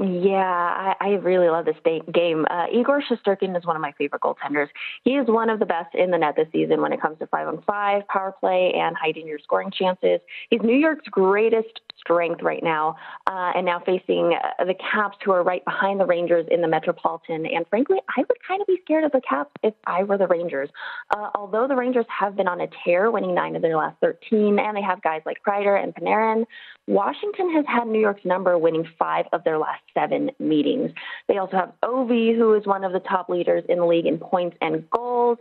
Yeah, 0.00 0.36
I, 0.36 0.94
I 1.00 1.08
really 1.16 1.50
love 1.50 1.66
this 1.66 1.76
game. 2.12 2.46
Uh, 2.50 2.64
Igor 2.72 3.02
Shesterkin 3.02 3.56
is 3.56 3.66
one 3.66 3.76
of 3.76 3.82
my 3.82 3.92
favorite 3.92 4.22
goaltenders. 4.22 4.68
He 5.04 5.12
is 5.12 5.28
one 5.28 5.50
of 5.50 5.58
the 5.58 5.66
best 5.66 5.94
in 5.94 6.10
the 6.10 6.16
net 6.16 6.34
this 6.34 6.48
season 6.50 6.80
when 6.80 6.94
it 6.94 7.00
comes 7.00 7.18
to 7.18 7.26
five 7.26 7.46
on 7.46 7.62
five, 7.66 8.08
power 8.08 8.34
play, 8.40 8.72
and 8.74 8.96
hiding 8.96 9.26
your 9.26 9.38
scoring 9.38 9.70
chances. 9.70 10.20
He's 10.48 10.62
New 10.62 10.76
York's 10.76 11.06
greatest 11.08 11.80
strength 11.98 12.42
right 12.42 12.62
now, 12.62 12.96
uh, 13.26 13.52
and 13.54 13.66
now 13.66 13.80
facing 13.80 14.34
uh, 14.34 14.64
the 14.64 14.74
Caps, 14.74 15.18
who 15.24 15.30
are 15.30 15.42
right 15.42 15.64
behind 15.64 16.00
the 16.00 16.06
Rangers 16.06 16.46
in 16.50 16.62
the 16.62 16.68
Metropolitan. 16.68 17.44
And 17.44 17.66
frankly, 17.68 17.98
I 18.16 18.20
would 18.22 18.38
kind 18.48 18.62
of 18.62 18.66
be 18.66 18.78
scared 18.84 19.04
of 19.04 19.12
the 19.12 19.20
Caps 19.28 19.52
if 19.62 19.74
I 19.86 20.04
were 20.04 20.16
the 20.16 20.26
Rangers. 20.26 20.70
Uh, 21.14 21.28
although 21.34 21.68
the 21.68 21.76
Rangers 21.76 22.06
have 22.08 22.34
been 22.34 22.48
on 22.48 22.62
a 22.62 22.68
tear, 22.82 23.10
winning 23.10 23.34
nine 23.34 23.56
of 23.56 23.62
their 23.62 23.76
last 23.76 23.98
13, 24.00 24.58
and 24.58 24.76
they 24.76 24.82
have 24.82 25.02
guys 25.02 25.20
like 25.26 25.38
Kreider 25.46 25.80
and 25.80 25.94
Panarin, 25.94 26.46
Washington 26.86 27.52
has 27.54 27.64
had 27.66 27.86
New 27.86 28.00
York's 28.00 28.24
number, 28.24 28.58
winning 28.58 28.86
five 28.98 29.26
of 29.32 29.44
their 29.44 29.58
last 29.58 29.82
seven 29.94 30.30
meetings. 30.38 30.90
They 31.28 31.38
also 31.38 31.56
have 31.56 31.72
Ovi, 31.84 32.36
who 32.36 32.54
is 32.54 32.66
one 32.66 32.84
of 32.84 32.92
the 32.92 33.00
top 33.00 33.28
leaders 33.28 33.64
in 33.68 33.78
the 33.78 33.86
league 33.86 34.06
in 34.06 34.18
points 34.18 34.56
and 34.60 34.88
goals. 34.90 35.38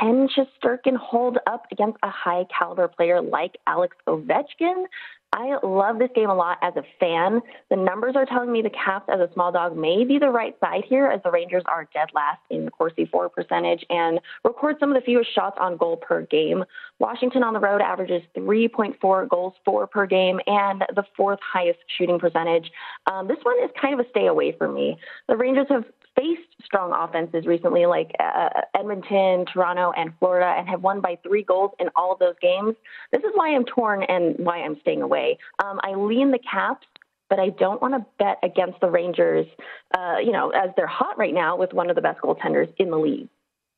Can 0.00 0.28
Shesterkin 0.28 0.96
hold 0.96 1.38
up 1.46 1.66
against 1.70 1.98
a 2.02 2.10
high 2.10 2.44
caliber 2.56 2.88
player 2.88 3.20
like 3.20 3.56
Alex 3.66 3.96
Ovechkin? 4.06 4.86
I 5.32 5.56
love 5.62 5.98
this 5.98 6.10
game 6.14 6.30
a 6.30 6.34
lot 6.34 6.58
as 6.62 6.74
a 6.76 6.82
fan. 6.98 7.40
The 7.68 7.76
numbers 7.76 8.14
are 8.16 8.24
telling 8.24 8.50
me 8.50 8.62
the 8.62 8.70
Caps 8.70 9.08
as 9.12 9.20
a 9.20 9.30
small 9.34 9.52
dog 9.52 9.76
may 9.76 10.04
be 10.04 10.18
the 10.18 10.30
right 10.30 10.56
side 10.60 10.84
here, 10.88 11.06
as 11.06 11.20
the 11.22 11.30
Rangers 11.30 11.62
are 11.66 11.88
dead 11.92 12.08
last 12.14 12.40
in 12.48 12.70
Corsi 12.70 13.06
for 13.06 13.28
percentage 13.28 13.84
and 13.90 14.20
record 14.44 14.76
some 14.80 14.90
of 14.90 14.94
the 14.94 15.04
fewest 15.04 15.34
shots 15.34 15.56
on 15.60 15.76
goal 15.76 15.96
per 15.96 16.22
game. 16.22 16.64
Washington 16.98 17.42
on 17.42 17.52
the 17.52 17.60
road 17.60 17.82
averages 17.82 18.22
3.4 18.36 19.28
goals 19.28 19.54
for 19.64 19.86
per 19.86 20.06
game 20.06 20.40
and 20.46 20.84
the 20.94 21.04
fourth 21.16 21.40
highest 21.42 21.80
shooting 21.98 22.18
percentage. 22.18 22.70
Um, 23.10 23.28
this 23.28 23.38
one 23.42 23.56
is 23.62 23.70
kind 23.80 23.98
of 23.98 24.06
a 24.06 24.08
stay 24.10 24.26
away 24.26 24.52
for 24.56 24.68
me. 24.68 24.96
The 25.28 25.36
Rangers 25.36 25.66
have 25.68 25.84
faced 26.16 26.48
strong 26.64 26.92
offenses 26.92 27.46
recently, 27.46 27.86
like 27.86 28.12
uh, 28.18 28.48
Edmonton, 28.74 29.44
Toronto, 29.52 29.92
and 29.96 30.12
Florida, 30.18 30.54
and 30.58 30.68
have 30.68 30.82
won 30.82 31.00
by 31.00 31.18
three 31.22 31.42
goals 31.42 31.72
in 31.78 31.88
all 31.94 32.12
of 32.12 32.18
those 32.18 32.34
games. 32.40 32.74
This 33.12 33.20
is 33.20 33.30
why 33.34 33.54
I'm 33.54 33.64
torn 33.64 34.02
and 34.02 34.36
why 34.38 34.58
I'm 34.58 34.80
staying 34.80 35.02
away. 35.02 35.38
Um, 35.62 35.78
I 35.82 35.94
lean 35.94 36.30
the 36.30 36.38
Caps, 36.38 36.86
but 37.28 37.38
I 37.38 37.50
don't 37.50 37.80
want 37.80 37.94
to 37.94 38.06
bet 38.18 38.38
against 38.42 38.80
the 38.80 38.90
Rangers, 38.90 39.46
uh, 39.96 40.16
you 40.24 40.32
know, 40.32 40.50
as 40.50 40.70
they're 40.76 40.86
hot 40.86 41.18
right 41.18 41.34
now 41.34 41.56
with 41.56 41.72
one 41.72 41.90
of 41.90 41.96
the 41.96 42.02
best 42.02 42.20
goaltenders 42.20 42.72
in 42.78 42.90
the 42.90 42.98
league. 42.98 43.28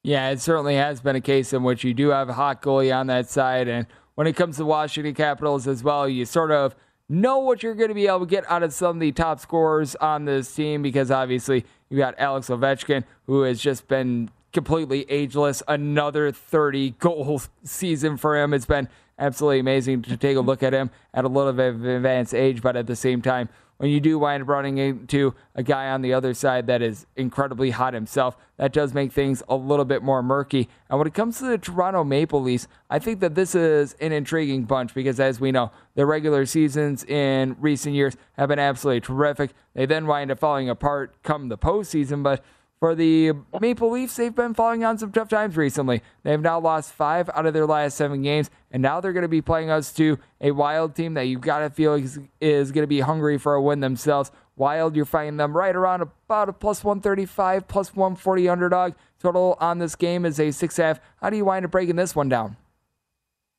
Yeah, 0.03 0.31
it 0.31 0.41
certainly 0.41 0.77
has 0.77 1.01
been 1.01 1.17
a 1.17 1.21
case 1.21 1.53
in 1.53 1.63
which 1.63 1.85
you 1.85 1.93
do 1.93 2.09
have 2.11 2.29
a 2.29 2.33
hot 2.33 2.63
goalie 2.63 2.95
on 2.95 3.09
that 3.09 3.29
side. 3.29 3.69
And 3.69 3.87
when 4.15 4.27
it 4.27 4.37
comes 4.37 4.57
to 4.57 4.65
Washington 4.65 5.15
Capitals 5.15 5.67
as 5.67 5.83
well, 5.83 6.09
you 6.09 6.25
sort 6.25 6.51
of 6.51 6.75
know 7.09 7.39
what 7.39 7.63
you're 7.63 7.75
going 7.75 7.89
to 7.89 7.95
be 7.95 8.07
able 8.07 8.21
to 8.21 8.27
get 8.27 8.49
out 8.51 8.63
of 8.63 8.73
some 8.73 8.97
of 8.97 9.01
the 9.01 9.13
top 9.13 9.41
scorers 9.41 9.97
on 9.97 10.25
this 10.25 10.55
team 10.55 10.83
because 10.83 11.11
obviously 11.11 11.65
you 11.91 11.99
got 11.99 12.15
Alex 12.19 12.49
Ovechkin, 12.49 13.05
who 13.27 13.43
has 13.43 13.61
just 13.61 13.89
been 13.89 14.31
completely 14.53 15.05
ageless. 15.11 15.63
Another 15.69 16.31
30 16.31 16.91
goal 16.99 17.43
season 17.65 18.17
for 18.17 18.37
him. 18.37 18.53
It's 18.55 18.67
been 18.67 18.89
absolutely 19.19 19.61
amazing 19.61 20.03
to 20.03 20.17
take 20.17 20.37
a 20.37 20.41
look 20.41 20.63
at 20.63 20.73
him 20.73 20.91
at 21.13 21.25
a 21.25 21.29
little 21.29 21.53
bit 21.53 21.69
of 21.75 21.85
advanced 21.85 22.35
age, 22.35 22.63
but 22.63 22.77
at 22.77 22.87
the 22.87 22.97
same 22.97 23.23
time, 23.23 23.49
when 23.79 23.91
you 23.91 24.01
do 24.01 24.19
wind 24.19 24.43
up 24.43 24.49
running 24.49 24.79
into 24.79 25.35
a 25.55 25.63
guy 25.63 25.89
on 25.89 26.03
the 26.03 26.13
other 26.13 26.35
side 26.35 26.67
that 26.67 26.83
is 26.83 27.07
incredibly 27.17 27.71
hot 27.71 27.95
himself, 27.95 28.37
that 28.57 28.73
does 28.73 28.93
make 28.93 29.13
things 29.13 29.43
a 29.49 29.55
little 29.57 29.85
bit 29.85 30.03
more 30.03 30.23
murky. 30.23 30.69
And 30.91 30.99
when 30.99 31.07
it 31.07 31.15
comes 31.15 31.39
to 31.39 31.47
the 31.47 31.59
Toronto 31.59 32.03
Maple 32.05 32.43
Leafs, 32.43 32.67
I 32.91 32.99
think 32.99 33.21
that 33.21 33.37
this 33.37 33.55
is 33.55 33.95
an 34.01 34.13
intriguing 34.13 34.65
bunch 34.65 34.95
because, 34.95 35.21
as 35.21 35.41
we 35.41 35.53
know, 35.53 35.71
the 35.95 36.07
regular 36.07 36.45
seasons 36.45 37.05
in 37.05 37.57
recent 37.61 37.95
years 37.95 38.17
have 38.33 38.49
been 38.49 38.59
absolutely 38.59 39.01
terrific. 39.01 39.53
They 39.75 39.87
then 39.87 40.07
wind 40.07 40.33
up 40.33 40.41
falling 40.41 40.69
apart 40.69 41.15
come 41.23 41.49
the 41.49 41.59
postseason, 41.59 42.23
but 42.23 42.45
for 42.79 42.95
the 42.95 43.33
Maple 43.61 43.91
Leafs, 43.91 44.17
they've 44.17 44.35
been 44.35 44.55
falling 44.55 44.85
on 44.85 44.99
some 44.99 45.11
tough 45.11 45.29
times 45.29 45.57
recently. 45.57 46.03
They've 46.23 46.41
now 46.41 46.61
lost 46.61 46.93
five 46.93 47.29
out 47.35 47.47
of 47.47 47.53
their 47.53 47.67
last 47.67 47.97
seven 47.97 48.23
games, 48.23 48.51
and 48.71 48.83
now 48.83 49.01
they're 49.01 49.13
going 49.13 49.23
to 49.23 49.29
be 49.29 49.43
playing 49.43 49.71
us 49.71 49.93
to 49.95 50.19
a 50.41 50.53
Wild 50.53 50.95
team 50.95 51.15
that 51.15 51.23
you've 51.23 51.41
got 51.41 51.61
to 51.61 51.71
feel 51.71 51.95
is, 51.95 52.21
is 52.41 52.71
going 52.71 52.85
to 52.85 52.89
be 52.89 53.01
hungry 53.01 53.37
for 53.37 53.55
a 53.55 53.63
win 53.63 53.81
themselves. 53.81 54.31
Wild, 54.57 54.95
you're 54.97 55.05
finding 55.05 55.37
them 55.37 55.57
right 55.57 55.75
around 55.75 56.03
about 56.03 56.49
a 56.49 56.53
plus 56.53 56.85
135, 56.85 57.67
plus 57.67 57.95
140 57.95 58.49
underdog. 58.49 58.95
Total 59.21 59.57
on 59.61 59.79
this 59.79 59.97
game 59.97 60.25
is 60.25 60.39
a 60.39 60.51
six 60.53 60.77
half. 60.77 61.01
How 61.21 61.31
do 61.31 61.37
you 61.37 61.45
wind 61.45 61.65
up 61.65 61.71
breaking 61.71 61.97
this 61.97 62.15
one 62.15 62.29
down? 62.29 62.57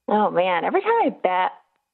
Oh 0.07 0.31
man, 0.31 0.65
every 0.65 0.81
time 0.81 0.91
I 1.03 1.09
bet 1.09 1.51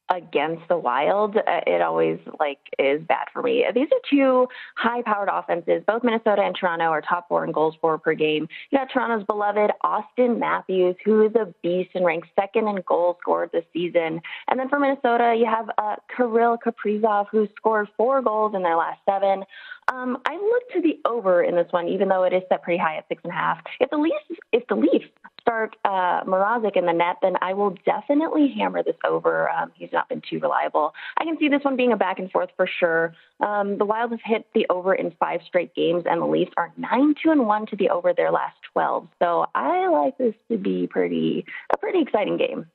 against 0.09 0.67
the 0.69 0.77
Wild, 0.77 1.35
uh, 1.35 1.41
it 1.65 1.81
always 1.81 2.19
like 2.39 2.59
is 2.77 3.01
bad 3.07 3.27
for 3.33 3.41
me. 3.41 3.65
These 3.73 3.87
are 3.91 4.09
two 4.09 4.47
high-powered 4.77 5.29
offenses. 5.31 5.83
Both 5.87 6.03
Minnesota 6.03 6.43
and 6.43 6.55
Toronto 6.55 6.85
are 6.85 7.01
top 7.01 7.27
four 7.27 7.43
in 7.43 7.51
goals 7.51 7.75
for 7.81 7.97
per 7.97 8.13
game. 8.13 8.47
You 8.69 8.77
got 8.77 8.89
Toronto's 8.91 9.25
beloved 9.25 9.71
austin 9.81 10.39
Matthews, 10.39 10.95
who 11.03 11.25
is 11.25 11.33
a 11.35 11.53
beast 11.63 11.91
and 11.95 12.05
ranks 12.05 12.27
second 12.39 12.67
in 12.67 12.83
goals 12.87 13.17
scored 13.21 13.49
this 13.51 13.65
season. 13.73 14.21
And 14.47 14.59
then 14.59 14.69
for 14.69 14.79
Minnesota, 14.79 15.35
you 15.37 15.45
have 15.45 15.69
uh, 15.77 15.95
Kirill 16.15 16.57
Kaprizov, 16.57 17.27
who 17.31 17.47
scored 17.55 17.87
four 17.97 18.21
goals 18.21 18.53
in 18.55 18.61
their 18.61 18.77
last 18.77 18.99
seven. 19.09 19.43
Um, 19.87 20.17
I 20.25 20.35
look 20.35 20.69
to 20.73 20.81
the 20.81 20.99
over 21.07 21.43
in 21.43 21.55
this 21.55 21.67
one, 21.71 21.87
even 21.87 22.07
though 22.07 22.23
it 22.23 22.33
is 22.33 22.43
set 22.49 22.63
pretty 22.63 22.79
high 22.79 22.97
at 22.97 23.07
six 23.07 23.21
and 23.23 23.31
a 23.31 23.35
half. 23.35 23.59
If 23.79 23.89
the 23.89 23.97
Leafs, 23.97 24.41
if 24.51 24.65
the 24.67 24.75
Leafs 24.75 25.05
start 25.39 25.75
uh, 25.85 26.23
Mrazek 26.23 26.75
in 26.75 26.87
the 26.87 26.93
net, 26.93 27.17
then 27.21 27.33
I 27.41 27.53
will 27.53 27.75
definitely 27.85 28.53
hammer 28.57 28.81
this 28.81 28.95
over. 29.05 29.49
Um, 29.49 29.71
he's 29.75 29.91
not 29.93 30.09
been 30.09 30.21
too 30.27 30.39
reliable. 30.39 30.93
I 31.19 31.23
can 31.23 31.37
see 31.37 31.49
this 31.49 31.63
one 31.63 31.75
being 31.75 31.91
a 31.91 31.97
back 31.97 32.17
and 32.17 32.31
forth 32.31 32.49
for 32.55 32.67
sure. 32.79 33.13
Um, 33.45 33.77
the 33.77 33.85
Wild 33.85 34.11
have 34.11 34.21
hit 34.23 34.47
the 34.55 34.65
over 34.69 34.95
in 34.95 35.11
five 35.19 35.41
straight 35.45 35.75
games, 35.75 36.03
and 36.09 36.21
the 36.21 36.25
Leafs 36.25 36.51
are 36.57 36.73
nine 36.77 37.13
two 37.21 37.29
and 37.31 37.45
one 37.45 37.67
to 37.67 37.75
the 37.75 37.89
over 37.89 38.11
their 38.11 38.31
last 38.31 38.57
twelve. 38.73 39.07
So 39.21 39.45
I 39.53 39.87
like 39.87 40.17
this 40.17 40.33
to 40.49 40.57
be 40.57 40.87
pretty 40.87 41.45
a 41.71 41.77
pretty 41.77 42.01
exciting 42.01 42.37
game. 42.37 42.65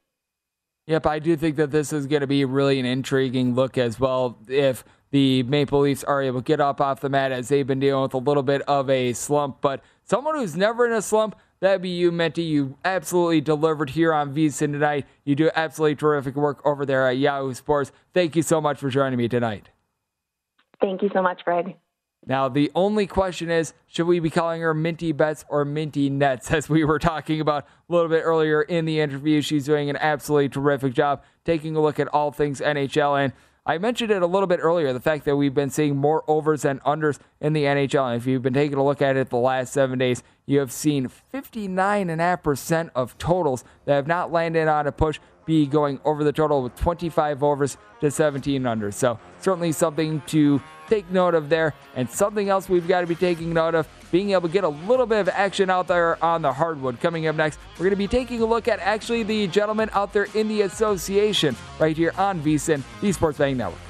Yep, 0.90 1.06
I 1.06 1.20
do 1.20 1.36
think 1.36 1.54
that 1.54 1.70
this 1.70 1.92
is 1.92 2.08
going 2.08 2.22
to 2.22 2.26
be 2.26 2.44
really 2.44 2.80
an 2.80 2.84
intriguing 2.84 3.54
look 3.54 3.78
as 3.78 4.00
well. 4.00 4.36
If 4.48 4.82
the 5.12 5.44
Maple 5.44 5.82
Leafs 5.82 6.02
are 6.02 6.20
able 6.20 6.40
to 6.40 6.44
get 6.44 6.60
up 6.60 6.80
off 6.80 6.98
the 6.98 7.08
mat 7.08 7.30
as 7.30 7.48
they've 7.48 7.64
been 7.64 7.78
dealing 7.78 8.02
with 8.02 8.14
a 8.14 8.18
little 8.18 8.42
bit 8.42 8.62
of 8.62 8.90
a 8.90 9.12
slump. 9.12 9.60
But 9.60 9.84
someone 10.02 10.34
who's 10.34 10.56
never 10.56 10.84
in 10.84 10.92
a 10.92 11.00
slump, 11.00 11.36
that'd 11.60 11.80
be 11.80 11.90
you, 11.90 12.10
Minty. 12.10 12.42
You 12.42 12.76
absolutely 12.84 13.40
delivered 13.40 13.90
here 13.90 14.12
on 14.12 14.34
VSIN 14.34 14.72
tonight. 14.72 15.06
You 15.22 15.36
do 15.36 15.48
absolutely 15.54 15.94
terrific 15.94 16.34
work 16.34 16.60
over 16.66 16.84
there 16.84 17.06
at 17.06 17.18
Yahoo 17.18 17.54
Sports. 17.54 17.92
Thank 18.12 18.34
you 18.34 18.42
so 18.42 18.60
much 18.60 18.80
for 18.80 18.90
joining 18.90 19.16
me 19.16 19.28
tonight. 19.28 19.68
Thank 20.80 21.02
you 21.02 21.10
so 21.14 21.22
much, 21.22 21.44
Greg. 21.44 21.76
Now, 22.26 22.48
the 22.48 22.70
only 22.74 23.06
question 23.06 23.50
is 23.50 23.72
should 23.86 24.06
we 24.06 24.20
be 24.20 24.30
calling 24.30 24.60
her 24.60 24.74
Minty 24.74 25.12
Bets 25.12 25.44
or 25.48 25.64
Minty 25.64 26.10
Nets? 26.10 26.50
As 26.50 26.68
we 26.68 26.84
were 26.84 26.98
talking 26.98 27.40
about 27.40 27.64
a 27.88 27.92
little 27.92 28.08
bit 28.08 28.22
earlier 28.22 28.62
in 28.62 28.84
the 28.84 29.00
interview, 29.00 29.40
she's 29.40 29.64
doing 29.64 29.88
an 29.88 29.96
absolutely 29.96 30.48
terrific 30.48 30.92
job 30.92 31.22
taking 31.44 31.76
a 31.76 31.80
look 31.80 31.98
at 31.98 32.08
all 32.08 32.30
things 32.30 32.60
NHL. 32.60 33.24
And 33.24 33.32
I 33.64 33.78
mentioned 33.78 34.10
it 34.10 34.22
a 34.22 34.26
little 34.26 34.46
bit 34.46 34.60
earlier 34.62 34.92
the 34.92 35.00
fact 35.00 35.24
that 35.24 35.36
we've 35.36 35.54
been 35.54 35.70
seeing 35.70 35.96
more 35.96 36.22
overs 36.28 36.62
than 36.62 36.80
unders 36.80 37.18
in 37.40 37.52
the 37.52 37.64
NHL. 37.64 38.12
And 38.12 38.20
if 38.20 38.26
you've 38.26 38.42
been 38.42 38.54
taking 38.54 38.78
a 38.78 38.84
look 38.84 39.02
at 39.02 39.16
it 39.16 39.30
the 39.30 39.36
last 39.36 39.72
seven 39.72 39.98
days, 39.98 40.22
you 40.46 40.58
have 40.58 40.72
seen 40.72 41.10
59.5% 41.32 42.90
of 42.94 43.16
totals 43.18 43.64
that 43.84 43.94
have 43.94 44.06
not 44.06 44.32
landed 44.32 44.68
on 44.68 44.86
a 44.86 44.92
push 44.92 45.18
be 45.46 45.66
going 45.66 46.00
over 46.04 46.22
the 46.22 46.32
total 46.32 46.62
with 46.62 46.76
25 46.76 47.42
overs 47.42 47.76
to 48.00 48.10
17 48.10 48.66
under. 48.66 48.92
So, 48.92 49.18
certainly 49.40 49.72
something 49.72 50.20
to 50.28 50.62
take 50.88 51.10
note 51.10 51.34
of 51.34 51.48
there. 51.48 51.74
And 51.96 52.10
something 52.10 52.48
else 52.48 52.68
we've 52.68 52.86
got 52.86 53.00
to 53.00 53.06
be 53.06 53.14
taking 53.14 53.52
note 53.52 53.74
of 53.74 53.88
being 54.10 54.30
able 54.30 54.48
to 54.48 54.52
get 54.52 54.64
a 54.64 54.68
little 54.68 55.06
bit 55.06 55.20
of 55.20 55.28
action 55.28 55.70
out 55.70 55.88
there 55.88 56.22
on 56.22 56.42
the 56.42 56.52
hardwood. 56.52 57.00
Coming 57.00 57.26
up 57.26 57.36
next, 57.36 57.58
we're 57.72 57.84
going 57.84 57.90
to 57.90 57.96
be 57.96 58.08
taking 58.08 58.42
a 58.42 58.46
look 58.46 58.68
at 58.68 58.80
actually 58.80 59.22
the 59.22 59.46
gentleman 59.46 59.88
out 59.92 60.12
there 60.12 60.26
in 60.34 60.48
the 60.48 60.62
association 60.62 61.56
right 61.78 61.96
here 61.96 62.12
on 62.18 62.40
VSIN, 62.40 62.82
the 63.00 63.12
Sports 63.12 63.38
Betting 63.38 63.56
Network. 63.56 63.89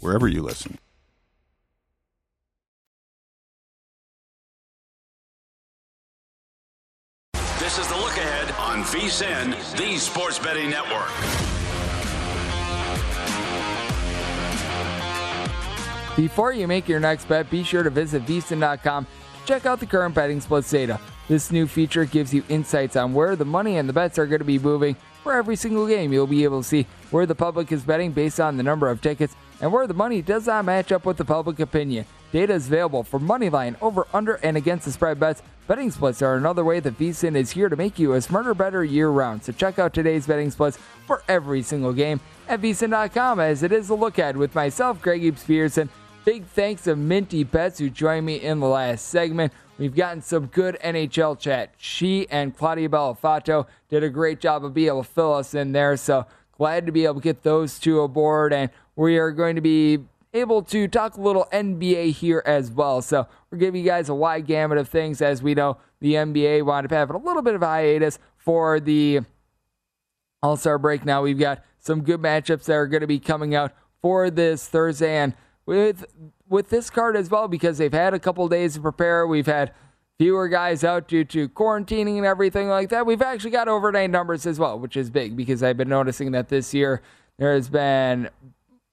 wherever 0.00 0.26
you 0.26 0.42
listen. 0.42 0.78
This 7.58 7.78
is 7.78 7.86
the 7.86 7.96
look 7.96 8.16
ahead 8.16 8.50
on 8.58 8.82
VSIN, 8.84 9.76
the 9.76 9.96
Sports 9.98 10.38
Betting 10.38 10.70
Network. 10.70 11.10
Before 16.16 16.52
you 16.52 16.66
make 16.66 16.88
your 16.88 16.98
next 16.98 17.28
bet, 17.28 17.48
be 17.48 17.62
sure 17.62 17.82
to 17.82 17.90
visit 17.90 18.26
VSIN.com 18.26 19.04
to 19.04 19.10
check 19.46 19.66
out 19.66 19.78
the 19.78 19.86
current 19.86 20.14
betting 20.14 20.40
splits 20.40 20.70
data. 20.70 20.98
This 21.28 21.52
new 21.52 21.66
feature 21.68 22.04
gives 22.04 22.34
you 22.34 22.42
insights 22.48 22.96
on 22.96 23.14
where 23.14 23.36
the 23.36 23.44
money 23.44 23.76
and 23.76 23.88
the 23.88 23.92
bets 23.92 24.18
are 24.18 24.26
going 24.26 24.40
to 24.40 24.44
be 24.44 24.58
moving 24.58 24.96
for 25.22 25.32
every 25.32 25.54
single 25.54 25.86
game. 25.86 26.12
You'll 26.12 26.26
be 26.26 26.42
able 26.42 26.62
to 26.62 26.68
see 26.68 26.86
where 27.12 27.26
the 27.26 27.36
public 27.36 27.70
is 27.70 27.84
betting 27.84 28.10
based 28.10 28.40
on 28.40 28.56
the 28.56 28.62
number 28.62 28.90
of 28.90 29.00
tickets 29.00 29.36
and 29.60 29.72
where 29.72 29.86
the 29.86 29.94
money 29.94 30.22
does 30.22 30.46
not 30.46 30.64
match 30.64 30.92
up 30.92 31.04
with 31.04 31.16
the 31.16 31.24
public 31.24 31.60
opinion. 31.60 32.04
Data 32.32 32.54
is 32.54 32.68
available 32.68 33.02
for 33.02 33.18
moneyline, 33.18 33.76
over, 33.82 34.06
under, 34.12 34.34
and 34.36 34.56
against 34.56 34.84
the 34.84 34.92
spread 34.92 35.18
bets. 35.18 35.42
Betting 35.66 35.90
splits 35.90 36.22
are 36.22 36.36
another 36.36 36.64
way 36.64 36.80
that 36.80 36.98
VSIN 36.98 37.36
is 37.36 37.50
here 37.50 37.68
to 37.68 37.76
make 37.76 37.98
you 37.98 38.14
a 38.14 38.20
smarter, 38.20 38.54
better 38.54 38.84
year 38.84 39.08
round. 39.08 39.42
So 39.42 39.52
check 39.52 39.78
out 39.78 39.94
today's 39.94 40.26
betting 40.26 40.50
splits 40.50 40.78
for 41.06 41.22
every 41.28 41.62
single 41.62 41.92
game 41.92 42.20
at 42.48 42.60
VSIN.com 42.60 43.40
as 43.40 43.62
it 43.62 43.72
is 43.72 43.90
a 43.90 43.94
look 43.94 44.18
at 44.18 44.36
with 44.36 44.54
myself, 44.54 45.00
Greg 45.00 45.22
Hoops 45.22 45.44
Peterson. 45.44 45.88
Big 46.24 46.44
thanks 46.44 46.82
to 46.84 46.96
Minty 46.96 47.44
Bets 47.44 47.78
who 47.78 47.88
joined 47.88 48.26
me 48.26 48.36
in 48.36 48.60
the 48.60 48.68
last 48.68 49.06
segment. 49.06 49.52
We've 49.78 49.94
gotten 49.94 50.20
some 50.20 50.46
good 50.46 50.76
NHL 50.84 51.38
chat. 51.38 51.72
She 51.78 52.28
and 52.28 52.54
Claudia 52.54 52.90
Bellafato 52.90 53.66
did 53.88 54.04
a 54.04 54.10
great 54.10 54.38
job 54.38 54.64
of 54.64 54.74
being 54.74 54.88
able 54.88 55.02
to 55.02 55.08
fill 55.08 55.32
us 55.32 55.54
in 55.54 55.72
there. 55.72 55.96
So 55.96 56.26
glad 56.58 56.84
to 56.84 56.92
be 56.92 57.04
able 57.04 57.14
to 57.14 57.20
get 57.20 57.42
those 57.42 57.78
two 57.78 58.00
aboard. 58.00 58.52
And 58.52 58.70
we 59.00 59.16
are 59.16 59.30
going 59.30 59.54
to 59.54 59.62
be 59.62 59.98
able 60.34 60.62
to 60.62 60.86
talk 60.86 61.16
a 61.16 61.20
little 61.20 61.48
NBA 61.52 62.12
here 62.12 62.42
as 62.44 62.70
well. 62.70 63.00
So 63.00 63.26
we're 63.50 63.56
giving 63.56 63.82
you 63.82 63.86
guys 63.86 64.10
a 64.10 64.14
wide 64.14 64.46
gamut 64.46 64.76
of 64.76 64.90
things. 64.90 65.22
As 65.22 65.42
we 65.42 65.54
know, 65.54 65.78
the 66.00 66.14
NBA 66.14 66.66
wound 66.66 66.84
up 66.84 66.90
having 66.90 67.16
a 67.16 67.18
little 67.18 67.40
bit 67.40 67.54
of 67.54 67.62
hiatus 67.62 68.18
for 68.36 68.78
the 68.78 69.20
All 70.42 70.58
Star 70.58 70.76
break. 70.76 71.06
Now 71.06 71.22
we've 71.22 71.38
got 71.38 71.64
some 71.78 72.02
good 72.02 72.20
matchups 72.20 72.64
that 72.64 72.74
are 72.74 72.86
going 72.86 73.00
to 73.00 73.06
be 73.06 73.18
coming 73.18 73.54
out 73.54 73.72
for 74.02 74.28
this 74.28 74.68
Thursday, 74.68 75.16
and 75.16 75.34
with 75.64 76.04
with 76.46 76.68
this 76.68 76.90
card 76.90 77.16
as 77.16 77.30
well 77.30 77.48
because 77.48 77.78
they've 77.78 77.92
had 77.92 78.12
a 78.12 78.18
couple 78.18 78.46
days 78.48 78.74
to 78.74 78.80
prepare. 78.80 79.26
We've 79.26 79.46
had 79.46 79.72
fewer 80.18 80.46
guys 80.48 80.84
out 80.84 81.08
due 81.08 81.24
to 81.24 81.48
quarantining 81.48 82.18
and 82.18 82.26
everything 82.26 82.68
like 82.68 82.90
that. 82.90 83.06
We've 83.06 83.22
actually 83.22 83.52
got 83.52 83.66
overnight 83.66 84.10
numbers 84.10 84.44
as 84.46 84.58
well, 84.58 84.78
which 84.78 84.94
is 84.94 85.08
big 85.08 85.38
because 85.38 85.62
I've 85.62 85.78
been 85.78 85.88
noticing 85.88 86.32
that 86.32 86.50
this 86.50 86.74
year 86.74 87.00
there 87.38 87.54
has 87.54 87.70
been 87.70 88.28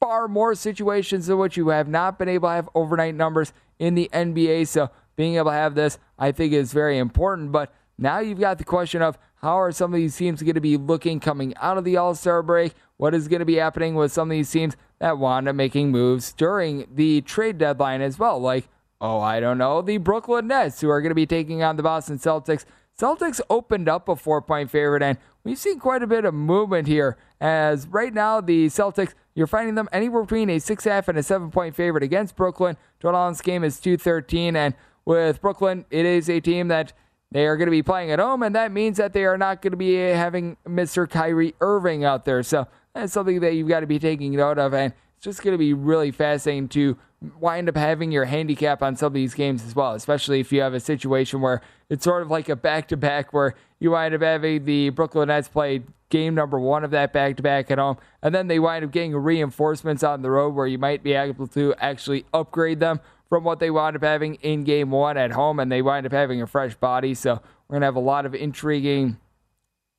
far 0.07 0.29
more 0.29 0.55
situations 0.55 1.27
in 1.27 1.37
which 1.37 1.57
you 1.57 1.67
have 1.67 1.89
not 1.89 2.17
been 2.17 2.29
able 2.29 2.47
to 2.47 2.53
have 2.53 2.69
overnight 2.73 3.13
numbers 3.13 3.51
in 3.77 3.93
the 3.93 4.09
NBA. 4.13 4.65
So 4.65 4.89
being 5.17 5.35
able 5.35 5.51
to 5.51 5.57
have 5.57 5.75
this, 5.75 5.99
I 6.17 6.31
think, 6.31 6.53
is 6.53 6.71
very 6.71 6.97
important. 6.97 7.51
But 7.51 7.73
now 7.97 8.19
you've 8.19 8.39
got 8.39 8.57
the 8.57 8.63
question 8.63 9.01
of 9.01 9.17
how 9.41 9.59
are 9.59 9.73
some 9.73 9.93
of 9.93 9.97
these 9.97 10.15
teams 10.15 10.41
going 10.41 10.55
to 10.55 10.61
be 10.61 10.77
looking 10.77 11.19
coming 11.19 11.53
out 11.57 11.77
of 11.77 11.83
the 11.83 11.97
All 11.97 12.15
Star 12.15 12.41
break? 12.41 12.73
What 12.95 13.13
is 13.13 13.27
going 13.27 13.41
to 13.41 13.45
be 13.45 13.55
happening 13.55 13.95
with 13.95 14.13
some 14.13 14.31
of 14.31 14.35
these 14.35 14.49
teams 14.49 14.77
that 14.99 15.17
wound 15.17 15.49
up 15.49 15.57
making 15.57 15.91
moves 15.91 16.31
during 16.31 16.87
the 16.89 17.19
trade 17.19 17.57
deadline 17.57 17.99
as 17.99 18.17
well? 18.17 18.39
Like, 18.39 18.69
oh, 19.01 19.19
I 19.19 19.41
don't 19.41 19.57
know, 19.57 19.81
the 19.81 19.97
Brooklyn 19.97 20.47
Nets, 20.47 20.79
who 20.79 20.89
are 20.89 21.01
going 21.01 21.11
to 21.11 21.15
be 21.15 21.25
taking 21.25 21.63
on 21.63 21.75
the 21.75 21.83
Boston 21.83 22.17
Celtics. 22.17 22.63
Celtics 22.99 23.39
opened 23.47 23.87
up 23.87 24.09
a 24.09 24.15
four 24.15 24.41
point 24.41 24.71
favorite, 24.71 25.03
and 25.03 25.19
we've 25.43 25.59
seen 25.59 25.79
quite 25.79 26.01
a 26.01 26.07
bit 26.07 26.25
of 26.25 26.33
movement 26.33 26.87
here. 26.87 27.15
As 27.39 27.87
right 27.87 28.11
now, 28.11 28.41
the 28.41 28.67
Celtics, 28.67 29.13
you're 29.35 29.45
finding 29.45 29.75
them 29.75 29.87
anywhere 29.91 30.23
between 30.23 30.49
a 30.49 30.57
six 30.57 30.85
half 30.85 31.07
and 31.07 31.17
a 31.17 31.21
seven 31.21 31.51
point 31.51 31.75
favorite 31.75 32.03
against 32.03 32.35
Brooklyn. 32.35 32.75
This 32.99 33.41
game 33.41 33.63
is 33.63 33.79
213, 33.79 34.55
and 34.55 34.73
with 35.05 35.39
Brooklyn, 35.41 35.85
it 35.91 36.07
is 36.07 36.27
a 36.27 36.39
team 36.39 36.69
that 36.69 36.93
they 37.31 37.45
are 37.45 37.55
going 37.55 37.67
to 37.67 37.71
be 37.71 37.83
playing 37.83 38.09
at 38.09 38.17
home, 38.17 38.41
and 38.41 38.55
that 38.55 38.71
means 38.71 38.97
that 38.97 39.13
they 39.13 39.25
are 39.25 39.37
not 39.37 39.61
going 39.61 39.71
to 39.71 39.77
be 39.77 39.93
having 39.93 40.57
Mr. 40.65 41.07
Kyrie 41.07 41.53
Irving 41.61 42.03
out 42.03 42.25
there. 42.25 42.41
So 42.41 42.67
that's 42.95 43.13
something 43.13 43.41
that 43.41 43.53
you've 43.53 43.67
got 43.67 43.81
to 43.81 43.87
be 43.87 43.99
taking 43.99 44.35
note 44.35 44.57
of. 44.57 44.73
And 44.73 44.93
it's 45.17 45.23
just 45.23 45.43
going 45.43 45.53
to 45.53 45.57
be 45.57 45.73
really 45.73 46.09
fascinating 46.09 46.69
to 46.69 46.97
wind 47.39 47.67
up 47.69 47.75
having 47.75 48.11
your 48.11 48.25
handicap 48.25 48.81
on 48.81 48.95
some 48.95 49.07
of 49.07 49.13
these 49.13 49.33
games 49.33 49.65
as 49.65 49.75
well, 49.75 49.93
especially 49.93 50.39
if 50.39 50.51
you 50.51 50.61
have 50.61 50.73
a 50.73 50.79
situation 50.79 51.41
where 51.41 51.61
it's 51.89 52.03
sort 52.03 52.21
of 52.21 52.29
like 52.29 52.49
a 52.49 52.55
back 52.55 52.87
to 52.89 52.97
back 52.97 53.33
where 53.33 53.55
you 53.79 53.91
wind 53.91 54.13
up 54.13 54.21
having 54.21 54.65
the 54.65 54.89
Brooklyn 54.89 55.27
Nets 55.27 55.47
play 55.47 55.83
game 56.09 56.35
number 56.35 56.59
one 56.59 56.83
of 56.83 56.91
that 56.91 57.11
back 57.11 57.35
to 57.37 57.43
back 57.43 57.69
at 57.69 57.77
home, 57.77 57.97
and 58.21 58.33
then 58.33 58.47
they 58.47 58.59
wind 58.59 58.83
up 58.85 58.91
getting 58.91 59.15
reinforcements 59.15 60.03
on 60.03 60.21
the 60.21 60.31
road 60.31 60.55
where 60.55 60.67
you 60.67 60.77
might 60.77 61.03
be 61.03 61.13
able 61.13 61.47
to 61.47 61.73
actually 61.79 62.25
upgrade 62.33 62.79
them 62.79 62.99
from 63.29 63.43
what 63.43 63.59
they 63.59 63.69
wound 63.69 63.95
up 63.95 64.03
having 64.03 64.35
in 64.35 64.63
game 64.63 64.89
one 64.89 65.17
at 65.17 65.31
home, 65.31 65.59
and 65.59 65.71
they 65.71 65.81
wind 65.81 66.05
up 66.05 66.11
having 66.11 66.41
a 66.41 66.47
fresh 66.47 66.75
body. 66.75 67.13
So 67.13 67.41
we're 67.67 67.73
going 67.73 67.81
to 67.81 67.87
have 67.87 67.95
a 67.97 67.99
lot 67.99 68.25
of 68.25 68.33
intriguing 68.33 69.17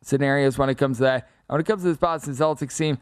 scenarios 0.03 0.57
when 0.57 0.71
it 0.71 0.77
comes 0.77 0.97
to 0.99 1.03
that. 1.05 1.29
When 1.47 1.61
it 1.61 1.65
comes 1.65 1.83
to 1.83 1.89
this 1.89 1.99
Boston 1.99 2.35
Celtics 2.35 2.77
team, 2.77 2.99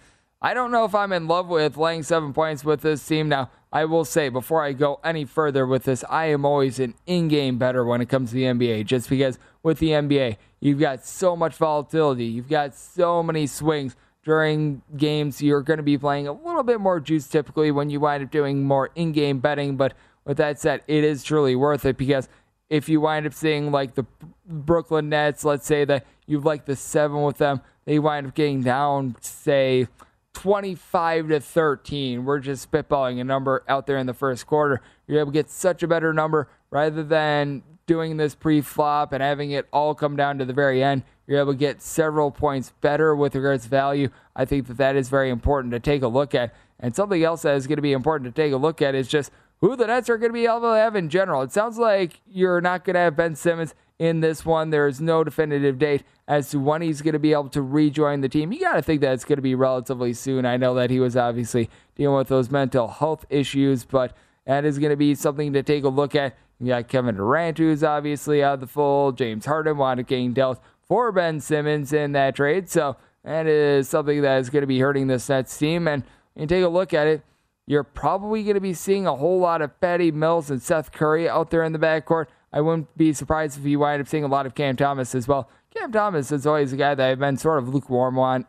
I 0.46 0.54
don't 0.54 0.70
know 0.70 0.84
if 0.84 0.94
I'm 0.94 1.12
in 1.12 1.26
love 1.26 1.48
with 1.48 1.76
laying 1.76 2.04
seven 2.04 2.32
points 2.32 2.64
with 2.64 2.82
this 2.82 3.04
team. 3.04 3.28
Now, 3.28 3.50
I 3.72 3.84
will 3.84 4.04
say 4.04 4.28
before 4.28 4.62
I 4.62 4.74
go 4.74 5.00
any 5.02 5.24
further 5.24 5.66
with 5.66 5.82
this, 5.82 6.04
I 6.08 6.26
am 6.26 6.44
always 6.44 6.78
an 6.78 6.94
in 7.04 7.26
game 7.26 7.58
better 7.58 7.84
when 7.84 8.00
it 8.00 8.08
comes 8.08 8.30
to 8.30 8.36
the 8.36 8.44
NBA, 8.44 8.86
just 8.86 9.10
because 9.10 9.40
with 9.64 9.80
the 9.80 9.88
NBA, 9.88 10.36
you've 10.60 10.78
got 10.78 11.04
so 11.04 11.34
much 11.34 11.56
volatility, 11.56 12.26
you've 12.26 12.48
got 12.48 12.76
so 12.76 13.24
many 13.24 13.48
swings 13.48 13.96
during 14.22 14.82
games. 14.96 15.42
You're 15.42 15.62
going 15.62 15.78
to 15.78 15.82
be 15.82 15.98
playing 15.98 16.28
a 16.28 16.32
little 16.32 16.62
bit 16.62 16.80
more 16.80 17.00
juice 17.00 17.26
typically 17.26 17.72
when 17.72 17.90
you 17.90 17.98
wind 17.98 18.22
up 18.22 18.30
doing 18.30 18.62
more 18.62 18.90
in 18.94 19.10
game 19.10 19.40
betting. 19.40 19.76
But 19.76 19.94
with 20.24 20.36
that 20.36 20.60
said, 20.60 20.82
it 20.86 21.02
is 21.02 21.24
truly 21.24 21.56
worth 21.56 21.84
it 21.84 21.96
because 21.96 22.28
if 22.70 22.88
you 22.88 23.00
wind 23.00 23.26
up 23.26 23.34
seeing 23.34 23.72
like 23.72 23.96
the 23.96 24.06
Brooklyn 24.46 25.08
Nets, 25.08 25.44
let's 25.44 25.66
say 25.66 25.84
that 25.86 26.06
you've 26.24 26.44
like 26.44 26.66
the 26.66 26.76
seven 26.76 27.22
with 27.22 27.38
them, 27.38 27.62
they 27.84 27.98
wind 27.98 28.28
up 28.28 28.34
getting 28.36 28.62
down, 28.62 29.16
say, 29.20 29.88
25 30.36 31.28
to 31.28 31.40
13. 31.40 32.26
We're 32.26 32.40
just 32.40 32.70
spitballing 32.70 33.18
a 33.22 33.24
number 33.24 33.64
out 33.66 33.86
there 33.86 33.96
in 33.96 34.06
the 34.06 34.12
first 34.12 34.46
quarter. 34.46 34.82
You're 35.06 35.20
able 35.20 35.32
to 35.32 35.34
get 35.34 35.48
such 35.48 35.82
a 35.82 35.88
better 35.88 36.12
number 36.12 36.50
rather 36.70 37.02
than 37.02 37.62
doing 37.86 38.18
this 38.18 38.34
pre 38.34 38.60
flop 38.60 39.14
and 39.14 39.22
having 39.22 39.52
it 39.52 39.66
all 39.72 39.94
come 39.94 40.14
down 40.14 40.36
to 40.36 40.44
the 40.44 40.52
very 40.52 40.84
end. 40.84 41.04
You're 41.26 41.40
able 41.40 41.54
to 41.54 41.58
get 41.58 41.80
several 41.80 42.30
points 42.30 42.74
better 42.82 43.16
with 43.16 43.34
regards 43.34 43.64
to 43.64 43.70
value. 43.70 44.10
I 44.36 44.44
think 44.44 44.66
that 44.66 44.76
that 44.76 44.94
is 44.94 45.08
very 45.08 45.30
important 45.30 45.72
to 45.72 45.80
take 45.80 46.02
a 46.02 46.08
look 46.08 46.34
at. 46.34 46.54
And 46.78 46.94
something 46.94 47.24
else 47.24 47.40
that 47.42 47.56
is 47.56 47.66
going 47.66 47.76
to 47.76 47.82
be 47.82 47.92
important 47.92 48.34
to 48.34 48.42
take 48.42 48.52
a 48.52 48.58
look 48.58 48.82
at 48.82 48.94
is 48.94 49.08
just 49.08 49.32
who 49.62 49.74
the 49.74 49.86
Nets 49.86 50.10
are 50.10 50.18
going 50.18 50.28
to 50.28 50.34
be 50.34 50.44
able 50.44 50.60
to 50.60 50.76
have 50.76 50.94
in 50.94 51.08
general. 51.08 51.40
It 51.40 51.52
sounds 51.52 51.78
like 51.78 52.20
you're 52.30 52.60
not 52.60 52.84
going 52.84 52.94
to 52.94 53.00
have 53.00 53.16
Ben 53.16 53.36
Simmons 53.36 53.74
in 53.98 54.20
this 54.20 54.44
one. 54.44 54.70
There 54.70 54.86
is 54.86 55.00
no 55.00 55.24
definitive 55.24 55.78
date 55.78 56.02
as 56.28 56.50
to 56.50 56.58
when 56.58 56.82
he's 56.82 57.02
going 57.02 57.12
to 57.12 57.18
be 57.18 57.32
able 57.32 57.48
to 57.50 57.62
rejoin 57.62 58.20
the 58.20 58.28
team. 58.28 58.52
You 58.52 58.60
got 58.60 58.74
to 58.74 58.82
think 58.82 59.00
that 59.00 59.12
it's 59.12 59.24
going 59.24 59.36
to 59.36 59.42
be 59.42 59.54
relatively 59.54 60.12
soon. 60.12 60.44
I 60.44 60.56
know 60.56 60.74
that 60.74 60.90
he 60.90 61.00
was 61.00 61.16
obviously 61.16 61.70
dealing 61.94 62.16
with 62.16 62.28
those 62.28 62.50
mental 62.50 62.88
health 62.88 63.24
issues, 63.30 63.84
but 63.84 64.16
that 64.44 64.64
is 64.64 64.78
going 64.78 64.90
to 64.90 64.96
be 64.96 65.14
something 65.14 65.52
to 65.52 65.62
take 65.62 65.84
a 65.84 65.88
look 65.88 66.14
at. 66.14 66.36
You 66.58 66.68
got 66.68 66.88
Kevin 66.88 67.16
Durant, 67.16 67.58
who's 67.58 67.84
obviously 67.84 68.42
out 68.42 68.54
of 68.54 68.60
the 68.60 68.66
fold. 68.66 69.18
James 69.18 69.44
Harden 69.44 69.76
wanted 69.76 70.06
getting 70.06 70.32
dealt 70.32 70.60
for 70.80 71.12
Ben 71.12 71.40
Simmons 71.40 71.92
in 71.92 72.12
that 72.12 72.36
trade. 72.36 72.70
So 72.70 72.96
that 73.24 73.46
is 73.46 73.88
something 73.88 74.22
that 74.22 74.38
is 74.38 74.50
going 74.50 74.62
to 74.62 74.66
be 74.66 74.80
hurting 74.80 75.08
this 75.08 75.28
Nets 75.28 75.56
team. 75.58 75.86
And 75.86 76.02
you 76.34 76.46
take 76.46 76.64
a 76.64 76.68
look 76.68 76.94
at 76.94 77.06
it, 77.06 77.22
you're 77.66 77.82
probably 77.82 78.42
going 78.44 78.54
to 78.54 78.60
be 78.60 78.72
seeing 78.72 79.06
a 79.06 79.16
whole 79.16 79.40
lot 79.40 79.60
of 79.60 79.78
Patty 79.80 80.12
Mills 80.12 80.50
and 80.50 80.62
Seth 80.62 80.92
Curry 80.92 81.28
out 81.28 81.50
there 81.50 81.64
in 81.64 81.72
the 81.72 81.78
backcourt. 81.78 82.26
I 82.56 82.62
wouldn't 82.62 82.96
be 82.96 83.12
surprised 83.12 83.58
if 83.58 83.66
you 83.66 83.80
wind 83.80 84.00
up 84.00 84.08
seeing 84.08 84.24
a 84.24 84.28
lot 84.28 84.46
of 84.46 84.54
Cam 84.54 84.76
Thomas 84.76 85.14
as 85.14 85.28
well. 85.28 85.50
Cam 85.74 85.92
Thomas 85.92 86.32
is 86.32 86.46
always 86.46 86.72
a 86.72 86.76
guy 86.78 86.94
that 86.94 87.06
I've 87.06 87.18
been 87.18 87.36
sort 87.36 87.58
of 87.58 87.68
lukewarm 87.68 88.18
on, 88.18 88.46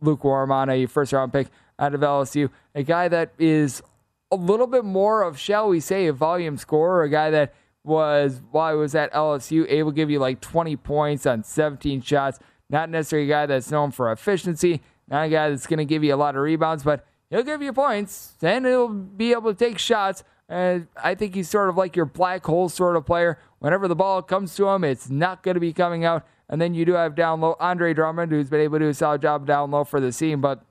lukewarm 0.00 0.52
on 0.52 0.70
a 0.70 0.86
first 0.86 1.12
round 1.12 1.32
pick 1.32 1.48
out 1.76 1.92
of 1.92 2.00
LSU. 2.00 2.50
A 2.76 2.84
guy 2.84 3.08
that 3.08 3.32
is 3.36 3.82
a 4.30 4.36
little 4.36 4.68
bit 4.68 4.84
more 4.84 5.22
of, 5.22 5.40
shall 5.40 5.68
we 5.70 5.80
say, 5.80 6.06
a 6.06 6.12
volume 6.12 6.56
scorer. 6.56 7.02
A 7.02 7.08
guy 7.08 7.30
that 7.30 7.52
was, 7.82 8.40
while 8.52 8.74
he 8.74 8.78
was 8.78 8.94
at 8.94 9.12
LSU, 9.12 9.68
able 9.68 9.90
to 9.90 9.96
give 9.96 10.08
you 10.08 10.20
like 10.20 10.40
20 10.40 10.76
points 10.76 11.26
on 11.26 11.42
17 11.42 12.00
shots. 12.02 12.38
Not 12.70 12.90
necessarily 12.90 13.28
a 13.28 13.34
guy 13.34 13.46
that's 13.46 13.72
known 13.72 13.90
for 13.90 14.12
efficiency. 14.12 14.82
Not 15.08 15.24
a 15.24 15.28
guy 15.30 15.50
that's 15.50 15.66
going 15.66 15.78
to 15.78 15.84
give 15.84 16.04
you 16.04 16.14
a 16.14 16.16
lot 16.16 16.36
of 16.36 16.42
rebounds, 16.42 16.84
but 16.84 17.04
he'll 17.28 17.42
give 17.42 17.60
you 17.60 17.72
points 17.72 18.34
and 18.40 18.64
he'll 18.64 18.86
be 18.86 19.32
able 19.32 19.52
to 19.52 19.58
take 19.58 19.80
shots. 19.80 20.22
And 20.48 20.88
I 21.02 21.14
think 21.14 21.34
he's 21.34 21.48
sort 21.48 21.68
of 21.68 21.76
like 21.76 21.94
your 21.94 22.06
black 22.06 22.46
hole 22.46 22.68
sort 22.68 22.96
of 22.96 23.04
player. 23.04 23.38
Whenever 23.58 23.86
the 23.86 23.96
ball 23.96 24.22
comes 24.22 24.54
to 24.56 24.68
him, 24.68 24.82
it's 24.82 25.10
not 25.10 25.42
going 25.42 25.54
to 25.54 25.60
be 25.60 25.72
coming 25.72 26.04
out. 26.04 26.26
And 26.48 26.60
then 26.60 26.74
you 26.74 26.86
do 26.86 26.94
have 26.94 27.14
down 27.14 27.40
low 27.40 27.56
Andre 27.60 27.92
Drummond, 27.92 28.32
who's 28.32 28.48
been 28.48 28.60
able 28.60 28.78
to 28.78 28.86
do 28.86 28.88
a 28.88 28.94
solid 28.94 29.20
job 29.20 29.46
down 29.46 29.70
low 29.70 29.84
for 29.84 30.00
the 30.00 30.10
team. 30.10 30.40
But 30.40 30.64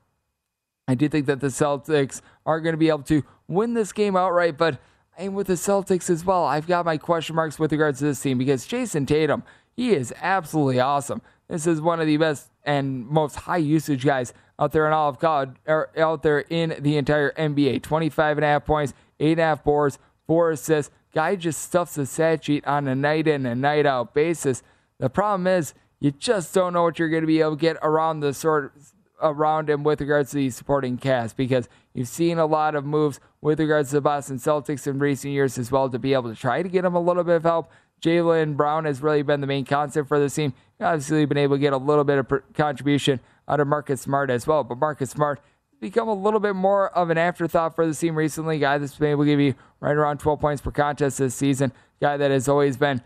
I 0.88 0.94
do 0.96 1.08
think 1.08 1.26
that 1.26 1.40
the 1.40 1.48
Celtics 1.48 2.20
are 2.44 2.60
going 2.60 2.72
to 2.72 2.78
be 2.78 2.88
able 2.88 3.04
to 3.04 3.22
win 3.46 3.74
this 3.74 3.92
game 3.92 4.16
outright. 4.16 4.58
But 4.58 4.80
and 5.16 5.34
with 5.34 5.48
the 5.48 5.54
Celtics 5.54 6.10
as 6.10 6.24
well, 6.24 6.44
I've 6.44 6.66
got 6.66 6.84
my 6.84 6.96
question 6.96 7.36
marks 7.36 7.58
with 7.58 7.70
regards 7.72 7.98
to 8.00 8.06
this 8.06 8.20
team 8.20 8.38
because 8.38 8.66
Jayson 8.66 9.06
Tatum, 9.06 9.44
he 9.76 9.90
is 9.92 10.12
absolutely 10.20 10.80
awesome. 10.80 11.22
This 11.48 11.66
is 11.66 11.80
one 11.80 12.00
of 12.00 12.06
the 12.06 12.16
best 12.16 12.50
and 12.64 13.06
most 13.06 13.36
high 13.36 13.56
usage 13.56 14.04
guys 14.04 14.32
out 14.58 14.72
there 14.72 14.86
in 14.86 14.92
all 14.92 15.08
of 15.08 15.18
college, 15.18 15.50
or 15.66 15.90
out 15.96 16.22
there 16.22 16.40
in 16.40 16.76
the 16.80 16.96
entire 16.96 17.32
NBA. 17.32 17.82
25 17.82 18.38
and 18.38 18.44
a 18.44 18.48
half 18.48 18.64
points, 18.64 18.92
eight 19.20 19.32
and 19.32 19.40
a 19.40 19.44
half 19.44 19.64
boards, 19.64 19.98
four 20.26 20.50
assists. 20.50 20.92
Guy 21.14 21.36
just 21.36 21.62
stuffs 21.62 21.94
the 21.94 22.06
stat 22.06 22.44
sheet 22.44 22.66
on 22.66 22.86
a 22.86 22.94
night 22.94 23.26
in 23.26 23.46
and 23.46 23.60
night 23.60 23.86
out 23.86 24.14
basis. 24.14 24.62
The 24.98 25.08
problem 25.08 25.46
is 25.46 25.74
you 26.00 26.10
just 26.10 26.54
don't 26.54 26.72
know 26.72 26.82
what 26.82 26.98
you're 26.98 27.08
going 27.08 27.22
to 27.22 27.26
be 27.26 27.40
able 27.40 27.56
to 27.56 27.60
get 27.60 27.76
around 27.82 28.20
the 28.20 28.32
sort 28.32 28.72
around 29.20 29.68
him 29.68 29.82
with 29.82 30.00
regards 30.00 30.30
to 30.30 30.36
the 30.36 30.50
supporting 30.50 30.96
cast 30.96 31.36
because 31.36 31.68
you've 31.92 32.08
seen 32.08 32.38
a 32.38 32.46
lot 32.46 32.74
of 32.74 32.84
moves 32.84 33.18
with 33.40 33.58
regards 33.58 33.90
to 33.90 33.96
the 33.96 34.00
Boston 34.00 34.36
Celtics 34.36 34.86
in 34.86 34.98
recent 34.98 35.32
years 35.32 35.58
as 35.58 35.72
well 35.72 35.88
to 35.88 35.98
be 35.98 36.12
able 36.12 36.32
to 36.32 36.40
try 36.40 36.62
to 36.62 36.68
get 36.68 36.84
him 36.84 36.94
a 36.94 37.00
little 37.00 37.24
bit 37.24 37.36
of 37.36 37.42
help. 37.42 37.70
Jaylen 38.00 38.56
Brown 38.56 38.84
has 38.84 39.02
really 39.02 39.22
been 39.22 39.40
the 39.40 39.46
main 39.46 39.64
concept 39.64 40.06
for 40.06 40.20
the 40.20 40.30
team. 40.30 40.54
Obviously, 40.80 41.24
been 41.24 41.36
able 41.36 41.56
to 41.56 41.60
get 41.60 41.72
a 41.72 41.78
little 41.78 42.04
bit 42.04 42.18
of 42.18 42.42
contribution 42.54 43.18
out 43.48 43.58
of 43.58 43.66
Marcus 43.66 44.00
Smart 44.00 44.30
as 44.30 44.46
well, 44.46 44.62
but 44.62 44.78
Marcus 44.78 45.10
Smart 45.10 45.40
become 45.80 46.08
a 46.08 46.14
little 46.14 46.40
bit 46.40 46.54
more 46.54 46.90
of 46.90 47.10
an 47.10 47.18
afterthought 47.18 47.74
for 47.74 47.86
the 47.86 47.94
team 47.94 48.16
recently. 48.16 48.58
Guy 48.58 48.78
that's 48.78 48.96
been 48.96 49.10
able 49.10 49.24
to 49.24 49.30
give 49.30 49.40
you 49.40 49.54
right 49.80 49.96
around 49.96 50.18
12 50.18 50.40
points 50.40 50.62
per 50.62 50.70
contest 50.70 51.18
this 51.18 51.34
season. 51.34 51.72
Guy 52.00 52.16
that 52.16 52.30
has 52.30 52.48
always 52.48 52.76
been, 52.76 53.02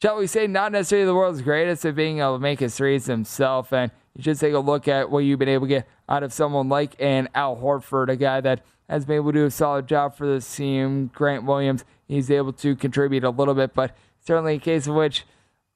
shall 0.00 0.16
we 0.16 0.26
say, 0.26 0.46
not 0.46 0.72
necessarily 0.72 1.06
the 1.06 1.14
world's 1.14 1.42
greatest 1.42 1.84
at 1.84 1.94
being 1.94 2.20
able 2.20 2.36
to 2.36 2.42
make 2.42 2.60
his 2.60 2.76
threes 2.76 3.06
himself. 3.06 3.72
And 3.72 3.90
you 4.16 4.22
should 4.22 4.38
take 4.38 4.54
a 4.54 4.58
look 4.58 4.88
at 4.88 5.10
what 5.10 5.20
you've 5.20 5.38
been 5.38 5.48
able 5.48 5.66
to 5.66 5.74
get 5.74 5.88
out 6.08 6.22
of 6.22 6.32
someone 6.32 6.68
like 6.68 6.94
an 6.98 7.28
Al 7.34 7.56
Horford, 7.56 8.08
a 8.08 8.16
guy 8.16 8.40
that 8.40 8.62
has 8.88 9.04
been 9.04 9.16
able 9.16 9.32
to 9.32 9.38
do 9.38 9.46
a 9.46 9.50
solid 9.50 9.86
job 9.86 10.14
for 10.14 10.26
this 10.26 10.56
team. 10.56 11.10
Grant 11.14 11.44
Williams, 11.44 11.84
he's 12.06 12.30
able 12.30 12.52
to 12.54 12.76
contribute 12.76 13.24
a 13.24 13.30
little 13.30 13.54
bit, 13.54 13.74
but 13.74 13.96
certainly 14.20 14.56
a 14.56 14.58
case 14.58 14.86
of 14.86 14.94
which 14.94 15.24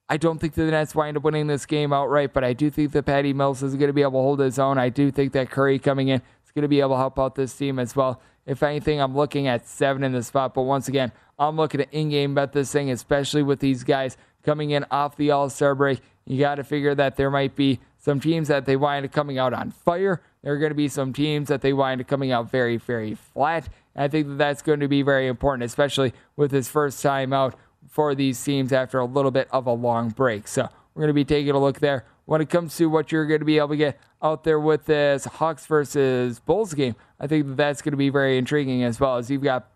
I 0.09 0.17
don't 0.19 0.39
think 0.39 0.55
the 0.55 0.65
Nets 0.65 0.95
wind 0.95 1.17
up 1.17 1.25
winning 1.25 1.49
this 1.49 1.67
game 1.67 1.93
outright, 1.93 2.33
but 2.33 2.45
I 2.45 2.53
do 2.53 2.71
think 2.71 2.93
that 2.93 3.07
Patty 3.07 3.33
Mills 3.33 3.63
is 3.63 3.75
going 3.75 3.89
to 3.89 3.93
be 3.93 4.03
able 4.03 4.13
to 4.13 4.19
hold 4.19 4.41
his 4.41 4.59
own. 4.59 4.79
I 4.79 4.89
do 4.89 5.11
think 5.11 5.33
that 5.33 5.51
Curry 5.51 5.81
coming 5.81 6.09
in 6.09 6.21
is 6.21 6.53
going 6.55 6.63
to 6.63 6.69
be 6.69 6.81
able 6.81 6.91
to 6.91 6.99
help 6.99 7.19
out 7.19 7.35
this 7.35 7.57
team 7.57 7.81
as 7.81 7.97
well. 7.97 8.21
If 8.47 8.63
anything, 8.63 9.01
I'm 9.01 9.17
looking 9.17 9.49
at 9.49 9.67
seven 9.67 10.05
in 10.05 10.13
the 10.13 10.23
spot, 10.23 10.55
but 10.55 10.63
once 10.63 10.87
again, 10.87 11.11
I'm 11.39 11.57
looking 11.57 11.81
at 11.81 11.93
in-game 11.93 12.35
bet 12.35 12.53
this 12.53 12.71
thing, 12.71 12.91
especially 12.91 13.43
with 13.43 13.59
these 13.59 13.83
guys 13.83 14.17
coming 14.45 14.71
in 14.71 14.87
off 14.93 15.17
the 15.17 15.33
All-Star 15.33 15.75
break. 15.75 16.01
You 16.25 16.39
got 16.39 16.55
to 16.55 16.65
figure 16.65 16.95
that 16.95 17.17
there 17.17 17.31
might 17.31 17.57
be 17.57 17.81
some 17.99 18.21
teams 18.21 18.47
that 18.47 18.65
they 18.65 18.77
wind 18.77 19.05
up 19.05 19.11
coming 19.11 19.39
out 19.39 19.53
on 19.53 19.73
fire. 19.73 20.23
There 20.43 20.53
are 20.53 20.59
going 20.59 20.71
to 20.71 20.77
be 20.77 20.87
some 20.87 21.13
teams 21.13 21.49
that 21.49 21.63
they 21.63 21.73
wind 21.73 22.01
up 22.01 22.07
coming 22.07 22.31
out 22.31 22.49
very, 22.49 22.77
very 22.77 23.15
flat. 23.15 23.69
I 23.97 24.07
think 24.07 24.29
that 24.29 24.39
that's 24.39 24.63
going 24.63 24.81
to 24.81 24.89
be 24.89 25.03
very 25.03 25.27
important, 25.27 25.65
especially 25.65 26.13
with 26.37 26.53
his 26.53 26.69
first 26.69 27.03
time 27.03 27.33
out 27.33 27.59
for 27.89 28.15
these 28.15 28.43
teams 28.43 28.73
after 28.73 28.99
a 28.99 29.05
little 29.05 29.31
bit 29.31 29.49
of 29.51 29.67
a 29.67 29.73
long 29.73 30.11
break. 30.11 30.49
So 30.49 30.69
we're 30.95 31.01
going 31.01 31.09
to 31.09 31.15
be 31.15 31.25
taking 31.25 31.53
a 31.53 31.59
look 31.59 31.81
there. 31.81 32.05
When 32.25 32.41
it 32.41 32.51
comes 32.51 32.77
to 32.79 32.87
what 32.87 33.13
you're 33.13 33.27
going 33.27 33.41
to 33.41 33.47
be 33.47 33.59
able 33.59 33.69
to 33.69 33.77
get 33.77 34.01
out 34.23 34.45
there 34.45 34.59
with 34.59 34.87
this 34.87 35.25
Hawks 35.27 35.67
versus 35.67 36.41
Bulls 36.41 36.75
game, 36.75 36.97
I 37.21 37.27
think 37.27 37.47
that 37.47 37.57
that's 37.57 37.83
going 37.83 37.93
to 37.93 37.97
be 37.97 38.09
very 38.09 38.37
intriguing 38.37 38.83
as 38.83 38.99
well 38.99 39.17
as 39.17 39.31
you've 39.31 39.43
got 39.43 39.71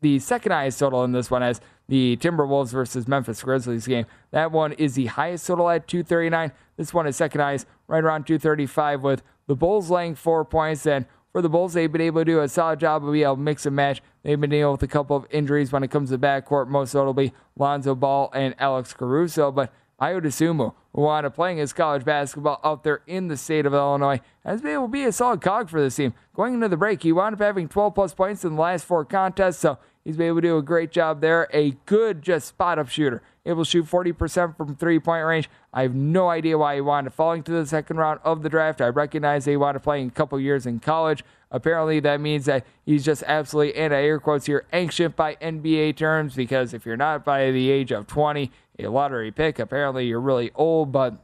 the 0.00 0.18
second 0.18 0.52
highest 0.52 0.78
total 0.78 1.04
in 1.04 1.12
this 1.12 1.30
one 1.30 1.42
as 1.42 1.60
the 1.88 2.16
Timberwolves 2.18 2.70
versus 2.70 3.06
Memphis 3.06 3.42
Grizzlies 3.42 3.86
game. 3.86 4.06
That 4.32 4.52
one 4.52 4.72
is 4.72 4.94
the 4.94 5.06
highest 5.06 5.46
total 5.46 5.68
at 5.70 5.86
239. 5.86 6.52
This 6.76 6.92
one 6.92 7.06
is 7.06 7.16
second 7.16 7.40
highest, 7.40 7.66
right 7.86 8.02
around 8.02 8.26
235, 8.26 9.02
with 9.02 9.22
the 9.46 9.54
Bulls 9.54 9.90
laying 9.90 10.14
four 10.14 10.44
points. 10.44 10.86
And 10.86 11.06
for 11.34 11.42
the 11.42 11.48
Bulls, 11.48 11.72
they've 11.72 11.90
been 11.90 12.00
able 12.00 12.20
to 12.20 12.24
do 12.24 12.40
a 12.40 12.48
solid 12.48 12.78
job 12.78 13.04
of 13.04 13.12
being 13.12 13.24
able 13.24 13.34
to 13.34 13.42
mix 13.42 13.66
and 13.66 13.74
match. 13.74 14.00
They've 14.22 14.40
been 14.40 14.50
dealing 14.50 14.70
with 14.70 14.84
a 14.84 14.86
couple 14.86 15.16
of 15.16 15.26
injuries 15.30 15.72
when 15.72 15.82
it 15.82 15.90
comes 15.90 16.10
to 16.10 16.18
backcourt, 16.18 16.68
most 16.68 16.94
notably 16.94 17.34
Lonzo 17.58 17.96
Ball 17.96 18.30
and 18.32 18.54
Alex 18.60 18.94
Caruso. 18.94 19.50
But 19.50 19.72
Dosunmu, 20.00 20.74
who 20.94 21.02
wound 21.02 21.26
up 21.26 21.34
playing 21.34 21.58
his 21.58 21.72
college 21.72 22.04
basketball 22.04 22.60
out 22.62 22.84
there 22.84 23.02
in 23.08 23.26
the 23.26 23.36
state 23.36 23.66
of 23.66 23.74
Illinois, 23.74 24.20
has 24.44 24.62
been 24.62 24.74
able 24.74 24.84
to 24.84 24.92
be 24.92 25.02
a 25.02 25.10
solid 25.10 25.40
cog 25.40 25.68
for 25.68 25.80
this 25.80 25.96
team. 25.96 26.14
Going 26.34 26.54
into 26.54 26.68
the 26.68 26.76
break, 26.76 27.02
he 27.02 27.10
wound 27.10 27.34
up 27.34 27.40
having 27.40 27.68
12 27.68 27.96
plus 27.96 28.14
points 28.14 28.44
in 28.44 28.54
the 28.54 28.60
last 28.60 28.84
four 28.84 29.04
contests, 29.04 29.58
so 29.58 29.76
he's 30.04 30.16
been 30.16 30.28
able 30.28 30.36
to 30.36 30.42
do 30.42 30.56
a 30.56 30.62
great 30.62 30.92
job 30.92 31.20
there. 31.20 31.48
A 31.52 31.72
good, 31.86 32.22
just 32.22 32.46
spot 32.46 32.78
up 32.78 32.88
shooter. 32.88 33.22
Able 33.44 33.64
to 33.64 33.70
shoot 33.70 33.86
40% 33.86 34.56
from 34.56 34.76
three 34.76 35.00
point 35.00 35.26
range. 35.26 35.50
I 35.76 35.82
have 35.82 35.94
no 35.94 36.28
idea 36.28 36.56
why 36.56 36.76
he 36.76 36.80
wanted 36.80 37.12
falling 37.12 37.42
to 37.42 37.50
the 37.50 37.66
second 37.66 37.96
round 37.96 38.20
of 38.22 38.44
the 38.44 38.48
draft. 38.48 38.80
I 38.80 38.86
recognize 38.86 39.44
he 39.44 39.56
wanted 39.56 39.80
playing 39.80 40.06
a 40.06 40.12
couple 40.12 40.38
years 40.38 40.66
in 40.66 40.78
college. 40.78 41.24
Apparently, 41.50 41.98
that 41.98 42.20
means 42.20 42.44
that 42.44 42.64
he's 42.86 43.04
just 43.04 43.24
absolutely, 43.26 43.74
and 43.74 43.92
I 43.92 44.02
air 44.04 44.20
quotes 44.20 44.46
here, 44.46 44.64
ancient 44.72 45.16
by 45.16 45.34
NBA 45.34 45.96
terms 45.96 46.36
because 46.36 46.74
if 46.74 46.86
you're 46.86 46.96
not 46.96 47.24
by 47.24 47.50
the 47.50 47.70
age 47.70 47.90
of 47.90 48.06
20, 48.06 48.52
a 48.78 48.86
lottery 48.86 49.32
pick, 49.32 49.58
apparently 49.58 50.06
you're 50.06 50.20
really 50.20 50.52
old. 50.54 50.92
But 50.92 51.16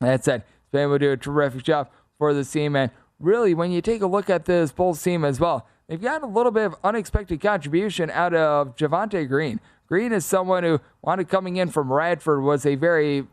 that 0.00 0.24
said, 0.24 0.44
able 0.74 0.94
to 0.94 0.98
do 0.98 1.12
a 1.12 1.16
terrific 1.18 1.62
job 1.62 1.90
for 2.16 2.32
the 2.32 2.44
team. 2.44 2.76
And 2.76 2.90
really, 3.20 3.52
when 3.52 3.72
you 3.72 3.82
take 3.82 4.00
a 4.00 4.06
look 4.06 4.30
at 4.30 4.46
this 4.46 4.72
Bulls 4.72 5.02
team 5.02 5.22
as 5.22 5.38
well, 5.38 5.66
they've 5.86 6.00
got 6.00 6.22
a 6.22 6.26
little 6.26 6.52
bit 6.52 6.64
of 6.64 6.76
unexpected 6.82 7.42
contribution 7.42 8.10
out 8.10 8.34
of 8.34 8.74
Javonte 8.76 9.28
Green. 9.28 9.60
Green 9.86 10.12
is 10.12 10.24
someone 10.24 10.64
who 10.64 10.80
wanted 11.02 11.28
coming 11.28 11.56
in 11.56 11.68
from 11.68 11.92
Radford 11.92 12.42
was 12.42 12.66
a 12.66 12.74
very, 12.74 13.26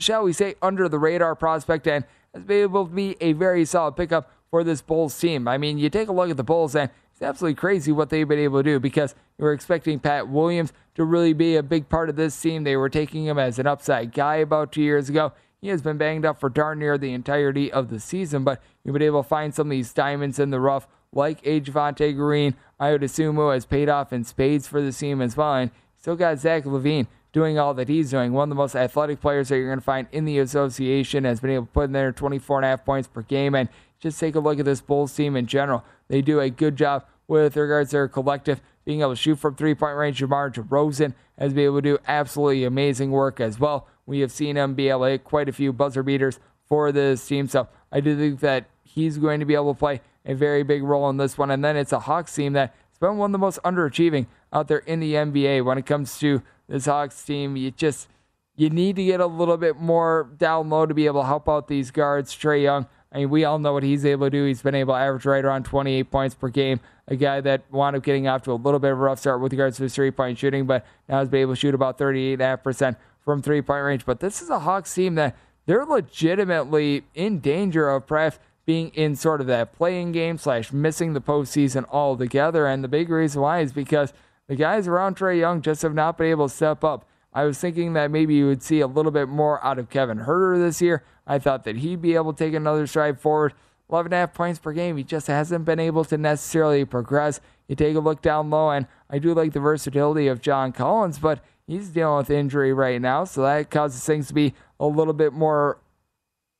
shall 0.00 0.24
we 0.24 0.32
say, 0.32 0.56
under 0.60 0.88
the 0.88 0.98
radar 0.98 1.34
prospect 1.36 1.86
and 1.86 2.04
has 2.34 2.42
been 2.42 2.62
able 2.62 2.86
to 2.86 2.92
be 2.92 3.16
a 3.20 3.32
very 3.34 3.64
solid 3.64 3.96
pickup 3.96 4.30
for 4.50 4.64
this 4.64 4.82
Bulls 4.82 5.16
team. 5.18 5.46
I 5.46 5.58
mean, 5.58 5.78
you 5.78 5.90
take 5.90 6.08
a 6.08 6.12
look 6.12 6.30
at 6.30 6.36
the 6.36 6.42
Bulls 6.42 6.74
and 6.74 6.90
it's 7.12 7.22
absolutely 7.22 7.54
crazy 7.54 7.92
what 7.92 8.10
they've 8.10 8.26
been 8.26 8.38
able 8.38 8.60
to 8.60 8.62
do 8.62 8.80
because 8.80 9.14
you 9.38 9.44
were 9.44 9.52
expecting 9.52 10.00
Pat 10.00 10.28
Williams 10.28 10.72
to 10.94 11.04
really 11.04 11.32
be 11.32 11.56
a 11.56 11.62
big 11.62 11.88
part 11.88 12.08
of 12.08 12.16
this 12.16 12.40
team. 12.40 12.64
They 12.64 12.76
were 12.76 12.88
taking 12.88 13.26
him 13.26 13.38
as 13.38 13.58
an 13.58 13.66
upside 13.66 14.12
guy 14.12 14.36
about 14.36 14.72
two 14.72 14.82
years 14.82 15.08
ago. 15.08 15.32
He 15.60 15.68
has 15.68 15.82
been 15.82 15.98
banged 15.98 16.24
up 16.24 16.40
for 16.40 16.48
darn 16.48 16.78
near 16.78 16.96
the 16.96 17.12
entirety 17.12 17.70
of 17.70 17.90
the 17.90 18.00
season, 18.00 18.42
but 18.44 18.62
you've 18.82 18.94
been 18.94 19.02
able 19.02 19.22
to 19.22 19.28
find 19.28 19.54
some 19.54 19.66
of 19.66 19.70
these 19.70 19.92
diamonds 19.92 20.38
in 20.38 20.50
the 20.50 20.58
rough, 20.58 20.88
like 21.12 21.42
Javonte 21.42 22.16
Green. 22.16 22.54
Ayo 22.80 22.98
Dosunmu 22.98 23.52
has 23.52 23.66
paid 23.66 23.90
off 23.90 24.12
in 24.12 24.24
spades 24.24 24.66
for 24.66 24.80
the 24.80 24.90
team 24.90 25.20
as 25.20 25.36
well. 25.36 25.54
And 25.54 25.70
still 25.98 26.16
got 26.16 26.38
Zach 26.38 26.64
LaVine 26.64 27.06
doing 27.32 27.58
all 27.58 27.74
that 27.74 27.88
he's 27.88 28.10
doing. 28.10 28.32
One 28.32 28.44
of 28.44 28.48
the 28.50 28.60
most 28.60 28.74
athletic 28.74 29.20
players 29.20 29.48
that 29.48 29.56
you're 29.56 29.68
going 29.68 29.78
to 29.78 29.84
find 29.84 30.08
in 30.12 30.24
the 30.24 30.38
association 30.38 31.24
has 31.24 31.40
been 31.40 31.50
able 31.50 31.66
to 31.66 31.72
put 31.72 31.84
in 31.84 31.92
there 31.92 32.12
24 32.12 32.58
and 32.58 32.64
a 32.64 32.68
half 32.68 32.84
points 32.84 33.08
per 33.08 33.22
game. 33.22 33.54
And 33.54 33.68
just 34.00 34.18
take 34.18 34.34
a 34.34 34.40
look 34.40 34.58
at 34.58 34.64
this 34.64 34.80
Bulls 34.80 35.14
team 35.14 35.36
in 35.36 35.46
general. 35.46 35.84
They 36.08 36.22
do 36.22 36.40
a 36.40 36.50
good 36.50 36.76
job 36.76 37.04
with 37.28 37.56
regards 37.56 37.90
to 37.90 37.96
their 37.96 38.08
collective 38.08 38.60
being 38.84 39.02
able 39.02 39.10
to 39.10 39.16
shoot 39.16 39.36
from 39.36 39.54
three 39.54 39.74
point 39.74 39.96
range. 39.96 40.18
DeMar 40.18 40.50
DeRozan 40.50 41.14
has 41.38 41.52
been 41.52 41.64
able 41.64 41.76
to 41.76 41.82
do 41.82 41.98
absolutely 42.08 42.64
amazing 42.64 43.10
work 43.10 43.40
as 43.40 43.60
well. 43.60 43.86
We 44.06 44.20
have 44.20 44.32
seen 44.32 44.56
him 44.56 44.74
be 44.74 44.88
able 44.88 45.04
to 45.04 45.10
hit 45.10 45.24
quite 45.24 45.48
a 45.48 45.52
few 45.52 45.72
buzzer 45.72 46.02
beaters 46.02 46.40
for 46.66 46.90
this 46.90 47.26
team. 47.26 47.46
So 47.46 47.68
I 47.92 48.00
do 48.00 48.16
think 48.16 48.40
that 48.40 48.66
he's 48.82 49.18
going 49.18 49.40
to 49.40 49.46
be 49.46 49.54
able 49.54 49.74
to 49.74 49.78
play 49.78 50.00
a 50.24 50.34
very 50.34 50.62
big 50.62 50.82
role 50.82 51.08
in 51.10 51.16
this 51.16 51.38
one. 51.38 51.50
And 51.50 51.64
then 51.64 51.76
it's 51.76 51.92
a 51.92 52.00
Hawks 52.00 52.34
team 52.34 52.54
that 52.54 52.74
has 52.90 52.98
been 52.98 53.18
one 53.18 53.30
of 53.30 53.32
the 53.32 53.38
most 53.38 53.60
underachieving 53.62 54.26
out 54.52 54.68
there 54.68 54.78
in 54.78 55.00
the 55.00 55.14
NBA 55.14 55.64
when 55.64 55.78
it 55.78 55.86
comes 55.86 56.18
to 56.18 56.42
this 56.70 56.86
Hawks 56.86 57.22
team. 57.22 57.56
You 57.56 57.70
just 57.70 58.08
you 58.56 58.70
need 58.70 58.96
to 58.96 59.04
get 59.04 59.20
a 59.20 59.26
little 59.26 59.56
bit 59.56 59.76
more 59.76 60.30
down 60.38 60.70
low 60.70 60.86
to 60.86 60.94
be 60.94 61.06
able 61.06 61.22
to 61.22 61.26
help 61.26 61.48
out 61.48 61.68
these 61.68 61.90
guards. 61.90 62.34
Trae 62.34 62.62
Young, 62.62 62.86
I 63.12 63.18
mean, 63.18 63.30
we 63.30 63.44
all 63.44 63.58
know 63.58 63.72
what 63.72 63.82
he's 63.82 64.04
able 64.06 64.26
to 64.26 64.30
do. 64.30 64.44
He's 64.44 64.62
been 64.62 64.74
able 64.74 64.94
to 64.94 65.00
average 65.00 65.24
right 65.24 65.44
around 65.44 65.64
28 65.64 66.10
points 66.10 66.34
per 66.34 66.48
game. 66.48 66.80
A 67.08 67.16
guy 67.16 67.40
that 67.40 67.62
wound 67.70 67.96
up 67.96 68.04
getting 68.04 68.28
off 68.28 68.42
to 68.42 68.52
a 68.52 68.54
little 68.54 68.78
bit 68.78 68.92
of 68.92 68.98
a 68.98 69.00
rough 69.00 69.18
start 69.18 69.40
with 69.40 69.52
regards 69.52 69.78
to 69.78 69.82
his 69.82 69.94
three 69.94 70.10
point 70.10 70.38
shooting, 70.38 70.66
but 70.66 70.86
now 71.08 71.18
has 71.18 71.28
been 71.28 71.40
able 71.40 71.54
to 71.54 71.60
shoot 71.60 71.74
about 71.74 71.98
38.5% 71.98 72.96
from 73.24 73.42
three 73.42 73.62
point 73.62 73.84
range. 73.84 74.06
But 74.06 74.20
this 74.20 74.40
is 74.40 74.48
a 74.48 74.60
Hawks 74.60 74.94
team 74.94 75.16
that 75.16 75.36
they're 75.66 75.84
legitimately 75.84 77.04
in 77.14 77.40
danger 77.40 77.90
of 77.90 78.06
perhaps 78.06 78.38
being 78.64 78.90
in 78.90 79.16
sort 79.16 79.40
of 79.40 79.48
that 79.48 79.72
play-in 79.72 80.12
game 80.12 80.38
slash 80.38 80.72
missing 80.72 81.12
the 81.12 81.20
postseason 81.20 81.84
altogether. 81.90 82.66
And 82.66 82.84
the 82.84 82.88
big 82.88 83.08
reason 83.08 83.40
why 83.40 83.60
is 83.60 83.72
because 83.72 84.12
the 84.50 84.56
guys 84.56 84.88
around 84.88 85.16
Trae 85.16 85.38
Young 85.38 85.62
just 85.62 85.82
have 85.82 85.94
not 85.94 86.18
been 86.18 86.26
able 86.26 86.48
to 86.48 86.54
step 86.54 86.82
up. 86.82 87.08
I 87.32 87.44
was 87.44 87.56
thinking 87.58 87.92
that 87.92 88.10
maybe 88.10 88.34
you 88.34 88.48
would 88.48 88.64
see 88.64 88.80
a 88.80 88.86
little 88.88 89.12
bit 89.12 89.28
more 89.28 89.64
out 89.64 89.78
of 89.78 89.90
Kevin 89.90 90.18
Huerter 90.18 90.58
this 90.58 90.82
year. 90.82 91.04
I 91.24 91.38
thought 91.38 91.62
that 91.62 91.76
he'd 91.76 92.02
be 92.02 92.16
able 92.16 92.32
to 92.32 92.44
take 92.44 92.54
another 92.54 92.88
stride 92.88 93.20
forward. 93.20 93.54
11.5 93.92 94.34
points 94.34 94.58
per 94.58 94.72
game. 94.72 94.96
He 94.96 95.04
just 95.04 95.28
hasn't 95.28 95.64
been 95.64 95.78
able 95.78 96.04
to 96.04 96.18
necessarily 96.18 96.84
progress. 96.84 97.40
You 97.68 97.76
take 97.76 97.94
a 97.94 98.00
look 98.00 98.22
down 98.22 98.50
low, 98.50 98.70
and 98.70 98.88
I 99.08 99.20
do 99.20 99.34
like 99.34 99.52
the 99.52 99.60
versatility 99.60 100.26
of 100.26 100.42
John 100.42 100.72
Collins, 100.72 101.20
but 101.20 101.44
he's 101.68 101.90
dealing 101.90 102.16
with 102.16 102.28
injury 102.28 102.72
right 102.72 103.00
now, 103.00 103.22
so 103.22 103.42
that 103.42 103.70
causes 103.70 104.04
things 104.04 104.26
to 104.28 104.34
be 104.34 104.52
a 104.80 104.86
little 104.86 105.14
bit 105.14 105.32
more, 105.32 105.78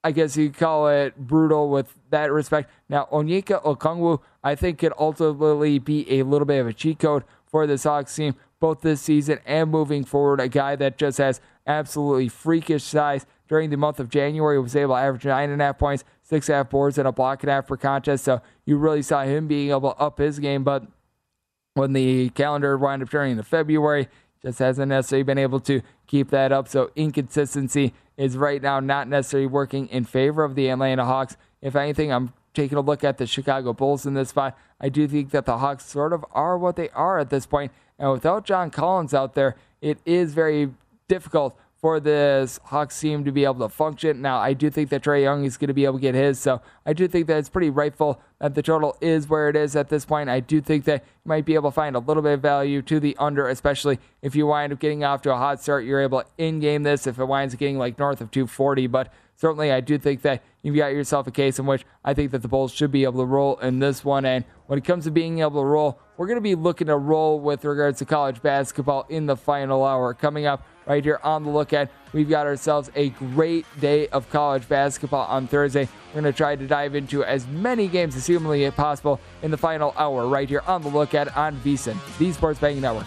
I 0.04 0.12
guess 0.12 0.36
you 0.36 0.50
call 0.50 0.86
it 0.86 1.16
brutal 1.16 1.70
with 1.70 1.92
that 2.10 2.30
respect. 2.30 2.70
Now, 2.88 3.08
Onyeka 3.10 3.64
Okongwu, 3.64 4.20
I 4.44 4.54
think, 4.54 4.78
could 4.78 4.92
ultimately 4.96 5.80
be 5.80 6.20
a 6.20 6.22
little 6.22 6.46
bit 6.46 6.60
of 6.60 6.68
a 6.68 6.72
cheat 6.72 7.00
code 7.00 7.24
for 7.50 7.66
the 7.66 7.78
Sox 7.78 8.14
team, 8.14 8.34
both 8.60 8.80
this 8.80 9.00
season 9.00 9.40
and 9.44 9.70
moving 9.70 10.04
forward. 10.04 10.40
A 10.40 10.48
guy 10.48 10.76
that 10.76 10.98
just 10.98 11.18
has 11.18 11.40
absolutely 11.66 12.28
freakish 12.28 12.84
size. 12.84 13.26
During 13.48 13.70
the 13.70 13.76
month 13.76 13.98
of 13.98 14.08
January, 14.08 14.60
was 14.60 14.76
able 14.76 14.94
to 14.94 15.00
average 15.00 15.24
nine 15.24 15.50
and 15.50 15.60
a 15.60 15.64
half 15.64 15.78
points, 15.78 16.04
six 16.22 16.48
and 16.48 16.54
a 16.54 16.56
half 16.58 16.70
boards, 16.70 16.98
and 16.98 17.08
a 17.08 17.12
block 17.12 17.42
and 17.42 17.50
a 17.50 17.54
half 17.54 17.66
per 17.66 17.76
contest. 17.76 18.24
So 18.24 18.40
you 18.64 18.76
really 18.76 19.02
saw 19.02 19.24
him 19.24 19.48
being 19.48 19.70
able 19.70 19.92
to 19.92 19.98
up 19.98 20.18
his 20.18 20.38
game. 20.38 20.62
But 20.62 20.84
when 21.74 21.92
the 21.92 22.30
calendar 22.30 22.78
wound 22.78 23.02
up 23.02 23.10
turning 23.10 23.32
into 23.32 23.42
February, 23.42 24.08
just 24.40 24.60
hasn't 24.60 24.88
necessarily 24.88 25.24
been 25.24 25.38
able 25.38 25.58
to 25.60 25.82
keep 26.06 26.30
that 26.30 26.52
up. 26.52 26.68
So 26.68 26.92
inconsistency 26.94 27.92
is 28.16 28.36
right 28.36 28.62
now 28.62 28.78
not 28.78 29.08
necessarily 29.08 29.48
working 29.48 29.88
in 29.88 30.04
favor 30.04 30.44
of 30.44 30.54
the 30.54 30.68
Atlanta 30.68 31.04
Hawks. 31.04 31.36
If 31.60 31.74
anything, 31.74 32.12
I'm 32.12 32.32
taking 32.54 32.78
a 32.78 32.80
look 32.80 33.04
at 33.04 33.18
the 33.18 33.26
Chicago 33.26 33.72
Bulls 33.72 34.06
in 34.06 34.14
this 34.14 34.30
spot. 34.30 34.58
I 34.80 34.88
do 34.88 35.06
think 35.06 35.30
that 35.30 35.46
the 35.46 35.58
Hawks 35.58 35.84
sort 35.86 36.12
of 36.12 36.24
are 36.32 36.58
what 36.58 36.76
they 36.76 36.88
are 36.90 37.18
at 37.18 37.30
this 37.30 37.46
point. 37.46 37.72
And 37.98 38.10
without 38.12 38.44
John 38.44 38.70
Collins 38.70 39.14
out 39.14 39.34
there, 39.34 39.56
it 39.80 39.98
is 40.04 40.34
very 40.34 40.70
difficult 41.08 41.56
for 41.80 41.98
this 41.98 42.60
Hawks 42.64 43.00
team 43.00 43.24
to 43.24 43.32
be 43.32 43.44
able 43.44 43.60
to 43.60 43.68
function. 43.68 44.20
Now, 44.20 44.38
I 44.38 44.52
do 44.52 44.68
think 44.68 44.90
that 44.90 45.02
Trae 45.02 45.22
Young 45.22 45.46
is 45.46 45.56
going 45.56 45.68
to 45.68 45.74
be 45.74 45.86
able 45.86 45.94
to 45.94 46.00
get 46.00 46.14
his, 46.14 46.38
so 46.38 46.60
I 46.84 46.92
do 46.92 47.08
think 47.08 47.26
that 47.28 47.38
it's 47.38 47.48
pretty 47.48 47.70
rightful 47.70 48.20
that 48.38 48.54
the 48.54 48.62
total 48.62 48.98
is 49.00 49.28
where 49.28 49.48
it 49.48 49.56
is 49.56 49.74
at 49.74 49.88
this 49.88 50.04
point. 50.04 50.28
I 50.28 50.40
do 50.40 50.60
think 50.60 50.84
that 50.84 51.02
you 51.02 51.28
might 51.28 51.46
be 51.46 51.54
able 51.54 51.70
to 51.70 51.74
find 51.74 51.96
a 51.96 51.98
little 51.98 52.22
bit 52.22 52.34
of 52.34 52.42
value 52.42 52.82
to 52.82 53.00
the 53.00 53.16
under, 53.18 53.48
especially 53.48 53.98
if 54.20 54.36
you 54.36 54.46
wind 54.46 54.74
up 54.74 54.78
getting 54.78 55.04
off 55.04 55.22
to 55.22 55.32
a 55.32 55.36
hot 55.36 55.62
start. 55.62 55.84
You're 55.84 56.02
able 56.02 56.20
to 56.20 56.26
in 56.36 56.60
game 56.60 56.82
this 56.82 57.06
if 57.06 57.18
it 57.18 57.24
winds 57.24 57.54
up 57.54 57.60
getting 57.60 57.78
like 57.78 57.98
north 57.98 58.20
of 58.20 58.30
240, 58.30 58.86
but 58.86 59.10
certainly 59.40 59.72
I 59.72 59.80
do 59.80 59.96
think 59.96 60.20
that 60.22 60.42
you've 60.62 60.76
got 60.76 60.88
yourself 60.88 61.26
a 61.26 61.30
case 61.30 61.58
in 61.58 61.64
which 61.64 61.86
I 62.04 62.12
think 62.12 62.30
that 62.32 62.42
the 62.42 62.48
Bulls 62.48 62.72
should 62.72 62.92
be 62.92 63.04
able 63.04 63.20
to 63.20 63.24
roll 63.24 63.56
in 63.58 63.78
this 63.78 64.04
one. 64.04 64.26
And 64.26 64.44
when 64.66 64.78
it 64.78 64.84
comes 64.84 65.04
to 65.04 65.10
being 65.10 65.38
able 65.38 65.62
to 65.62 65.66
roll, 65.66 65.98
we're 66.18 66.26
going 66.26 66.36
to 66.36 66.42
be 66.42 66.54
looking 66.54 66.88
to 66.88 66.96
roll 66.96 67.40
with 67.40 67.64
regards 67.64 68.00
to 68.00 68.04
college 68.04 68.42
basketball 68.42 69.06
in 69.08 69.24
the 69.24 69.36
final 69.36 69.82
hour. 69.82 70.12
Coming 70.12 70.44
up 70.44 70.66
right 70.84 71.02
here 71.02 71.20
on 71.22 71.44
the 71.44 71.50
look 71.50 71.72
ahead, 71.72 71.88
we've 72.12 72.28
got 72.28 72.46
ourselves 72.46 72.90
a 72.94 73.08
great 73.10 73.64
day 73.80 74.08
of 74.08 74.28
college 74.28 74.68
basketball 74.68 75.26
on 75.26 75.46
Thursday. 75.46 75.88
We're 76.08 76.20
going 76.20 76.32
to 76.32 76.36
try 76.36 76.54
to 76.54 76.66
dive 76.66 76.94
into 76.94 77.24
as 77.24 77.46
many 77.46 77.88
games 77.88 78.16
as 78.16 78.26
humanly 78.26 78.70
possible 78.72 79.20
in 79.42 79.50
the 79.50 79.56
final 79.56 79.94
hour 79.96 80.26
right 80.26 80.48
here 80.48 80.62
on 80.66 80.82
the 80.82 80.88
look 80.88 81.14
ahead 81.14 81.30
on 81.30 81.56
VSIN, 81.60 81.96
the 82.18 82.30
Sports 82.32 82.60
Betting 82.60 82.82
Network. 82.82 83.06